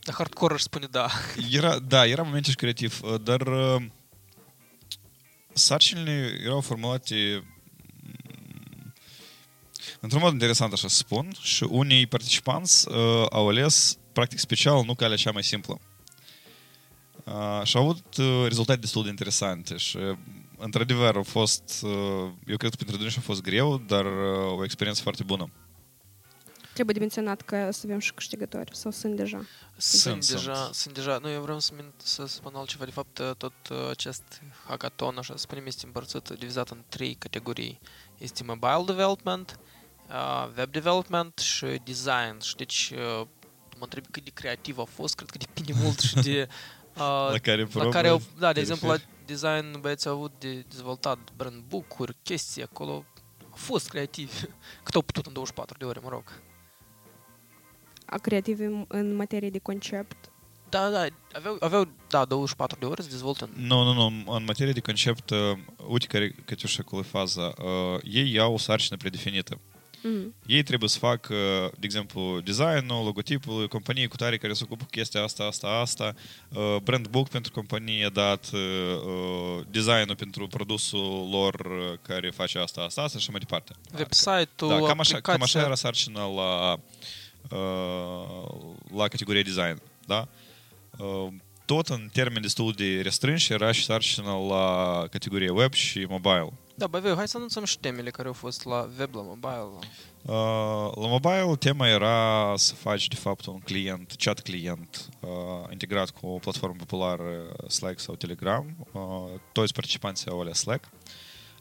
[0.02, 1.08] Dar hardcore aș spune da.
[1.50, 3.82] Era, da, era momente și creativ, uh, dar uh,
[5.52, 7.56] sarcinile erau formulate mm,
[10.00, 14.94] într-un mod interesant, așa să spun, și unii participanți uh, au ales practic special, nu
[14.94, 15.78] calea cea mai simplă.
[17.24, 20.16] Uh, și au avut uh, rezultate destul de interesante și uh,
[20.58, 21.90] într-adevăr au fost, uh,
[22.46, 25.50] eu cred că pentru dânsi a fost greu, dar uh, o experiență foarte bună.
[26.72, 29.46] Trebuie de menționat că să avem și câștigători sau sunt deja.
[29.76, 30.74] Sunt, Sunt, deja, sunt.
[30.74, 34.42] sunt deja, nu, eu vreau să, min- să spun altceva, de fapt, tot uh, acest
[34.66, 37.78] hackathon, așa să spunem, este împărțit, divizat în trei categorii.
[38.18, 39.76] Este mobile development, uh,
[40.57, 42.41] web development și design.
[42.43, 43.27] Și deci, uh,
[43.78, 46.49] mă întreb cât de creativ a fost, cred că depinde mult și de...
[46.95, 49.11] Uh, La care la probă care au, da, de te exemplu, la referi?
[49.27, 53.05] design băieții au avut de dezvoltat brand book-uri, chestii acolo.
[53.43, 54.41] Au fost creativi.
[54.85, 56.41] Cât au putut în 24 de ore, mă rog.
[58.07, 60.31] A creativi în, în materie de concept.
[60.69, 64.33] Da, da, aveau, aveau da, 24 de ore să dezvoltă în Nu, nu, nu.
[64.33, 65.39] În materie de concept, uh,
[65.89, 67.43] uite care, Cătiușa, acolo e faza.
[67.43, 69.61] Uh, ei iau o sarcină predefinită.
[70.02, 70.35] Mm.
[70.47, 71.35] Ei trebuie să facă,
[71.78, 76.14] de exemplu, designul, logotipul companiei cu tare care se ocupă cu chestia asta, asta, asta,
[76.48, 78.60] uh, brand book pentru companie dat, uh,
[79.06, 83.73] uh, designul pentru produsul lor uh, care face asta, asta, asta și așa mai departe.
[83.97, 85.60] website-ul, Da, cam așa, cam așa aplicația.
[85.60, 86.73] era sarcina la,
[87.51, 90.28] uh, la categoria design, da?
[90.98, 91.27] Uh,
[91.64, 96.52] tot în termeni destul de restrânși era și sarcina la categoria web și mobile.
[96.78, 99.69] Da, băi, hai să anunțăm și temele care au fost la web, la mobile.
[100.23, 105.28] Uh, la mobile tema era să faci de fapt un client, chat client uh,
[105.70, 108.89] integrat cu o platformă populară Slack sau Telegram.
[108.93, 109.01] Uh,
[109.53, 110.85] toți participanții au alea Slack.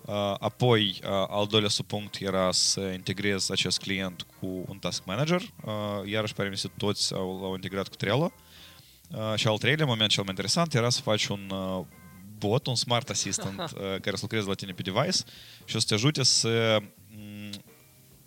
[0.05, 5.41] Uh, apoi, uh, al doilea subpunct era să integrezi acest client cu un task manager.
[5.41, 5.71] Uh,
[6.05, 8.31] iarăși, pare mi se toți au, l-au integrat cu Trello.
[9.11, 11.85] Uh, și al treilea moment cel mai interesant era să faci un uh,
[12.47, 15.17] bot, un smart assistant uh, care să lucreze la tine pe device
[15.65, 16.77] și o să te ajute să
[17.09, 17.49] m,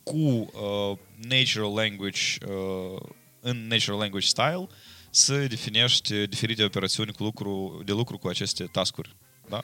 [0.02, 3.00] cu uh, natural language uh,
[3.40, 4.66] în natural language style
[5.10, 9.16] să definești diferite operațiuni cu lucru, de lucru cu aceste taskuri.
[9.48, 9.60] Da?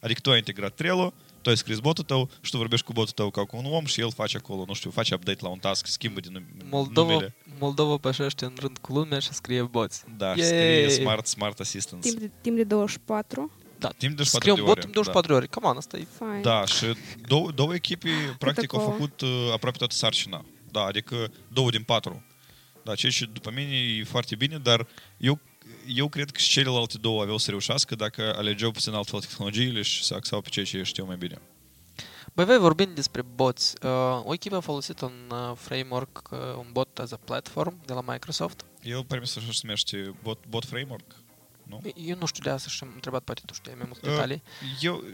[0.00, 1.12] Adică tu ai integrat Trello,
[1.42, 3.84] tu ai scris botul tău și tu vorbești cu botul tău ca cu un om
[3.84, 7.10] și el face acolo, nu știu, face update la un task, schimbă din num- Moldova,
[7.12, 7.34] numele.
[7.58, 10.04] Moldova pășește în rând cu lumea și scrie boți.
[10.16, 10.42] Da, Yay!
[10.42, 12.08] scrie Smart, smart Assistance.
[12.08, 13.52] Timp de, timp de 24.
[13.86, 14.74] Da, Timp de 24 Scriu de un ore.
[14.74, 15.46] bot în 24 de ore.
[15.46, 16.06] Come on, asta e...
[16.18, 16.40] Fine.
[16.42, 16.86] Da, și
[17.26, 18.08] două, două echipe
[18.38, 18.94] practic au acolo.
[18.96, 20.44] făcut uh, aproape toată sarcina.
[20.70, 22.22] Da, adică două din patru.
[22.82, 24.86] Da, ceea ce după mine e foarte bine, dar
[25.16, 25.40] eu,
[25.94, 30.04] eu cred că și celelalte două aveau să reușească dacă alegeau puțin altfel tehnologiile și
[30.04, 31.40] se axau pe ceea ce știu mai bine.
[32.34, 36.66] Băi, voi vorbind despre bots, uh, o echipă a folosit un uh, framework, uh, un
[36.72, 38.64] bot as a platform de la Microsoft.
[38.82, 41.04] El, pare mi se așa se numește bot, bot framework.
[41.68, 41.80] Nu?
[41.96, 44.42] Eu nu știu de asta și am întrebat, poate tu știi mai multe Uh, detalii.
[44.80, 45.04] Eu,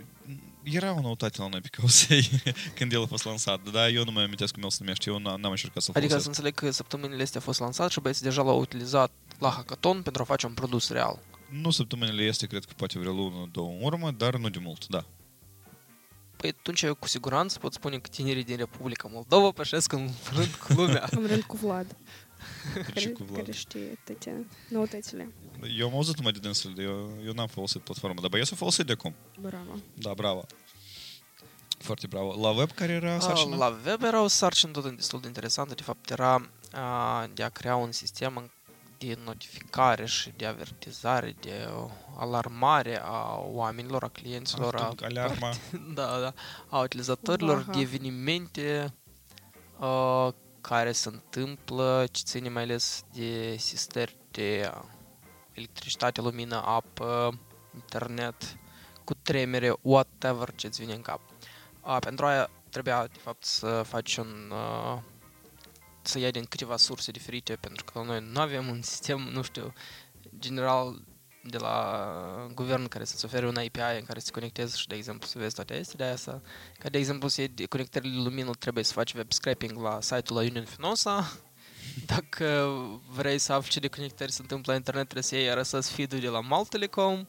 [0.63, 2.29] era o noutate la noi pe Causei
[2.77, 5.19] când el a fost lansat, dar eu nu mai amintesc cum el se numește, eu
[5.21, 6.27] n- n-am încercat să-l Adică să folosesc.
[6.27, 10.23] înțeleg că săptămânile astea a fost lansat și băieții deja l-au utilizat la hackathon pentru
[10.23, 11.19] a face un produs real.
[11.51, 14.87] Nu săptămânile este, cred că poate vreo lună, două în urmă, dar nu de mult,
[14.87, 15.05] da.
[16.37, 20.55] Păi atunci eu cu siguranță pot spune că tinerii din Republica Moldova pășesc în rând
[20.55, 21.09] cu lumea.
[21.19, 21.97] În rând cu Vlad.
[22.75, 23.37] Și care, cu Vlad.
[23.41, 25.33] care știe toate noutățile.
[25.79, 28.87] Eu am auzit numai de dânsul, eu, eu n-am folosit platforma, dar băieții au folosit
[28.87, 29.15] de acum.
[29.41, 29.77] Bravo.
[29.95, 30.45] Da, bravo.
[31.79, 32.41] Foarte bravo.
[32.41, 33.57] La web care era A, sarcina?
[33.57, 35.75] La web era o sarcină tot destul de interesantă.
[35.75, 38.51] De fapt, era a, de a crea un sistem în-
[38.99, 45.53] de notificare și de avertizare, de o alarmare a oamenilor, a clienților, a, Achtung, alarma.
[45.95, 46.35] da, da,
[46.69, 47.73] a utilizatorilor Aha.
[47.73, 48.95] de evenimente
[49.79, 54.73] a, care se întâmplă, ce ține mai ales de sistări de
[55.53, 57.39] electricitate, lumină, apă,
[57.75, 58.57] internet,
[59.05, 61.21] cu tremere, whatever ce-ți vine în cap.
[61.81, 64.53] A, pentru aia trebuia, de fapt, să faci un...
[64.53, 65.03] Uh,
[66.03, 69.73] să iei din câteva surse diferite, pentru că noi nu avem un sistem, nu știu,
[70.39, 71.03] general
[71.43, 72.07] de la
[72.55, 75.39] guvern care să-ți ofere un API în care să te conectezi și, de exemplu, să
[75.39, 76.41] vezi toate astea, de aia să,
[76.79, 80.01] ca de exemplu, să iei de conectările de lumină, trebuie să faci web scraping la
[80.01, 81.33] site-ul la Union Finosa,
[82.15, 82.75] dacă
[83.09, 86.21] vrei să afli ce de conectări se întâmplă la internet, trebuie să iei RSS feed-ul
[86.21, 87.27] de la Maltelecom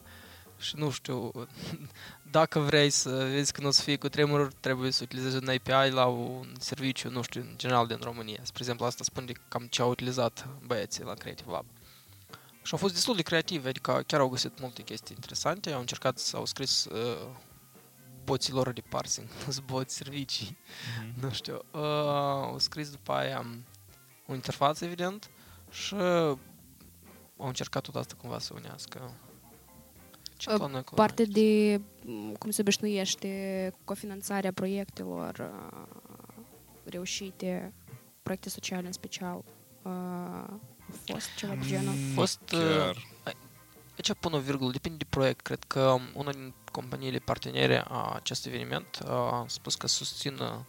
[0.58, 1.32] și nu știu,
[2.36, 5.48] dacă vrei să vezi că nu o să fie cu tremururi, trebuie să utilizezi un
[5.48, 8.40] API la un serviciu, nu știu, în general din România.
[8.42, 11.64] Spre exemplu, asta spune cam ce au utilizat băieții la Creative Lab.
[12.64, 16.18] Și au fost destul de creativi, adică chiar au găsit multe chestii interesante, au încercat
[16.18, 17.26] să au scris uh,
[18.24, 20.56] boților de parsing, nu boți servicii,
[20.98, 21.20] Mhm.
[21.26, 21.54] nu știu.
[21.72, 21.80] Uh,
[22.42, 23.64] au scris după aia um,
[24.26, 25.30] o interfață, evident,
[25.70, 25.94] și
[27.36, 29.14] au încercat tot asta cumva să unească.
[30.36, 35.94] Ce Uh, planuie cu Parte de m, cum se obișnuiește cofinanțarea proiectelor uh,
[36.84, 37.72] reușite,
[38.22, 39.44] proiecte sociale în special,
[39.82, 40.44] uh,
[40.92, 41.88] a fost ceva de genul.
[41.92, 42.38] A fost...
[42.46, 42.96] Chiar.
[43.26, 43.32] Uh,
[43.96, 45.40] aici pun o virgulă, depinde de proiect.
[45.40, 50.66] Cred că una din companiile partenere a acestui eveniment a spus că susțină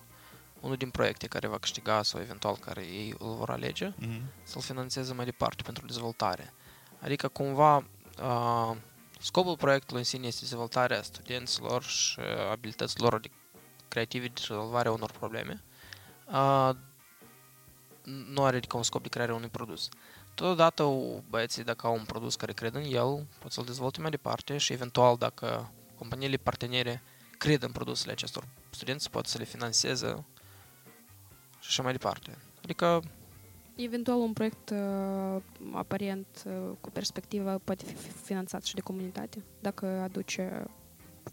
[0.59, 4.21] unul din proiecte care va câștiga sau eventual care ei îl vor alege Mhm.
[4.43, 6.53] să-l finanțeze mai departe pentru dezvoltare.
[7.01, 7.85] Adică cumva
[8.21, 8.77] a,
[9.19, 12.19] scopul proiectului în sine este dezvoltarea studenților și
[12.51, 13.35] abilităților adică
[13.87, 15.63] creative de rezolvarea unor probleme.
[16.25, 16.77] A,
[18.05, 19.89] nu are adică un scop de creare unui produs.
[20.35, 24.09] Totodată o- băieții dacă au un produs care cred în el, pot să-l dezvolte mai
[24.09, 27.01] departe și eventual dacă companiile partenere
[27.37, 30.25] cred în produsele acestor studenți, pot să le financeze
[31.59, 32.37] și așa mai departe.
[32.63, 33.01] Adică
[33.75, 35.41] Eventual un proiect uh,
[35.73, 40.63] aparent uh, cu perspectivă poate fi finanțat și de comunitate, dacă aduce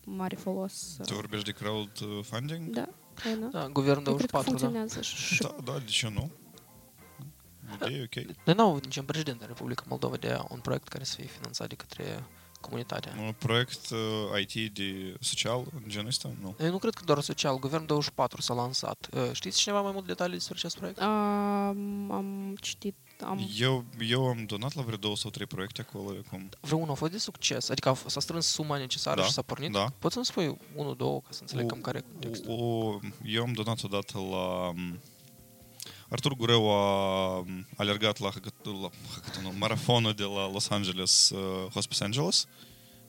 [0.05, 0.97] mare folos.
[1.01, 2.69] uh, Tu vorbești de crowdfunding?
[2.75, 2.89] Da,
[3.25, 3.51] why not?
[3.51, 4.59] Da, Guvernul Eu cred că 24, da.
[4.59, 6.31] funcționează și Da, da, de ce nu?
[7.75, 8.25] Idee, ok.
[8.45, 11.75] Noi n-au niciun președinte în Republica Moldova de un proiect care să fie finanțat de
[11.75, 12.25] către
[12.61, 13.13] comunitate.
[13.19, 16.31] Un proiect uh, IT de social, în genul ăsta?
[16.41, 16.55] Nu.
[16.61, 17.59] Eu nu cred că doar social.
[17.59, 19.09] Guvernul 24 s-a lansat.
[19.13, 21.01] Uh, Știți cineva mai multe detalii despre acest proiect?
[21.01, 22.95] Am, am citit,
[23.25, 23.49] am...
[23.59, 26.49] Eu, eu am donat la vreo două sau trei proiecte acolo acum.
[26.61, 27.69] Vreunul a fost de succes?
[27.69, 29.73] Adică a f- s-a strâns suma necesară Da, și s-a pornit?
[29.73, 29.93] da.
[29.99, 32.51] Poți să-mi spui unul, două, ca să înțeleg cam care e contextul?
[32.51, 34.73] O, eu am donat odată la...
[36.13, 41.31] um, Artur Gureu a um, alergat la, hackat- la hackathon, marafonul de la Los Angeles,
[41.31, 42.47] uh, Hospice Angeles,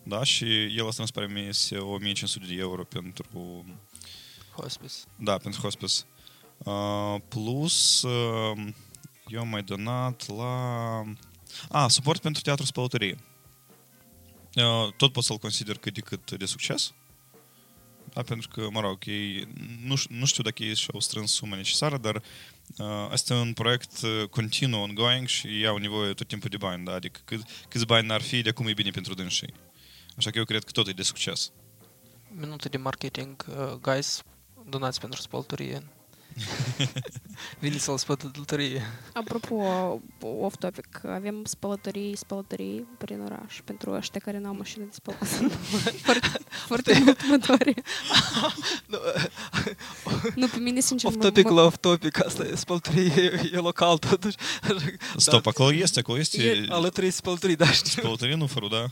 [0.03, 0.45] da, și
[0.77, 3.65] el a strâns pe mine 1500 de euro pentru...
[4.55, 4.93] Hospice.
[5.15, 5.93] Da, pentru hospice.
[6.57, 8.67] Uh, plus, uh,
[9.27, 11.03] eu am mai donat la...
[11.69, 13.17] A, suport pentru teatru spălătorie.
[14.55, 16.93] Uh, tot pot să-l consider cât de cât de succes.
[18.13, 19.47] Da, pentru că, mă rog, ei,
[19.83, 22.23] nu, ș- nu știu dacă ei și-au strâns suma necesară, dar
[22.77, 26.57] uh, asta e un proiect uh, continuu, ongoing și ei au nevoie tot timpul de
[26.57, 26.93] bani, da?
[26.93, 29.53] Adică cât, câți bani n-ar fi, de acum e bine pentru dânsii.
[30.17, 31.51] Așa că eu cred că tot e de succes.
[32.27, 33.45] Minute de marketing.
[33.49, 34.23] Uh, guys,
[34.69, 35.83] donați pentru spălătorie.
[37.59, 38.81] Veniți să-l spălătorie.
[39.13, 39.55] Apropo,
[40.21, 45.27] off topic, avem spălătorii, spălătorii prin oraș pentru ăștia care n-au mașină de spălat.
[46.05, 46.27] foarte,
[46.67, 47.73] foarte mult mă doare.
[50.35, 53.49] nu, pe mine, sincer, Off mă- topic mă- la off topic, asta e spălătorie, e,
[53.53, 54.35] e local totuși.
[55.17, 56.43] Stop, acolo este, acolo este...
[56.43, 58.01] E alături de spălătorie, da, știu.
[58.01, 58.85] Spălătorie nu fără, da?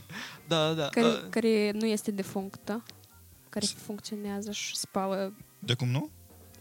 [0.46, 0.88] Da, da.
[0.88, 2.82] care, Uh, care nu este defunctă,
[3.48, 5.32] care funcționează și spală.
[5.58, 6.10] De cum nu?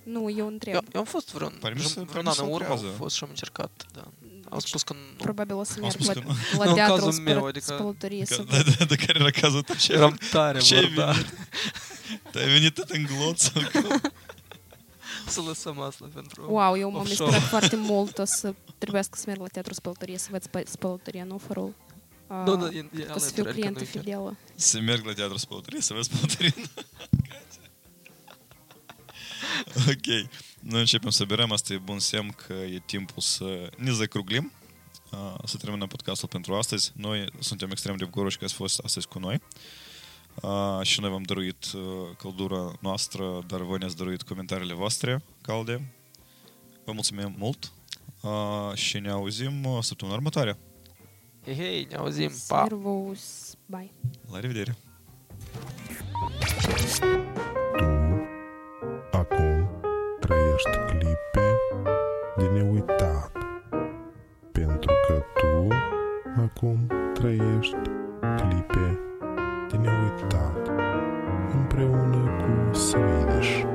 [0.03, 0.73] Nu, eu întreb.
[0.73, 2.47] Eu, eu am fost vreun, Pare mi se- vreun, pare vreun mi an se în
[2.51, 2.97] urmă, am lucrează.
[2.97, 4.03] fost și am încercat, da.
[4.49, 4.99] Au spus că nu.
[5.17, 6.27] Probabil o să Am merg spus la, că nu.
[6.57, 9.29] la Nu, în teatru cazul spălă- meu, adică- spălătorie să Da, da, de care era
[9.29, 9.75] cazul tău?
[9.75, 11.13] Ce- Eram tare ce ai murdar.
[11.15, 11.33] venit?
[12.31, 14.01] Te-ai venit tot în glot sau cum?
[15.27, 17.23] Să lăsăm asta pentru Wow, eu m-am offshore.
[17.31, 21.23] inspirat foarte mult o să trebuiască să merg la teatru spălătorie, să văd spă- spălătoria,
[21.23, 21.59] nu fără
[22.45, 24.03] Nu, da, e- e o să alături, fiu adică clientă nu e chiar.
[24.03, 24.37] fidelă.
[24.55, 26.53] Să merg la teatru spălătorie, să vezi spălătorie.
[29.87, 30.29] ok.
[30.59, 34.51] Noi începem să berăm, asta e bun semn că e timpul să ne zacruglim,
[35.11, 36.91] uh, să terminăm podcastul pentru astăzi.
[36.95, 39.41] Noi suntem extrem de bucuroși că ați fost astăzi cu noi.
[40.41, 41.81] Uh, și noi v-am dăruit uh,
[42.17, 45.93] căldura noastră, dar voi ne-ați dăruit comentariile voastre calde.
[46.85, 47.71] Vă mulțumim mult
[48.21, 50.57] uh, și ne auzim uh, săptămâna următoare.
[51.45, 52.65] Hei, hei, ne auzim, pa!
[52.67, 53.91] Servus, bye.
[54.31, 54.77] La revedere!
[59.11, 59.69] Acum
[60.19, 61.47] trăiești clipe
[62.37, 63.31] de neuitat,
[64.51, 65.67] pentru că tu
[66.41, 66.77] acum
[67.13, 67.75] trăiești
[68.21, 68.99] clipe
[69.69, 70.71] de neuitat
[71.53, 73.70] împreună cu Swedish.